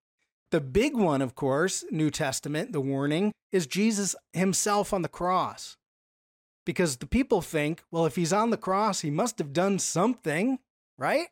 The 0.49 0.61
big 0.61 0.95
one, 0.95 1.21
of 1.21 1.35
course, 1.35 1.85
New 1.91 2.09
Testament, 2.09 2.73
the 2.73 2.81
warning, 2.81 3.31
is 3.51 3.67
Jesus 3.67 4.15
himself 4.33 4.91
on 4.91 5.01
the 5.01 5.07
cross 5.07 5.77
because 6.65 6.97
the 6.97 7.07
people 7.07 7.41
think, 7.41 7.83
well, 7.91 8.05
if 8.05 8.15
he's 8.15 8.33
on 8.33 8.49
the 8.49 8.57
cross, 8.57 9.01
he 9.01 9.09
must 9.09 9.39
have 9.39 9.53
done 9.53 9.79
something, 9.79 10.59
right? 10.97 11.27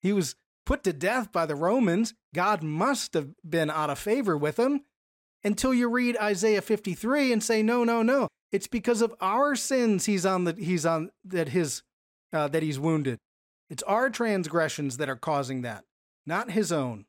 He 0.00 0.12
was 0.12 0.36
put 0.64 0.82
to 0.84 0.92
death 0.92 1.32
by 1.32 1.46
the 1.46 1.54
Romans. 1.54 2.14
God 2.34 2.62
must 2.62 3.14
have 3.14 3.30
been 3.48 3.70
out 3.70 3.90
of 3.90 3.98
favor 3.98 4.36
with 4.36 4.58
him 4.58 4.82
until 5.44 5.74
you 5.74 5.88
read 5.88 6.16
Isaiah 6.18 6.62
53 6.62 7.32
and 7.32 7.42
say, 7.42 7.62
no, 7.62 7.84
no, 7.84 8.02
no. 8.02 8.28
It's 8.52 8.66
because 8.66 9.02
of 9.02 9.14
our 9.20 9.54
sins 9.54 10.06
he's 10.06 10.26
on 10.26 10.44
the 10.44 10.54
he's 10.54 10.84
on 10.84 11.10
that 11.24 11.50
his 11.50 11.82
uh, 12.32 12.48
that 12.48 12.62
he's 12.62 12.80
wounded. 12.80 13.18
It's 13.68 13.82
our 13.84 14.10
transgressions 14.10 14.96
that 14.96 15.08
are 15.08 15.16
causing 15.16 15.62
that, 15.62 15.84
not 16.26 16.50
his 16.50 16.72
own. 16.72 17.06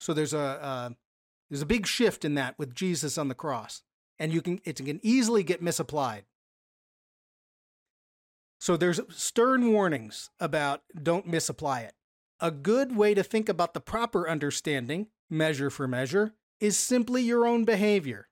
So 0.00 0.12
there's 0.12 0.34
a 0.34 0.38
uh, 0.40 0.90
there's 1.48 1.62
a 1.62 1.66
big 1.66 1.86
shift 1.86 2.24
in 2.24 2.34
that 2.34 2.58
with 2.58 2.74
Jesus 2.74 3.16
on 3.16 3.28
the 3.28 3.34
cross 3.36 3.82
and 4.22 4.32
you 4.32 4.40
can 4.40 4.60
it 4.64 4.76
can 4.76 5.00
easily 5.02 5.42
get 5.42 5.60
misapplied. 5.60 6.22
So 8.60 8.76
there's 8.76 9.00
stern 9.08 9.72
warnings 9.72 10.30
about 10.38 10.82
don't 11.02 11.26
misapply 11.26 11.80
it. 11.80 11.94
A 12.38 12.52
good 12.52 12.94
way 12.94 13.14
to 13.14 13.24
think 13.24 13.48
about 13.48 13.74
the 13.74 13.80
proper 13.80 14.28
understanding, 14.28 15.08
measure 15.28 15.70
for 15.70 15.88
measure, 15.88 16.34
is 16.60 16.78
simply 16.78 17.22
your 17.22 17.44
own 17.44 17.64
behavior. 17.64 18.28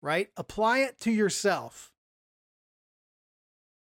Right? 0.00 0.28
Apply 0.36 0.78
it 0.78 1.00
to 1.00 1.10
yourself. 1.10 1.90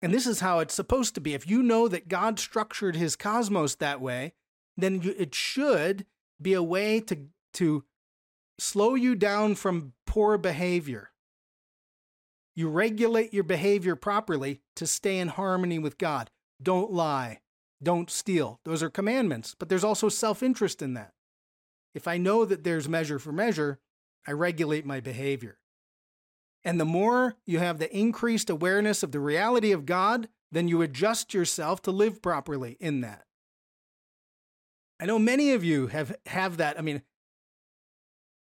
And 0.00 0.14
this 0.14 0.26
is 0.26 0.40
how 0.40 0.60
it's 0.60 0.74
supposed 0.74 1.14
to 1.14 1.20
be. 1.20 1.34
If 1.34 1.46
you 1.46 1.62
know 1.62 1.88
that 1.88 2.08
God 2.08 2.38
structured 2.38 2.96
his 2.96 3.16
cosmos 3.16 3.74
that 3.74 4.00
way, 4.00 4.32
then 4.78 5.02
it 5.04 5.34
should 5.34 6.06
be 6.40 6.54
a 6.54 6.62
way 6.62 7.00
to, 7.00 7.26
to 7.54 7.84
slow 8.62 8.94
you 8.94 9.14
down 9.14 9.54
from 9.54 9.92
poor 10.06 10.38
behavior. 10.38 11.10
You 12.54 12.68
regulate 12.68 13.32
your 13.32 13.44
behavior 13.44 13.96
properly 13.96 14.60
to 14.76 14.86
stay 14.86 15.18
in 15.18 15.28
harmony 15.28 15.78
with 15.78 15.98
God. 15.98 16.30
Don't 16.62 16.92
lie. 16.92 17.40
Don't 17.82 18.10
steal. 18.10 18.60
Those 18.64 18.82
are 18.82 18.90
commandments, 18.90 19.56
but 19.58 19.68
there's 19.68 19.84
also 19.84 20.08
self 20.08 20.42
interest 20.42 20.82
in 20.82 20.94
that. 20.94 21.12
If 21.94 22.06
I 22.06 22.16
know 22.16 22.44
that 22.44 22.64
there's 22.64 22.88
measure 22.88 23.18
for 23.18 23.32
measure, 23.32 23.80
I 24.26 24.32
regulate 24.32 24.86
my 24.86 25.00
behavior. 25.00 25.58
And 26.64 26.78
the 26.78 26.84
more 26.84 27.34
you 27.44 27.58
have 27.58 27.78
the 27.78 27.94
increased 27.94 28.48
awareness 28.48 29.02
of 29.02 29.10
the 29.10 29.18
reality 29.18 29.72
of 29.72 29.84
God, 29.84 30.28
then 30.52 30.68
you 30.68 30.80
adjust 30.82 31.34
yourself 31.34 31.82
to 31.82 31.90
live 31.90 32.22
properly 32.22 32.76
in 32.78 33.00
that. 33.00 33.24
I 35.00 35.06
know 35.06 35.18
many 35.18 35.52
of 35.52 35.64
you 35.64 35.88
have 35.88 36.14
have 36.26 36.58
that. 36.58 36.78
I 36.78 36.82
mean, 36.82 37.02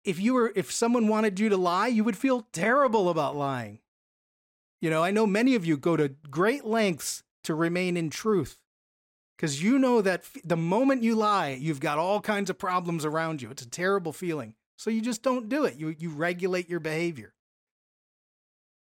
if 0.04 0.20
you 0.20 0.34
were 0.34 0.52
if 0.54 0.72
someone 0.72 1.08
wanted 1.08 1.38
you 1.40 1.48
to 1.48 1.56
lie, 1.56 1.88
you 1.88 2.04
would 2.04 2.16
feel 2.16 2.46
terrible 2.52 3.08
about 3.08 3.36
lying. 3.36 3.80
You 4.80 4.90
know, 4.90 5.02
I 5.02 5.10
know 5.10 5.26
many 5.26 5.54
of 5.54 5.66
you 5.66 5.76
go 5.76 5.96
to 5.96 6.14
great 6.30 6.64
lengths 6.64 7.24
to 7.44 7.54
remain 7.54 7.96
in 7.96 8.10
truth 8.10 8.58
because 9.36 9.62
you 9.62 9.78
know 9.78 10.00
that 10.02 10.20
f- 10.20 10.42
the 10.44 10.56
moment 10.56 11.02
you 11.02 11.14
lie, 11.14 11.50
you've 11.50 11.80
got 11.80 11.98
all 11.98 12.20
kinds 12.20 12.50
of 12.50 12.58
problems 12.58 13.04
around 13.04 13.42
you. 13.42 13.50
It's 13.50 13.62
a 13.62 13.68
terrible 13.68 14.12
feeling. 14.12 14.54
So 14.76 14.90
you 14.90 15.00
just 15.00 15.22
don't 15.22 15.48
do 15.48 15.64
it. 15.64 15.76
You 15.76 15.94
you 15.98 16.10
regulate 16.10 16.68
your 16.68 16.80
behavior. 16.80 17.34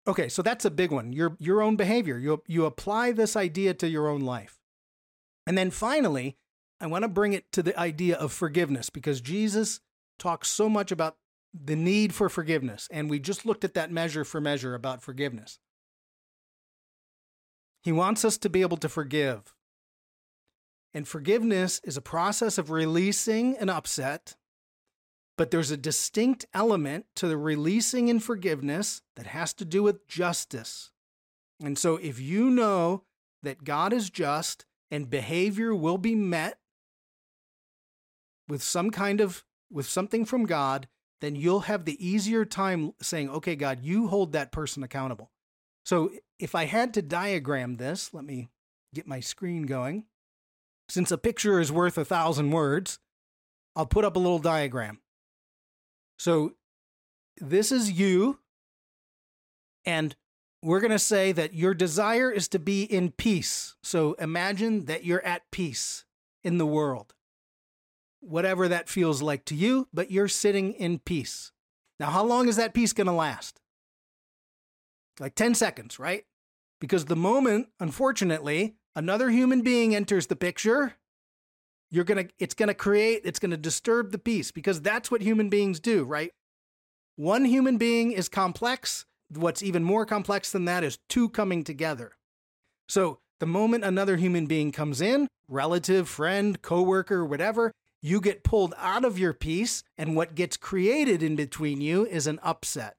Okay, 0.06 0.28
so 0.28 0.42
that's 0.42 0.64
a 0.64 0.70
big 0.70 0.90
one. 0.90 1.12
Your 1.12 1.36
your 1.38 1.62
own 1.62 1.76
behavior. 1.76 2.18
You 2.18 2.42
you 2.46 2.64
apply 2.64 3.12
this 3.12 3.36
idea 3.36 3.74
to 3.74 3.88
your 3.88 4.08
own 4.08 4.20
life. 4.20 4.58
And 5.46 5.58
then 5.58 5.70
finally, 5.70 6.36
I 6.80 6.86
want 6.86 7.02
to 7.02 7.08
bring 7.08 7.34
it 7.34 7.52
to 7.52 7.62
the 7.62 7.78
idea 7.78 8.16
of 8.16 8.32
forgiveness 8.32 8.90
because 8.90 9.20
Jesus 9.20 9.80
talks 10.18 10.48
so 10.48 10.68
much 10.68 10.92
about 10.92 11.16
the 11.52 11.76
need 11.76 12.12
for 12.14 12.28
forgiveness 12.28 12.88
and 12.90 13.08
we 13.08 13.20
just 13.20 13.46
looked 13.46 13.64
at 13.64 13.74
that 13.74 13.90
measure 13.90 14.24
for 14.24 14.40
measure 14.40 14.74
about 14.74 15.02
forgiveness. 15.02 15.58
He 17.82 17.92
wants 17.92 18.24
us 18.24 18.38
to 18.38 18.48
be 18.48 18.62
able 18.62 18.78
to 18.78 18.88
forgive. 18.88 19.54
And 20.92 21.06
forgiveness 21.06 21.80
is 21.84 21.96
a 21.96 22.02
process 22.02 22.56
of 22.56 22.70
releasing 22.70 23.56
an 23.58 23.68
upset 23.68 24.36
but 25.36 25.50
there's 25.50 25.70
a 25.70 25.76
distinct 25.76 26.46
element 26.54 27.06
to 27.16 27.26
the 27.26 27.36
releasing 27.36 28.08
and 28.08 28.22
forgiveness 28.22 29.02
that 29.16 29.26
has 29.26 29.52
to 29.54 29.64
do 29.64 29.82
with 29.82 30.06
justice. 30.06 30.90
And 31.62 31.78
so, 31.78 31.96
if 31.96 32.20
you 32.20 32.50
know 32.50 33.04
that 33.42 33.64
God 33.64 33.92
is 33.92 34.10
just 34.10 34.64
and 34.90 35.10
behavior 35.10 35.74
will 35.74 35.98
be 35.98 36.14
met 36.14 36.58
with 38.48 38.62
some 38.62 38.90
kind 38.90 39.20
of 39.20 39.44
with 39.70 39.86
something 39.86 40.24
from 40.24 40.46
God, 40.46 40.88
then 41.20 41.36
you'll 41.36 41.60
have 41.60 41.84
the 41.84 42.06
easier 42.06 42.44
time 42.44 42.92
saying, 43.00 43.30
"Okay, 43.30 43.56
God, 43.56 43.80
you 43.82 44.08
hold 44.08 44.32
that 44.32 44.52
person 44.52 44.82
accountable." 44.82 45.30
So, 45.84 46.10
if 46.38 46.54
I 46.54 46.64
had 46.64 46.94
to 46.94 47.02
diagram 47.02 47.76
this, 47.76 48.12
let 48.12 48.24
me 48.24 48.50
get 48.94 49.06
my 49.06 49.20
screen 49.20 49.64
going. 49.64 50.06
Since 50.88 51.10
a 51.10 51.18
picture 51.18 51.60
is 51.60 51.72
worth 51.72 51.96
a 51.96 52.04
thousand 52.04 52.50
words, 52.50 52.98
I'll 53.76 53.86
put 53.86 54.04
up 54.04 54.16
a 54.16 54.20
little 54.20 54.38
diagram. 54.38 55.00
So 56.18 56.54
this 57.38 57.72
is 57.72 57.92
you. 57.92 58.38
And 59.84 60.14
we're 60.62 60.80
going 60.80 60.90
to 60.90 60.98
say 60.98 61.32
that 61.32 61.54
your 61.54 61.74
desire 61.74 62.30
is 62.30 62.48
to 62.48 62.58
be 62.58 62.84
in 62.84 63.12
peace. 63.12 63.76
So 63.82 64.14
imagine 64.14 64.86
that 64.86 65.04
you're 65.04 65.24
at 65.24 65.50
peace 65.50 66.04
in 66.42 66.58
the 66.58 66.66
world, 66.66 67.14
whatever 68.24 68.68
that 68.68 68.88
feels 68.88 69.22
like 69.22 69.44
to 69.46 69.54
you, 69.54 69.88
but 69.92 70.10
you're 70.10 70.28
sitting 70.28 70.72
in 70.72 70.98
peace. 70.98 71.52
Now, 72.00 72.10
how 72.10 72.24
long 72.24 72.48
is 72.48 72.56
that 72.56 72.74
peace 72.74 72.92
going 72.92 73.06
to 73.06 73.12
last? 73.12 73.60
Like 75.20 75.34
10 75.34 75.54
seconds, 75.54 75.98
right? 75.98 76.24
Because 76.80 77.04
the 77.04 77.16
moment, 77.16 77.68
unfortunately, 77.78 78.74
another 78.96 79.30
human 79.30 79.62
being 79.62 79.94
enters 79.94 80.26
the 80.26 80.36
picture, 80.36 80.94
you're 81.94 82.04
going 82.04 82.26
to 82.26 82.32
it's 82.38 82.54
going 82.54 82.68
to 82.68 82.74
create 82.74 83.22
it's 83.24 83.38
going 83.38 83.52
to 83.52 83.56
disturb 83.56 84.10
the 84.10 84.18
peace 84.18 84.50
because 84.50 84.80
that's 84.80 85.10
what 85.10 85.22
human 85.22 85.48
beings 85.48 85.78
do 85.78 86.04
right 86.04 86.32
one 87.16 87.44
human 87.44 87.78
being 87.78 88.10
is 88.10 88.28
complex 88.28 89.06
what's 89.30 89.62
even 89.62 89.84
more 89.84 90.04
complex 90.04 90.50
than 90.50 90.64
that 90.64 90.82
is 90.82 90.98
two 91.08 91.28
coming 91.28 91.62
together 91.62 92.12
so 92.88 93.18
the 93.38 93.46
moment 93.46 93.84
another 93.84 94.16
human 94.16 94.46
being 94.46 94.72
comes 94.72 95.00
in 95.00 95.28
relative 95.48 96.08
friend 96.08 96.60
coworker 96.62 97.24
whatever 97.24 97.70
you 98.04 98.20
get 98.20 98.44
pulled 98.44 98.74
out 98.76 99.04
of 99.04 99.18
your 99.18 99.32
peace 99.32 99.82
and 99.96 100.14
what 100.14 100.34
gets 100.34 100.58
created 100.58 101.22
in 101.22 101.34
between 101.34 101.80
you 101.80 102.04
is 102.04 102.26
an 102.26 102.38
upset 102.42 102.96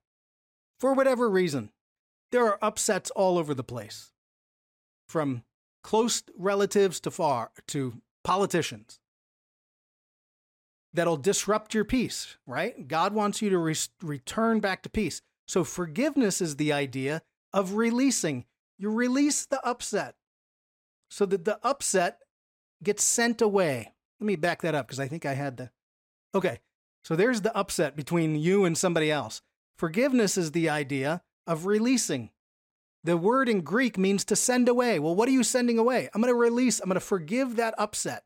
for 0.79 0.93
whatever 0.93 1.29
reason 1.29 1.69
there 2.31 2.45
are 2.45 2.59
upsets 2.61 3.11
all 3.11 3.37
over 3.37 3.53
the 3.53 3.63
place 3.63 4.11
from 5.07 5.43
close 5.83 6.23
relatives 6.35 6.99
to 6.99 7.11
far 7.11 7.51
to 7.67 8.01
politicians 8.23 8.99
that'll 10.95 11.17
disrupt 11.17 11.73
your 11.73 11.85
peace, 11.85 12.37
right? 12.47 12.87
God 12.87 13.13
wants 13.13 13.41
you 13.41 13.49
to 13.49 13.57
re- 13.57 13.75
return 14.01 14.59
back 14.59 14.81
to 14.83 14.89
peace. 14.89 15.21
So 15.47 15.63
forgiveness 15.63 16.41
is 16.41 16.55
the 16.55 16.73
idea 16.73 17.21
of 17.53 17.73
releasing. 17.73 18.45
You 18.79 18.89
release 18.89 19.45
the 19.45 19.63
upset 19.65 20.15
so 21.09 21.25
that 21.25 21.45
the 21.45 21.59
upset 21.63 22.19
gets 22.81 23.03
sent 23.03 23.41
away. 23.41 23.93
Let 24.19 24.27
me 24.27 24.35
back 24.35 24.61
that 24.61 24.75
up 24.75 24.87
because 24.87 24.99
I 24.99 25.07
think 25.07 25.25
I 25.25 25.33
had 25.33 25.57
the. 25.57 25.71
Okay, 26.33 26.59
so 27.03 27.15
there's 27.15 27.41
the 27.41 27.55
upset 27.55 27.95
between 27.95 28.35
you 28.35 28.65
and 28.65 28.77
somebody 28.77 29.11
else. 29.11 29.41
Forgiveness 29.77 30.37
is 30.37 30.51
the 30.51 30.69
idea 30.69 31.21
of 31.45 31.65
releasing. 31.65 32.31
The 33.03 33.17
word 33.17 33.47
in 33.47 33.61
Greek 33.61 33.97
means 33.97 34.25
to 34.25 34.35
send 34.35 34.67
away. 34.67 34.97
Well, 34.97 35.15
what 35.15 35.29
are 35.29 35.33
you 35.33 35.43
sending 35.43 35.77
away? 35.77 36.09
I'm 36.13 36.21
going 36.21 36.33
to 36.33 36.39
release, 36.39 36.79
I'm 36.79 36.87
going 36.87 36.95
to 36.95 36.99
forgive 36.99 37.55
that 37.55 37.75
upset. 37.77 38.23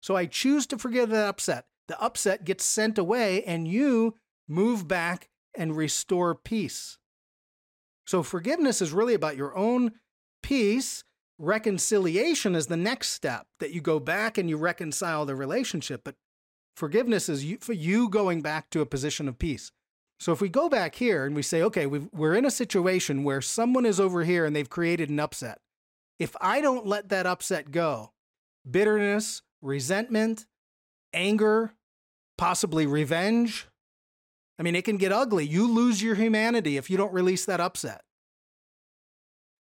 So 0.00 0.16
I 0.16 0.26
choose 0.26 0.66
to 0.68 0.78
forgive 0.78 1.10
that 1.10 1.28
upset. 1.28 1.66
The 1.88 2.00
upset 2.00 2.44
gets 2.44 2.64
sent 2.64 2.98
away, 2.98 3.42
and 3.42 3.66
you 3.66 4.16
move 4.48 4.86
back 4.86 5.28
and 5.56 5.76
restore 5.76 6.34
peace. 6.34 6.98
So 8.06 8.22
forgiveness 8.22 8.80
is 8.80 8.92
really 8.92 9.14
about 9.14 9.36
your 9.36 9.56
own 9.56 9.92
peace. 10.42 11.04
Reconciliation 11.42 12.54
is 12.54 12.68
the 12.68 12.76
next 12.76 13.10
step 13.10 13.48
that 13.58 13.72
you 13.72 13.80
go 13.80 13.98
back 13.98 14.38
and 14.38 14.48
you 14.48 14.56
reconcile 14.56 15.26
the 15.26 15.34
relationship. 15.34 16.02
But 16.04 16.14
forgiveness 16.76 17.28
is 17.28 17.44
you, 17.44 17.58
for 17.60 17.72
you 17.72 18.08
going 18.08 18.42
back 18.42 18.70
to 18.70 18.80
a 18.80 18.86
position 18.86 19.26
of 19.26 19.40
peace. 19.40 19.72
So 20.20 20.30
if 20.30 20.40
we 20.40 20.48
go 20.48 20.68
back 20.68 20.94
here 20.94 21.26
and 21.26 21.34
we 21.34 21.42
say, 21.42 21.60
okay, 21.62 21.84
we 21.84 22.06
are 22.14 22.36
in 22.36 22.44
a 22.44 22.50
situation 22.50 23.24
where 23.24 23.40
someone 23.40 23.84
is 23.84 23.98
over 23.98 24.22
here 24.22 24.44
and 24.44 24.54
they've 24.54 24.70
created 24.70 25.10
an 25.10 25.18
upset. 25.18 25.58
If 26.20 26.36
I 26.40 26.60
don't 26.60 26.86
let 26.86 27.08
that 27.08 27.26
upset 27.26 27.72
go, 27.72 28.12
bitterness, 28.70 29.42
resentment, 29.60 30.46
anger, 31.12 31.74
possibly 32.38 32.86
revenge, 32.86 33.66
I 34.60 34.62
mean, 34.62 34.76
it 34.76 34.84
can 34.84 34.96
get 34.96 35.10
ugly. 35.10 35.44
You 35.44 35.66
lose 35.66 36.00
your 36.00 36.14
humanity 36.14 36.76
if 36.76 36.88
you 36.88 36.96
don't 36.96 37.12
release 37.12 37.46
that 37.46 37.58
upset. 37.58 38.02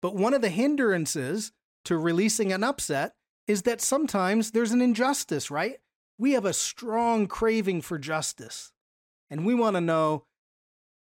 But 0.07 0.15
one 0.15 0.35
of 0.35 0.41
the 0.41 0.51
hindrances 0.51 1.51
to 1.85 1.99
releasing 1.99 2.53
an 2.53 2.63
upset 2.63 3.15
is 3.49 3.63
that 3.63 3.81
sometimes 3.81 4.53
there's 4.53 4.71
an 4.71 4.81
injustice, 4.81 5.51
right? 5.51 5.79
We 6.17 6.35
have 6.35 6.45
a 6.45 6.53
strong 6.53 7.27
craving 7.27 7.81
for 7.81 7.99
justice. 7.99 8.71
And 9.31 9.45
we 9.45 9.53
want 9.53 9.75
to 9.75 9.81
know 9.81 10.23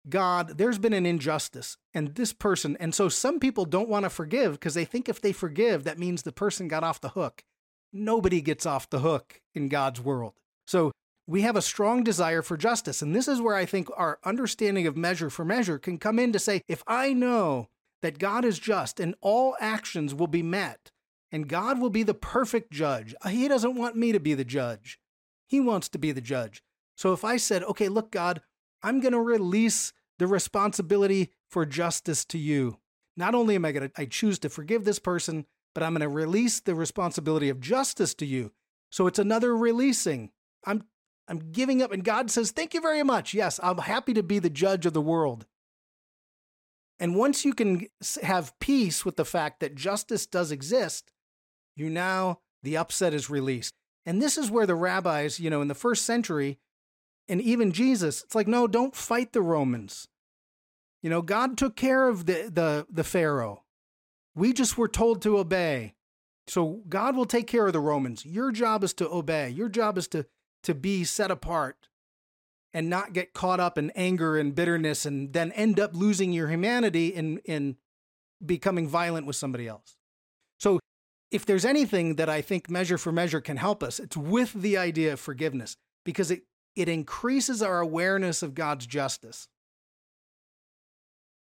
God, 0.09 0.57
there's 0.57 0.79
been 0.79 0.95
an 0.95 1.05
injustice 1.05 1.77
and 1.93 2.15
this 2.15 2.33
person. 2.33 2.79
And 2.81 2.95
so 2.95 3.11
some 3.11 3.39
people 3.39 3.67
don't 3.67 3.91
want 3.91 4.07
to 4.07 4.09
forgive 4.09 4.53
because 4.53 4.73
they 4.73 4.87
think 4.87 5.11
if 5.11 5.21
they 5.21 5.33
forgive, 5.33 5.85
that 5.85 5.99
means 5.99 6.23
the 6.23 6.33
person 6.33 6.67
got 6.67 6.83
off 6.83 6.99
the 6.99 7.11
hook. 7.11 7.45
Nobody 7.93 8.41
gets 8.41 8.65
off 8.65 8.89
the 8.89 9.01
hook 9.01 9.43
in 9.55 9.69
God's 9.69 10.01
world. 10.01 10.33
So 10.67 10.93
we 11.27 11.43
have 11.43 11.57
a 11.57 11.61
strong 11.61 12.05
desire 12.05 12.41
for 12.41 12.57
justice. 12.57 13.03
And 13.03 13.15
this 13.15 13.29
is 13.29 13.43
where 13.43 13.55
I 13.55 13.67
think 13.67 13.91
our 13.99 14.19
understanding 14.25 14.87
of 14.87 14.97
measure 14.97 15.29
for 15.29 15.45
measure 15.45 15.79
can 15.79 15.99
come 15.99 16.19
in 16.19 16.33
to 16.33 16.39
say, 16.39 16.63
if 16.67 16.83
I 16.87 17.13
know 17.13 17.69
that 18.03 18.19
God 18.19 18.45
is 18.45 18.59
just 18.59 19.01
and 19.01 19.15
all 19.21 19.57
actions 19.61 20.15
will 20.15 20.27
be 20.27 20.43
met, 20.43 20.91
and 21.31 21.49
God 21.49 21.81
will 21.81 21.91
be 21.91 22.03
the 22.03 22.15
perfect 22.15 22.73
judge, 22.73 23.15
uh, 23.23 23.29
He 23.29 23.49
doesn't 23.49 23.77
want 23.77 23.97
me 23.97 24.13
to 24.13 24.21
be 24.21 24.35
the 24.35 24.45
judge. 24.45 24.99
He 25.47 25.61
wants 25.61 25.89
to 25.91 25.99
be 25.99 26.13
the 26.13 26.21
judge. 26.21 26.63
So 26.97 27.13
if 27.13 27.25
I 27.25 27.37
said, 27.37 27.63
okay, 27.65 27.89
look, 27.89 28.11
God, 28.11 28.43
I'm 28.83 29.01
going 29.01 29.13
to 29.13 29.21
release 29.21 29.93
the 30.19 30.27
responsibility 30.27 31.33
for 31.49 31.65
justice 31.65 32.25
to 32.27 32.39
you. 32.39 32.79
Not 33.17 33.35
only 33.35 33.55
am 33.55 33.65
I 33.65 33.73
going 33.73 33.89
to 33.89 34.01
I 34.01 34.05
choose 34.05 34.39
to 34.41 34.49
forgive 34.49 34.85
this 34.85 34.99
person, 34.99 35.47
but 35.75 35.83
I'm 35.83 35.93
going 35.93 36.01
to 36.01 36.09
release 36.09 36.61
the 36.61 36.75
responsibility 36.75 37.49
of 37.49 37.61
justice 37.61 38.15
to 38.15 38.27
you. 38.27 38.53
So 38.91 39.07
it's 39.07 39.19
another 39.19 39.57
releasing. 39.57 40.31
I'm 40.65 40.85
I'm 41.29 41.53
giving 41.53 41.83
up 41.83 41.93
and 41.93 42.05
God 42.05 42.31
says, 42.31 42.51
"Thank 42.51 42.75
you 42.75 42.81
very 42.81 43.03
much. 43.03 43.35
Yes, 43.35 43.61
I'm 43.63 43.79
happy 43.79 44.15
to 44.15 44.23
be 44.23 44.39
the 44.39 44.51
judge 44.51 44.87
of 44.87 44.93
the 44.93 45.03
world." 45.03 45.47
And 47.01 47.15
once 47.15 47.45
you 47.45 47.53
can 47.53 47.87
have 48.23 48.59
peace 48.59 49.05
with 49.05 49.17
the 49.17 49.25
fact 49.25 49.61
that 49.61 49.75
justice 49.75 50.27
does 50.27 50.51
exist, 50.51 51.13
you 51.77 51.89
now 51.89 52.41
the 52.63 52.77
upset 52.77 53.15
is 53.15 53.31
released. 53.31 53.75
And 54.05 54.21
this 54.21 54.37
is 54.37 54.51
where 54.51 54.67
the 54.67 54.75
rabbis, 54.75 55.39
you 55.39 55.51
know, 55.51 55.61
in 55.63 55.69
the 55.69 55.75
first 55.75 56.05
century, 56.05 56.59
and 57.29 57.41
even 57.41 57.73
Jesus, 57.73 58.23
it's 58.23 58.35
like, 58.35 58.49
no, 58.49 58.67
don't 58.67 58.97
fight 58.97 59.33
the 59.33 59.43
Romans. 59.43 60.09
You 61.03 61.11
know, 61.11 61.23
God 61.23 61.57
took 61.57 61.77
care 61.77 62.09
of 62.09 62.27
the, 62.27 62.51
the, 62.53 62.87
the 62.91 63.05
Pharaoh. 63.05 63.65
We 64.35 64.53
just 64.53 64.79
were 64.79 64.89
told 64.89 65.23
to 65.23 65.39
obey. 65.39 65.95
So 66.47 66.81
God 66.89 67.15
will 67.15 67.27
take 67.27 67.47
care 67.47 67.67
of 67.67 67.75
the 67.75 67.81
Romans. 67.81 68.25
Your 68.25 68.51
job 68.51 68.83
is 68.83 68.95
to 68.95 69.09
obey. 69.09 69.51
Your 69.51 69.69
job 69.69 69.99
is 69.99 70.09
to, 70.09 70.27
to 70.63 70.75
be 70.75 71.05
set 71.05 71.31
apart 71.31 71.89
and 72.73 72.91
not 72.91 73.13
get 73.13 73.33
caught 73.33 73.61
up 73.61 73.79
in 73.79 73.91
anger 73.91 74.37
and 74.37 74.55
bitterness 74.55 75.07
and 75.07 75.33
then 75.33 75.53
end 75.53 75.81
up 75.81 75.95
losing 75.95 76.33
your 76.33 76.49
humanity 76.49 77.09
in, 77.09 77.39
in 77.39 77.77
becoming 78.45 78.87
violent 78.87 79.27
with 79.27 79.37
somebody 79.37 79.67
else. 79.67 79.97
So 80.59 80.79
if 81.31 81.47
there's 81.47 81.65
anything 81.65 82.17
that 82.17 82.29
I 82.29 82.41
think 82.43 82.69
measure 82.69 82.99
for 82.99 83.13
measure 83.13 83.41
can 83.41 83.57
help 83.57 83.83
us, 83.83 83.99
it's 83.99 84.17
with 84.17 84.53
the 84.53 84.77
idea 84.77 85.15
of 85.15 85.21
forgiveness 85.21 85.77
because 86.05 86.31
it 86.31 86.43
it 86.79 86.89
increases 86.89 87.61
our 87.61 87.81
awareness 87.81 88.41
of 88.41 88.55
God's 88.55 88.87
justice. 88.87 89.49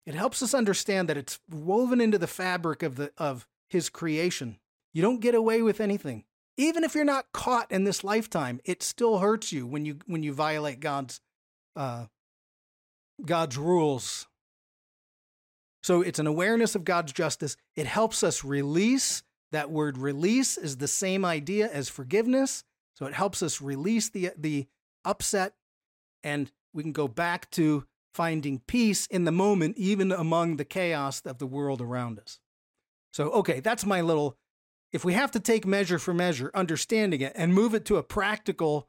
It 0.05 0.15
helps 0.15 0.43
us 0.43 0.53
understand 0.53 1.07
that 1.07 1.15
it's 1.15 1.39
woven 1.49 2.01
into 2.01 2.17
the 2.17 2.27
fabric 2.27 2.83
of, 2.83 2.97
the, 2.97 3.13
of 3.17 3.47
His 3.69 3.87
creation. 3.87 4.59
You 4.91 5.01
don't 5.01 5.21
get 5.21 5.33
away 5.33 5.61
with 5.61 5.79
anything. 5.79 6.25
Even 6.57 6.83
if 6.83 6.93
you're 6.93 7.03
not 7.03 7.31
caught 7.33 7.71
in 7.71 7.83
this 7.83 8.03
lifetime, 8.03 8.59
it 8.63 8.83
still 8.83 9.19
hurts 9.19 9.51
you 9.51 9.65
when 9.65 9.85
you, 9.85 9.97
when 10.05 10.23
you 10.23 10.33
violate 10.33 10.79
God's 10.79 11.19
uh, 11.75 12.05
God's 13.25 13.57
rules. 13.57 14.27
So 15.81 16.01
it's 16.01 16.19
an 16.19 16.27
awareness 16.27 16.75
of 16.75 16.85
God's 16.85 17.11
justice. 17.11 17.57
It 17.75 17.85
helps 17.85 18.23
us 18.23 18.43
release. 18.43 19.23
That 19.51 19.69
word 19.69 19.97
release 19.97 20.57
is 20.57 20.77
the 20.77 20.87
same 20.87 21.25
idea 21.25 21.69
as 21.71 21.89
forgiveness. 21.89 22.63
So 22.95 23.05
it 23.05 23.13
helps 23.13 23.43
us 23.43 23.61
release 23.61 24.09
the, 24.09 24.31
the 24.37 24.67
upset 25.03 25.53
and 26.23 26.51
we 26.73 26.83
can 26.83 26.91
go 26.91 27.07
back 27.07 27.51
to 27.51 27.85
finding 28.13 28.59
peace 28.59 29.05
in 29.07 29.25
the 29.25 29.31
moment, 29.31 29.77
even 29.77 30.11
among 30.11 30.57
the 30.57 30.65
chaos 30.65 31.21
of 31.25 31.39
the 31.39 31.47
world 31.47 31.81
around 31.81 32.19
us. 32.19 32.39
So, 33.11 33.29
okay, 33.31 33.59
that's 33.59 33.85
my 33.85 34.01
little. 34.01 34.37
If 34.93 35.03
we 35.03 35.13
have 35.13 35.31
to 35.31 35.39
take 35.39 35.65
measure 35.65 35.97
for 35.97 36.13
measure, 36.13 36.51
understanding 36.53 37.19
it, 37.21 37.33
and 37.35 37.53
move 37.53 37.73
it 37.73 37.83
to 37.85 37.97
a 37.97 38.03
practical 38.03 38.87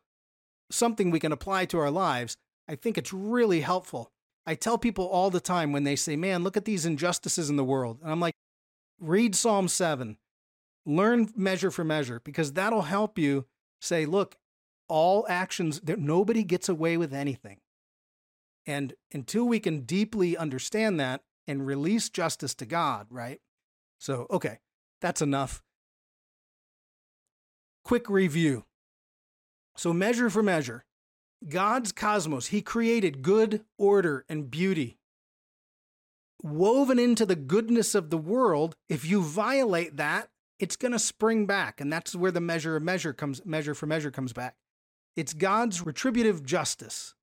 something 0.71 1.11
we 1.11 1.19
can 1.19 1.33
apply 1.33 1.65
to 1.67 1.79
our 1.79 1.91
lives, 1.91 2.37
I 2.69 2.75
think 2.77 2.99
it's 2.99 3.13
really 3.13 3.63
helpful. 3.63 4.13
I 4.47 4.55
tell 4.55 4.77
people 4.77 5.07
all 5.07 5.31
the 5.31 5.41
time 5.41 5.73
when 5.73 5.85
they 5.85 5.97
say, 5.97 6.15
man, 6.15 6.45
look 6.45 6.59
at 6.59 6.67
these 6.67 6.85
injustices 6.85 7.49
in 7.49 7.57
the 7.57 7.65
world. 7.65 8.01
And 8.03 8.13
I'm 8.13 8.21
like, 8.21 8.35
read 9.01 9.35
Psalm 9.35 9.67
7, 9.67 10.19
learn 10.85 11.33
measure 11.35 11.71
for 11.71 11.85
measure, 11.85 12.21
because 12.23 12.53
that'll 12.53 12.83
help 12.83 13.19
you 13.19 13.47
say, 13.81 14.05
look, 14.05 14.37
all 14.89 15.25
actions, 15.29 15.81
nobody 15.85 16.45
gets 16.45 16.69
away 16.69 16.99
with 16.99 17.15
anything. 17.15 17.61
And 18.67 18.95
until 19.13 19.45
we 19.45 19.61
can 19.61 19.81
deeply 19.81 20.37
understand 20.37 21.01
that 21.01 21.23
and 21.47 21.67
release 21.67 22.11
justice 22.11 22.55
to 22.57 22.67
God, 22.67 23.07
right? 23.11 23.41
So, 23.99 24.27
okay, 24.31 24.59
that's 25.01 25.23
enough. 25.23 25.63
Quick 27.85 28.09
review. 28.09 28.65
So, 29.77 29.93
measure 29.93 30.31
for 30.31 30.43
measure. 30.43 30.87
God's 31.47 31.93
cosmos, 31.93 32.47
He 32.47 32.63
created 32.63 33.21
good 33.21 33.63
order 33.77 34.25
and 34.27 34.51
beauty. 34.51 34.97
Woven 36.43 36.99
into 36.99 37.27
the 37.27 37.37
goodness 37.37 37.95
of 37.95 38.09
the 38.09 38.17
world, 38.17 38.75
if 38.89 39.05
you 39.05 39.23
violate 39.23 39.99
that, 39.99 40.31
it's 40.59 40.77
going 40.77 40.93
to 40.93 40.99
spring 40.99 41.45
back. 41.45 41.79
And 41.81 41.93
that's 41.93 42.15
where 42.15 42.31
the 42.31 42.41
measure 42.41 42.77
of 42.77 42.83
measure 42.83 43.13
comes, 43.13 43.45
measure 43.45 43.75
for 43.75 43.87
measure 43.87 44.11
comes 44.11 44.33
back. 44.33 44.57
It's 45.15 45.35
God's 45.35 45.85
retributive 45.85 46.43
justice. 46.43 47.15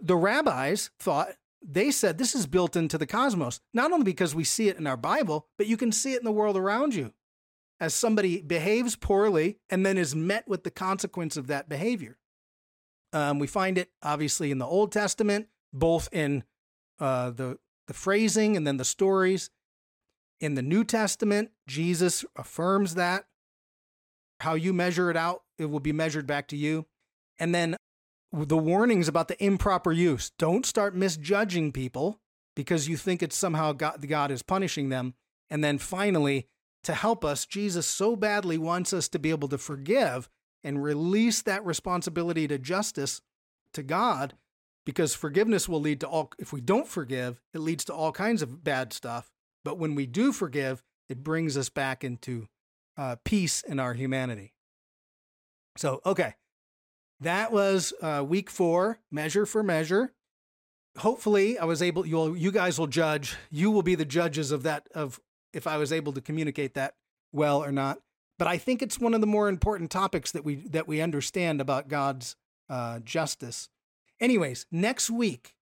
The 0.00 0.16
rabbis 0.16 0.90
thought, 0.98 1.32
they 1.60 1.90
said 1.90 2.16
this 2.16 2.34
is 2.34 2.46
built 2.46 2.76
into 2.76 2.96
the 2.96 3.06
cosmos, 3.06 3.60
not 3.74 3.92
only 3.92 4.04
because 4.04 4.34
we 4.34 4.44
see 4.44 4.68
it 4.68 4.78
in 4.78 4.86
our 4.86 4.96
Bible, 4.96 5.48
but 5.58 5.66
you 5.66 5.76
can 5.76 5.92
see 5.92 6.14
it 6.14 6.20
in 6.20 6.24
the 6.24 6.32
world 6.32 6.56
around 6.56 6.94
you. 6.94 7.12
As 7.80 7.94
somebody 7.94 8.42
behaves 8.42 8.96
poorly 8.96 9.58
and 9.70 9.86
then 9.86 9.98
is 9.98 10.14
met 10.14 10.48
with 10.48 10.64
the 10.64 10.70
consequence 10.70 11.36
of 11.36 11.46
that 11.46 11.68
behavior. 11.68 12.18
Um, 13.12 13.38
we 13.38 13.46
find 13.46 13.78
it 13.78 13.90
obviously 14.02 14.50
in 14.50 14.58
the 14.58 14.66
Old 14.66 14.92
Testament, 14.92 15.48
both 15.72 16.08
in 16.12 16.44
uh, 16.98 17.30
the, 17.30 17.58
the 17.86 17.94
phrasing 17.94 18.56
and 18.56 18.66
then 18.66 18.76
the 18.76 18.84
stories. 18.84 19.50
In 20.40 20.54
the 20.54 20.62
New 20.62 20.84
Testament, 20.84 21.50
Jesus 21.66 22.24
affirms 22.36 22.94
that. 22.94 23.26
How 24.40 24.54
you 24.54 24.72
measure 24.72 25.10
it 25.10 25.16
out, 25.16 25.42
it 25.58 25.66
will 25.66 25.80
be 25.80 25.92
measured 25.92 26.26
back 26.26 26.48
to 26.48 26.56
you. 26.56 26.86
And 27.38 27.54
then 27.54 27.76
the 28.32 28.58
warnings 28.58 29.08
about 29.08 29.28
the 29.28 29.42
improper 29.42 29.92
use. 29.92 30.30
Don't 30.38 30.66
start 30.66 30.94
misjudging 30.94 31.72
people 31.72 32.20
because 32.54 32.88
you 32.88 32.96
think 32.96 33.22
it's 33.22 33.36
somehow 33.36 33.72
God, 33.72 34.06
God 34.06 34.30
is 34.30 34.42
punishing 34.42 34.90
them. 34.90 35.14
And 35.50 35.64
then 35.64 35.78
finally, 35.78 36.46
to 36.84 36.94
help 36.94 37.24
us, 37.24 37.46
Jesus 37.46 37.86
so 37.86 38.16
badly 38.16 38.58
wants 38.58 38.92
us 38.92 39.08
to 39.08 39.18
be 39.18 39.30
able 39.30 39.48
to 39.48 39.58
forgive 39.58 40.28
and 40.64 40.82
release 40.82 41.42
that 41.42 41.64
responsibility 41.64 42.48
to 42.48 42.58
justice 42.58 43.20
to 43.74 43.82
God 43.82 44.34
because 44.84 45.14
forgiveness 45.14 45.68
will 45.68 45.80
lead 45.80 46.00
to 46.00 46.08
all, 46.08 46.32
if 46.38 46.52
we 46.52 46.62
don't 46.62 46.88
forgive, 46.88 47.42
it 47.52 47.58
leads 47.58 47.84
to 47.84 47.94
all 47.94 48.10
kinds 48.10 48.40
of 48.40 48.64
bad 48.64 48.92
stuff. 48.92 49.30
But 49.62 49.78
when 49.78 49.94
we 49.94 50.06
do 50.06 50.32
forgive, 50.32 50.82
it 51.08 51.22
brings 51.22 51.56
us 51.56 51.68
back 51.68 52.04
into 52.04 52.48
uh, 52.96 53.16
peace 53.24 53.62
in 53.62 53.78
our 53.80 53.92
humanity. 53.92 54.54
So, 55.76 56.00
okay, 56.06 56.34
that 57.20 57.52
was 57.52 57.92
uh, 58.00 58.24
week 58.26 58.50
four, 58.50 58.98
measure 59.10 59.44
for 59.44 59.62
measure. 59.62 60.12
Hopefully, 60.96 61.58
I 61.58 61.66
was 61.66 61.82
able. 61.82 62.06
You'll, 62.06 62.36
you 62.36 62.50
guys 62.50 62.78
will 62.78 62.86
judge. 62.86 63.36
You 63.50 63.70
will 63.70 63.82
be 63.82 63.94
the 63.94 64.04
judges 64.04 64.50
of 64.50 64.62
that. 64.62 64.88
Of 64.94 65.20
if 65.52 65.66
I 65.66 65.76
was 65.76 65.92
able 65.92 66.12
to 66.12 66.20
communicate 66.20 66.74
that 66.74 66.94
well 67.32 67.62
or 67.62 67.72
not. 67.72 67.98
But 68.38 68.48
I 68.48 68.58
think 68.58 68.82
it's 68.82 69.00
one 69.00 69.14
of 69.14 69.20
the 69.20 69.26
more 69.26 69.48
important 69.48 69.90
topics 69.90 70.30
that 70.32 70.44
we 70.44 70.56
that 70.56 70.86
we 70.86 71.00
understand 71.00 71.60
about 71.60 71.88
God's 71.88 72.36
uh, 72.68 73.00
justice. 73.00 73.68
Anyways, 74.20 74.66
next 74.70 75.10
week 75.10 75.54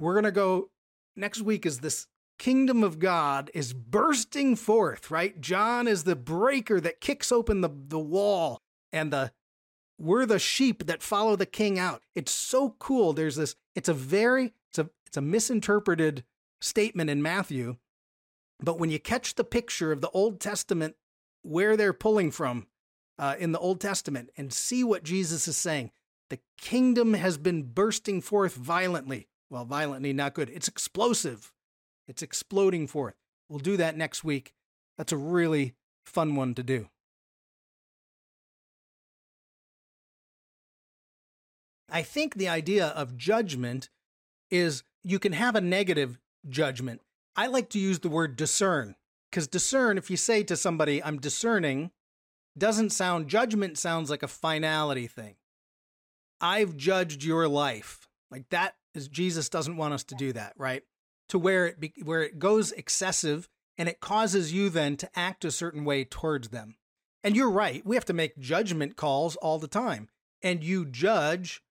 we're 0.00 0.14
gonna 0.14 0.32
go. 0.32 0.70
Next 1.16 1.42
week 1.42 1.64
is 1.64 1.78
this 1.78 2.08
kingdom 2.38 2.82
of 2.82 2.98
God 2.98 3.50
is 3.54 3.72
bursting 3.72 4.56
forth. 4.56 5.10
Right, 5.10 5.40
John 5.40 5.86
is 5.86 6.04
the 6.04 6.16
breaker 6.16 6.80
that 6.80 7.00
kicks 7.00 7.30
open 7.30 7.60
the 7.60 7.70
the 7.70 8.00
wall, 8.00 8.60
and 8.92 9.12
the 9.12 9.32
we're 9.98 10.26
the 10.26 10.38
sheep 10.38 10.86
that 10.86 11.02
follow 11.02 11.36
the 11.36 11.46
king 11.46 11.78
out. 11.78 12.02
It's 12.14 12.32
so 12.32 12.74
cool. 12.78 13.12
There's 13.12 13.36
this, 13.36 13.54
it's 13.74 13.88
a 13.88 13.94
very, 13.94 14.52
it's 14.70 14.78
a, 14.78 14.90
it's 15.06 15.16
a 15.16 15.20
misinterpreted 15.20 16.24
statement 16.60 17.10
in 17.10 17.22
Matthew. 17.22 17.76
But 18.64 18.78
when 18.78 18.90
you 18.90 18.98
catch 18.98 19.34
the 19.34 19.44
picture 19.44 19.92
of 19.92 20.00
the 20.00 20.10
Old 20.10 20.40
Testament, 20.40 20.96
where 21.42 21.76
they're 21.76 21.92
pulling 21.92 22.30
from 22.30 22.66
uh, 23.18 23.36
in 23.38 23.52
the 23.52 23.58
Old 23.58 23.80
Testament, 23.80 24.30
and 24.36 24.52
see 24.52 24.82
what 24.82 25.04
Jesus 25.04 25.46
is 25.46 25.56
saying, 25.56 25.90
the 26.30 26.40
kingdom 26.58 27.14
has 27.14 27.36
been 27.36 27.62
bursting 27.64 28.20
forth 28.20 28.54
violently. 28.54 29.28
Well, 29.50 29.64
violently, 29.64 30.12
not 30.12 30.34
good. 30.34 30.50
It's 30.50 30.68
explosive, 30.68 31.52
it's 32.08 32.22
exploding 32.22 32.86
forth. 32.86 33.14
We'll 33.48 33.58
do 33.58 33.76
that 33.76 33.96
next 33.96 34.24
week. 34.24 34.54
That's 34.96 35.12
a 35.12 35.16
really 35.16 35.74
fun 36.06 36.34
one 36.34 36.54
to 36.54 36.62
do. 36.62 36.88
I 41.90 42.02
think 42.02 42.34
the 42.34 42.48
idea 42.48 42.86
of 42.88 43.16
judgment 43.16 43.90
is 44.50 44.82
you 45.02 45.18
can 45.18 45.32
have 45.32 45.54
a 45.54 45.60
negative 45.60 46.18
judgment. 46.48 47.02
I 47.36 47.46
like 47.48 47.70
to 47.70 47.78
use 47.78 47.98
the 47.98 48.08
word 48.08 48.36
discern 48.36 48.94
because 49.30 49.48
discern, 49.48 49.98
if 49.98 50.10
you 50.10 50.16
say 50.16 50.44
to 50.44 50.56
somebody, 50.56 51.02
I'm 51.02 51.18
discerning, 51.18 51.90
doesn't 52.56 52.90
sound, 52.90 53.28
judgment 53.28 53.78
sounds 53.78 54.10
like 54.10 54.22
a 54.22 54.28
finality 54.28 55.08
thing. 55.08 55.34
I've 56.40 56.76
judged 56.76 57.24
your 57.24 57.48
life. 57.48 58.08
Like 58.30 58.48
that 58.50 58.76
is, 58.94 59.08
Jesus 59.08 59.48
doesn't 59.48 59.76
want 59.76 59.94
us 59.94 60.04
to 60.04 60.14
do 60.14 60.32
that, 60.32 60.52
right? 60.56 60.82
To 61.30 61.38
where 61.38 61.66
it, 61.66 61.80
be, 61.80 61.92
where 62.04 62.22
it 62.22 62.38
goes 62.38 62.70
excessive 62.72 63.48
and 63.76 63.88
it 63.88 64.00
causes 64.00 64.52
you 64.52 64.70
then 64.70 64.96
to 64.98 65.10
act 65.18 65.44
a 65.44 65.50
certain 65.50 65.84
way 65.84 66.04
towards 66.04 66.50
them. 66.50 66.76
And 67.24 67.34
you're 67.34 67.50
right. 67.50 67.84
We 67.84 67.96
have 67.96 68.04
to 68.04 68.12
make 68.12 68.38
judgment 68.38 68.96
calls 68.96 69.34
all 69.36 69.58
the 69.58 69.66
time. 69.66 70.10
And 70.42 70.62
you 70.62 70.84
judge 70.84 71.62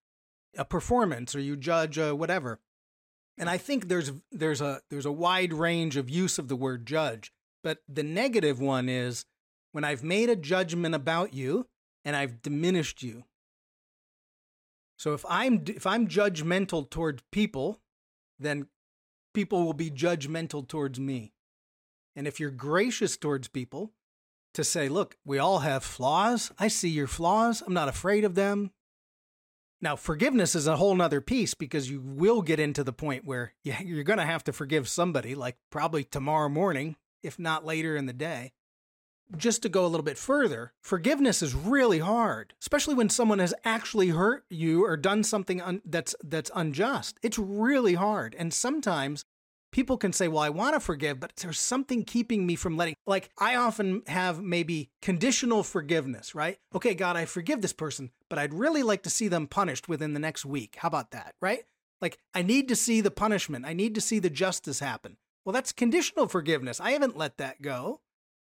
a 0.57 0.65
performance 0.65 1.35
or 1.35 1.39
you 1.39 1.55
judge 1.55 1.97
a 1.97 2.15
whatever. 2.15 2.59
And 3.37 3.49
I 3.49 3.57
think 3.57 3.87
there's 3.87 4.11
there's 4.31 4.61
a 4.61 4.81
there's 4.89 5.05
a 5.05 5.11
wide 5.11 5.53
range 5.53 5.97
of 5.97 6.09
use 6.09 6.37
of 6.37 6.47
the 6.47 6.55
word 6.55 6.85
judge. 6.85 7.31
But 7.63 7.79
the 7.87 8.03
negative 8.03 8.59
one 8.59 8.89
is 8.89 9.25
when 9.71 9.83
I've 9.83 10.03
made 10.03 10.29
a 10.29 10.35
judgment 10.35 10.93
about 10.93 11.33
you 11.33 11.67
and 12.05 12.15
I've 12.15 12.41
diminished 12.41 13.01
you. 13.01 13.23
So 14.97 15.13
if 15.13 15.25
I'm 15.27 15.63
if 15.67 15.87
I'm 15.87 16.07
judgmental 16.07 16.89
towards 16.89 17.23
people, 17.31 17.79
then 18.39 18.67
people 19.33 19.63
will 19.65 19.73
be 19.73 19.89
judgmental 19.89 20.67
towards 20.67 20.99
me. 20.99 21.33
And 22.15 22.27
if 22.27 22.39
you're 22.39 22.51
gracious 22.51 23.17
towards 23.17 23.47
people, 23.47 23.93
to 24.53 24.63
say, 24.63 24.87
look, 24.87 25.17
we 25.25 25.39
all 25.39 25.59
have 25.59 25.83
flaws. 25.83 26.51
I 26.59 26.67
see 26.67 26.89
your 26.89 27.07
flaws. 27.07 27.63
I'm 27.65 27.73
not 27.73 27.89
afraid 27.89 28.23
of 28.23 28.35
them. 28.35 28.71
Now, 29.83 29.97
forgiveness 29.97 30.55
is 30.55 30.65
a 30.65 30.77
whole 30.77 30.95
nother 30.95 31.19
piece 31.19 31.53
because 31.55 31.89
you 31.89 31.99
will 31.99 32.41
get 32.41 32.57
into 32.57 32.85
the 32.85 32.93
point 32.93 33.25
where 33.25 33.51
you're 33.63 34.05
going 34.05 34.17
to 34.17 34.25
have 34.25 34.45
to 34.45 34.53
forgive 34.53 34.87
somebody, 34.87 35.35
like 35.35 35.57
probably 35.69 36.05
tomorrow 36.05 36.47
morning, 36.47 36.95
if 37.21 37.37
not 37.37 37.65
later 37.65 37.97
in 37.97 38.05
the 38.05 38.13
day. 38.13 38.53
Just 39.35 39.61
to 39.63 39.69
go 39.69 39.85
a 39.85 39.87
little 39.87 40.05
bit 40.05 40.17
further, 40.17 40.71
forgiveness 40.81 41.41
is 41.41 41.53
really 41.53 41.99
hard, 41.99 42.53
especially 42.61 42.93
when 42.93 43.09
someone 43.09 43.39
has 43.39 43.53
actually 43.65 44.09
hurt 44.09 44.45
you 44.49 44.85
or 44.85 44.95
done 44.95 45.21
something 45.21 45.61
un- 45.61 45.81
that's 45.85 46.15
that's 46.23 46.51
unjust. 46.55 47.17
It's 47.21 47.39
really 47.39 47.95
hard, 47.95 48.35
and 48.37 48.53
sometimes 48.53 49.25
people 49.73 49.97
can 49.97 50.13
say, 50.13 50.29
well, 50.29 50.41
I 50.41 50.49
want 50.49 50.75
to 50.75 50.79
forgive, 50.79 51.19
but 51.19 51.35
there's 51.35 51.59
something 51.59 52.05
keeping 52.05 52.45
me 52.45 52.55
from 52.55 52.77
letting. 52.77 52.95
Like, 53.05 53.29
I 53.37 53.55
often 53.55 54.03
have 54.07 54.41
maybe 54.41 54.89
conditional 55.01 55.63
forgiveness, 55.63 56.33
right? 56.33 56.57
Okay, 56.73 56.93
God, 56.93 57.17
I 57.17 57.25
forgive 57.25 57.61
this 57.61 57.73
person, 57.73 58.11
but 58.29 58.39
I'd 58.39 58.53
really 58.53 58.83
like 58.83 59.03
to 59.03 59.09
see 59.09 59.27
them 59.27 59.47
punished 59.47 59.89
within 59.89 60.13
the 60.13 60.19
next 60.19 60.45
week. 60.45 60.77
How 60.79 60.87
about 60.87 61.11
that, 61.11 61.35
right? 61.41 61.65
Like, 62.01 62.19
I 62.33 62.41
need 62.41 62.69
to 62.69 62.75
see 62.75 63.01
the 63.01 63.11
punishment, 63.11 63.65
I 63.65 63.73
need 63.73 63.95
to 63.95 64.01
see 64.01 64.19
the 64.19 64.29
justice 64.29 64.79
happen. 64.79 65.17
Well, 65.43 65.53
that's 65.53 65.73
conditional 65.73 66.27
forgiveness. 66.27 66.79
I 66.79 66.91
haven't 66.91 67.17
let 67.17 67.37
that 67.37 67.61
go. 67.61 67.99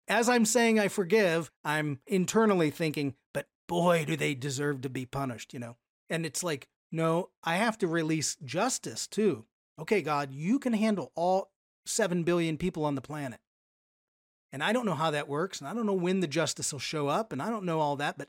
As 0.09 0.29
I'm 0.29 0.45
saying 0.45 0.79
I 0.79 0.89
forgive, 0.89 1.51
I'm 1.65 2.01
internally 2.07 2.71
thinking, 2.71 3.15
but 3.33 3.47
boy, 3.69 4.05
do 4.05 4.17
they 4.17 4.35
deserve 4.35 4.83
to 4.83 4.91
be 4.91 5.07
punished, 5.07 5.55
you 5.55 5.61
know? 5.61 5.77
And 6.11 6.27
it's 6.27 6.43
like 6.43 6.69
No, 6.93 7.31
I 7.45 7.57
have 7.57 7.79
to 7.79 7.87
release 7.87 8.37
justice 8.45 9.07
too. 9.07 9.45
Okay, 9.81 10.03
God, 10.03 10.33
you 10.33 10.59
can 10.59 10.75
handle 10.75 11.11
all 11.15 11.51
7 11.87 12.23
billion 12.23 12.59
people 12.59 12.85
on 12.85 12.95
the 12.95 13.01
planet. 13.01 13.41
And 14.53 14.63
I 14.63 14.73
don't 14.73 14.85
know 14.85 14.95
how 14.95 15.13
that 15.13 15.29
works, 15.29 15.61
and 15.61 15.69
I 15.69 15.75
don't 15.75 15.87
know 15.87 15.95
when 15.95 16.21
the 16.21 16.27
justice 16.27 16.73
will 16.73 16.81
show 16.81 17.09
up, 17.09 17.33
and 17.33 17.41
I 17.41 17.51
don't 17.51 17.65
know 17.65 17.81
all 17.81 17.97
that, 17.97 18.19
but 18.19 18.29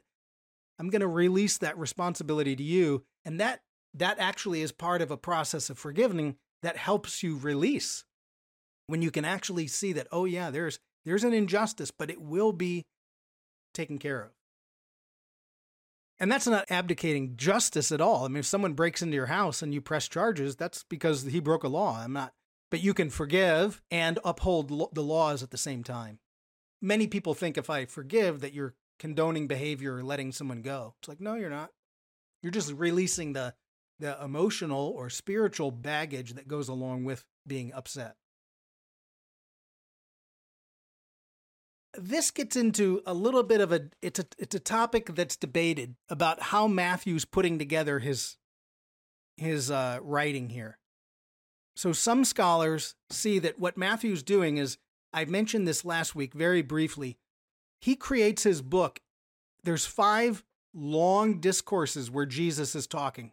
I'm 0.80 0.90
going 0.90 1.02
to 1.02 1.08
release 1.08 1.58
that 1.58 1.78
responsibility 1.78 2.56
to 2.56 2.64
you. 2.64 3.04
And 3.26 3.40
that 3.40 3.62
that 3.94 4.20
actually 4.20 4.62
is 4.62 4.72
part 4.72 5.02
of 5.02 5.12
a 5.12 5.18
process 5.18 5.70
of 5.70 5.78
forgiving 5.78 6.38
that 6.64 6.78
helps 6.78 7.24
you 7.24 7.38
release. 7.38 8.06
When 8.88 9.02
you 9.02 9.12
can 9.12 9.26
actually 9.26 9.68
see 9.68 9.94
that, 9.94 10.08
oh 10.12 10.26
yeah, 10.26 10.52
there's 10.52 10.80
there's 11.06 11.24
an 11.24 11.34
injustice, 11.34 11.92
but 11.92 12.10
it 12.10 12.22
will 12.22 12.54
be 12.54 12.86
taken 13.74 13.98
care 13.98 14.22
of. 14.22 14.32
And 16.22 16.32
that's 16.32 16.46
not 16.46 16.70
abdicating 16.70 17.36
justice 17.36 17.92
at 17.92 18.00
all. 18.00 18.26
I 18.26 18.28
mean, 18.28 18.38
if 18.38 18.46
someone 18.46 18.74
breaks 18.74 19.02
into 19.02 19.16
your 19.16 19.26
house 19.26 19.64
and 19.64 19.74
you 19.74 19.82
press 19.82 20.08
charges, 20.08 20.56
that's 20.56 20.84
because 20.84 21.24
he 21.24 21.40
broke 21.40 21.64
a 21.64 21.68
law. 21.68 21.98
I'm 22.00 22.14
not, 22.14 22.32
but 22.70 22.84
you 22.84 22.94
can 22.94 23.10
forgive 23.10 23.82
and 23.90 24.20
uphold 24.24 24.70
lo- 24.70 24.92
the 24.94 25.02
laws 25.02 25.42
at 25.42 25.50
the 25.50 25.58
same 25.58 25.84
time. 25.84 26.20
Many 26.80 27.08
people 27.08 27.34
think 27.34 27.58
if 27.58 27.72
I 27.72 27.86
forgive 27.86 28.42
that 28.42 28.54
you're 28.54 28.76
condoning 29.00 29.48
behavior 29.48 29.96
or 29.96 30.04
letting 30.04 30.32
someone 30.32 30.62
go. 30.62 30.94
It's 31.00 31.10
like, 31.10 31.20
no, 31.20 31.34
you're 31.34 31.50
not. 31.50 31.72
You're 32.44 32.52
just 32.52 32.72
releasing 32.72 33.34
the 33.34 33.56
the 34.00 34.24
emotional 34.24 34.94
or 34.96 35.10
spiritual 35.10 35.72
baggage 35.72 36.34
that 36.34 36.48
goes 36.48 36.70
along 36.70 37.04
with 37.04 37.26
being 37.48 37.74
upset. 37.74 38.16
This 41.98 42.32
gets 42.32 42.56
into 42.56 43.02
a 43.06 43.14
little 43.14 43.44
bit 43.44 43.62
of 43.62 43.72
a 43.72 43.90
it's 44.02 44.20
a 44.20 44.26
it's 44.38 44.56
a 44.56 44.60
topic 44.60 45.16
that's 45.16 45.36
debated 45.36 45.96
about 46.10 46.42
how 46.42 46.68
Matthew's 46.68 47.26
putting 47.26 47.60
together 47.60 48.00
his 48.00 48.38
his 49.38 49.70
uh, 49.72 50.00
writing 50.02 50.50
here. 50.50 50.78
So 51.76 51.94
some 51.94 52.26
scholars 52.26 52.96
see 53.10 53.40
that 53.40 53.60
what 53.60 53.78
Matthew's 53.78 54.24
doing 54.24 54.58
is 54.58 54.78
I 55.14 55.26
mentioned 55.26 55.68
this 55.68 55.84
last 55.84 56.16
week 56.16 56.34
very 56.34 56.62
briefly. 56.62 57.18
He 57.80 57.96
creates 57.96 58.44
his 58.44 58.62
book. 58.62 59.00
There's 59.64 59.86
five 59.86 60.44
long 60.74 61.40
discourses 61.40 62.10
where 62.10 62.26
Jesus 62.26 62.76
is 62.76 62.88
talking. 62.88 63.32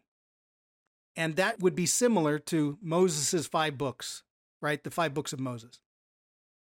And 1.17 1.37
that 1.37 1.61
would 1.61 1.75
be 1.75 1.87
similar 1.87 2.39
to 2.41 2.79
Moses' 2.81 3.47
five 3.47 3.77
books, 3.77 4.23
right? 4.63 4.83
The 4.83 4.91
five 4.91 5.15
books 5.15 5.33
of 5.33 5.41
Moses. 5.41 5.81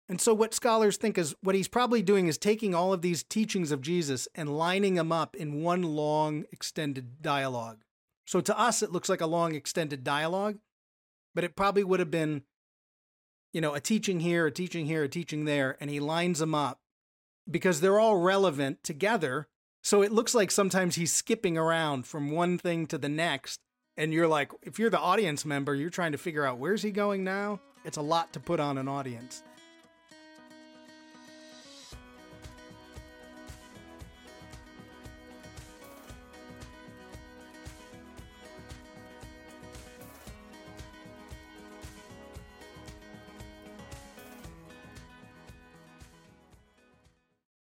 And 0.09 0.20
so, 0.20 0.32
what 0.32 0.54
scholars 0.54 0.96
think 0.96 1.18
is 1.18 1.34
what 1.42 1.57
he's 1.57 1.66
probably 1.66 2.00
doing 2.00 2.28
is 2.28 2.38
taking 2.38 2.74
all 2.74 2.92
of 2.92 3.02
these 3.02 3.24
teachings 3.24 3.72
of 3.72 3.80
Jesus 3.80 4.28
and 4.36 4.57
lining 4.57 4.94
them 4.94 5.11
up 5.11 5.34
in 5.34 5.62
one 5.62 5.82
long, 5.82 6.44
extended 6.52 7.20
dialogue. 7.22 7.78
So, 8.24 8.40
to 8.40 8.57
us, 8.59 8.82
it 8.82 8.92
looks 8.92 9.09
like 9.09 9.20
a 9.20 9.26
long, 9.26 9.54
extended 9.54 10.04
dialogue, 10.04 10.59
but 11.34 11.42
it 11.42 11.57
probably 11.57 11.82
would 11.82 11.98
have 11.98 12.11
been, 12.11 12.42
you 13.52 13.61
know, 13.61 13.74
a 13.74 13.80
teaching 13.80 14.20
here, 14.20 14.46
a 14.46 14.52
teaching 14.52 14.86
here, 14.86 15.02
a 15.02 15.09
teaching 15.09 15.44
there, 15.44 15.76
and 15.80 15.90
he 15.90 15.98
lines 15.98 16.38
them 16.38 16.54
up 16.54 16.78
because 17.50 17.80
they're 17.80 17.98
all 17.98 18.18
relevant 18.18 18.84
together. 18.84 19.48
So, 19.82 20.02
it 20.02 20.12
looks 20.12 20.36
like 20.36 20.52
sometimes 20.52 20.94
he's 20.94 21.12
skipping 21.12 21.59
around 21.59 22.07
from 22.07 22.30
one 22.30 22.59
thing 22.59 22.86
to 22.88 22.98
the 22.98 23.09
next. 23.09 23.59
And 23.96 24.12
you're 24.12 24.28
like, 24.28 24.52
if 24.62 24.78
you're 24.78 24.90
the 24.90 25.00
audience 25.00 25.44
member, 25.44 25.74
you're 25.74 25.90
trying 25.90 26.12
to 26.12 26.18
figure 26.18 26.44
out 26.44 26.59
where's 26.59 26.82
he 26.82 26.92
going 26.92 27.24
now? 27.24 27.61
It's 27.84 27.96
a 27.96 28.02
lot 28.02 28.32
to 28.34 28.40
put 28.40 28.61
on 28.61 28.78
an 28.78 28.88
audience. 28.88 29.42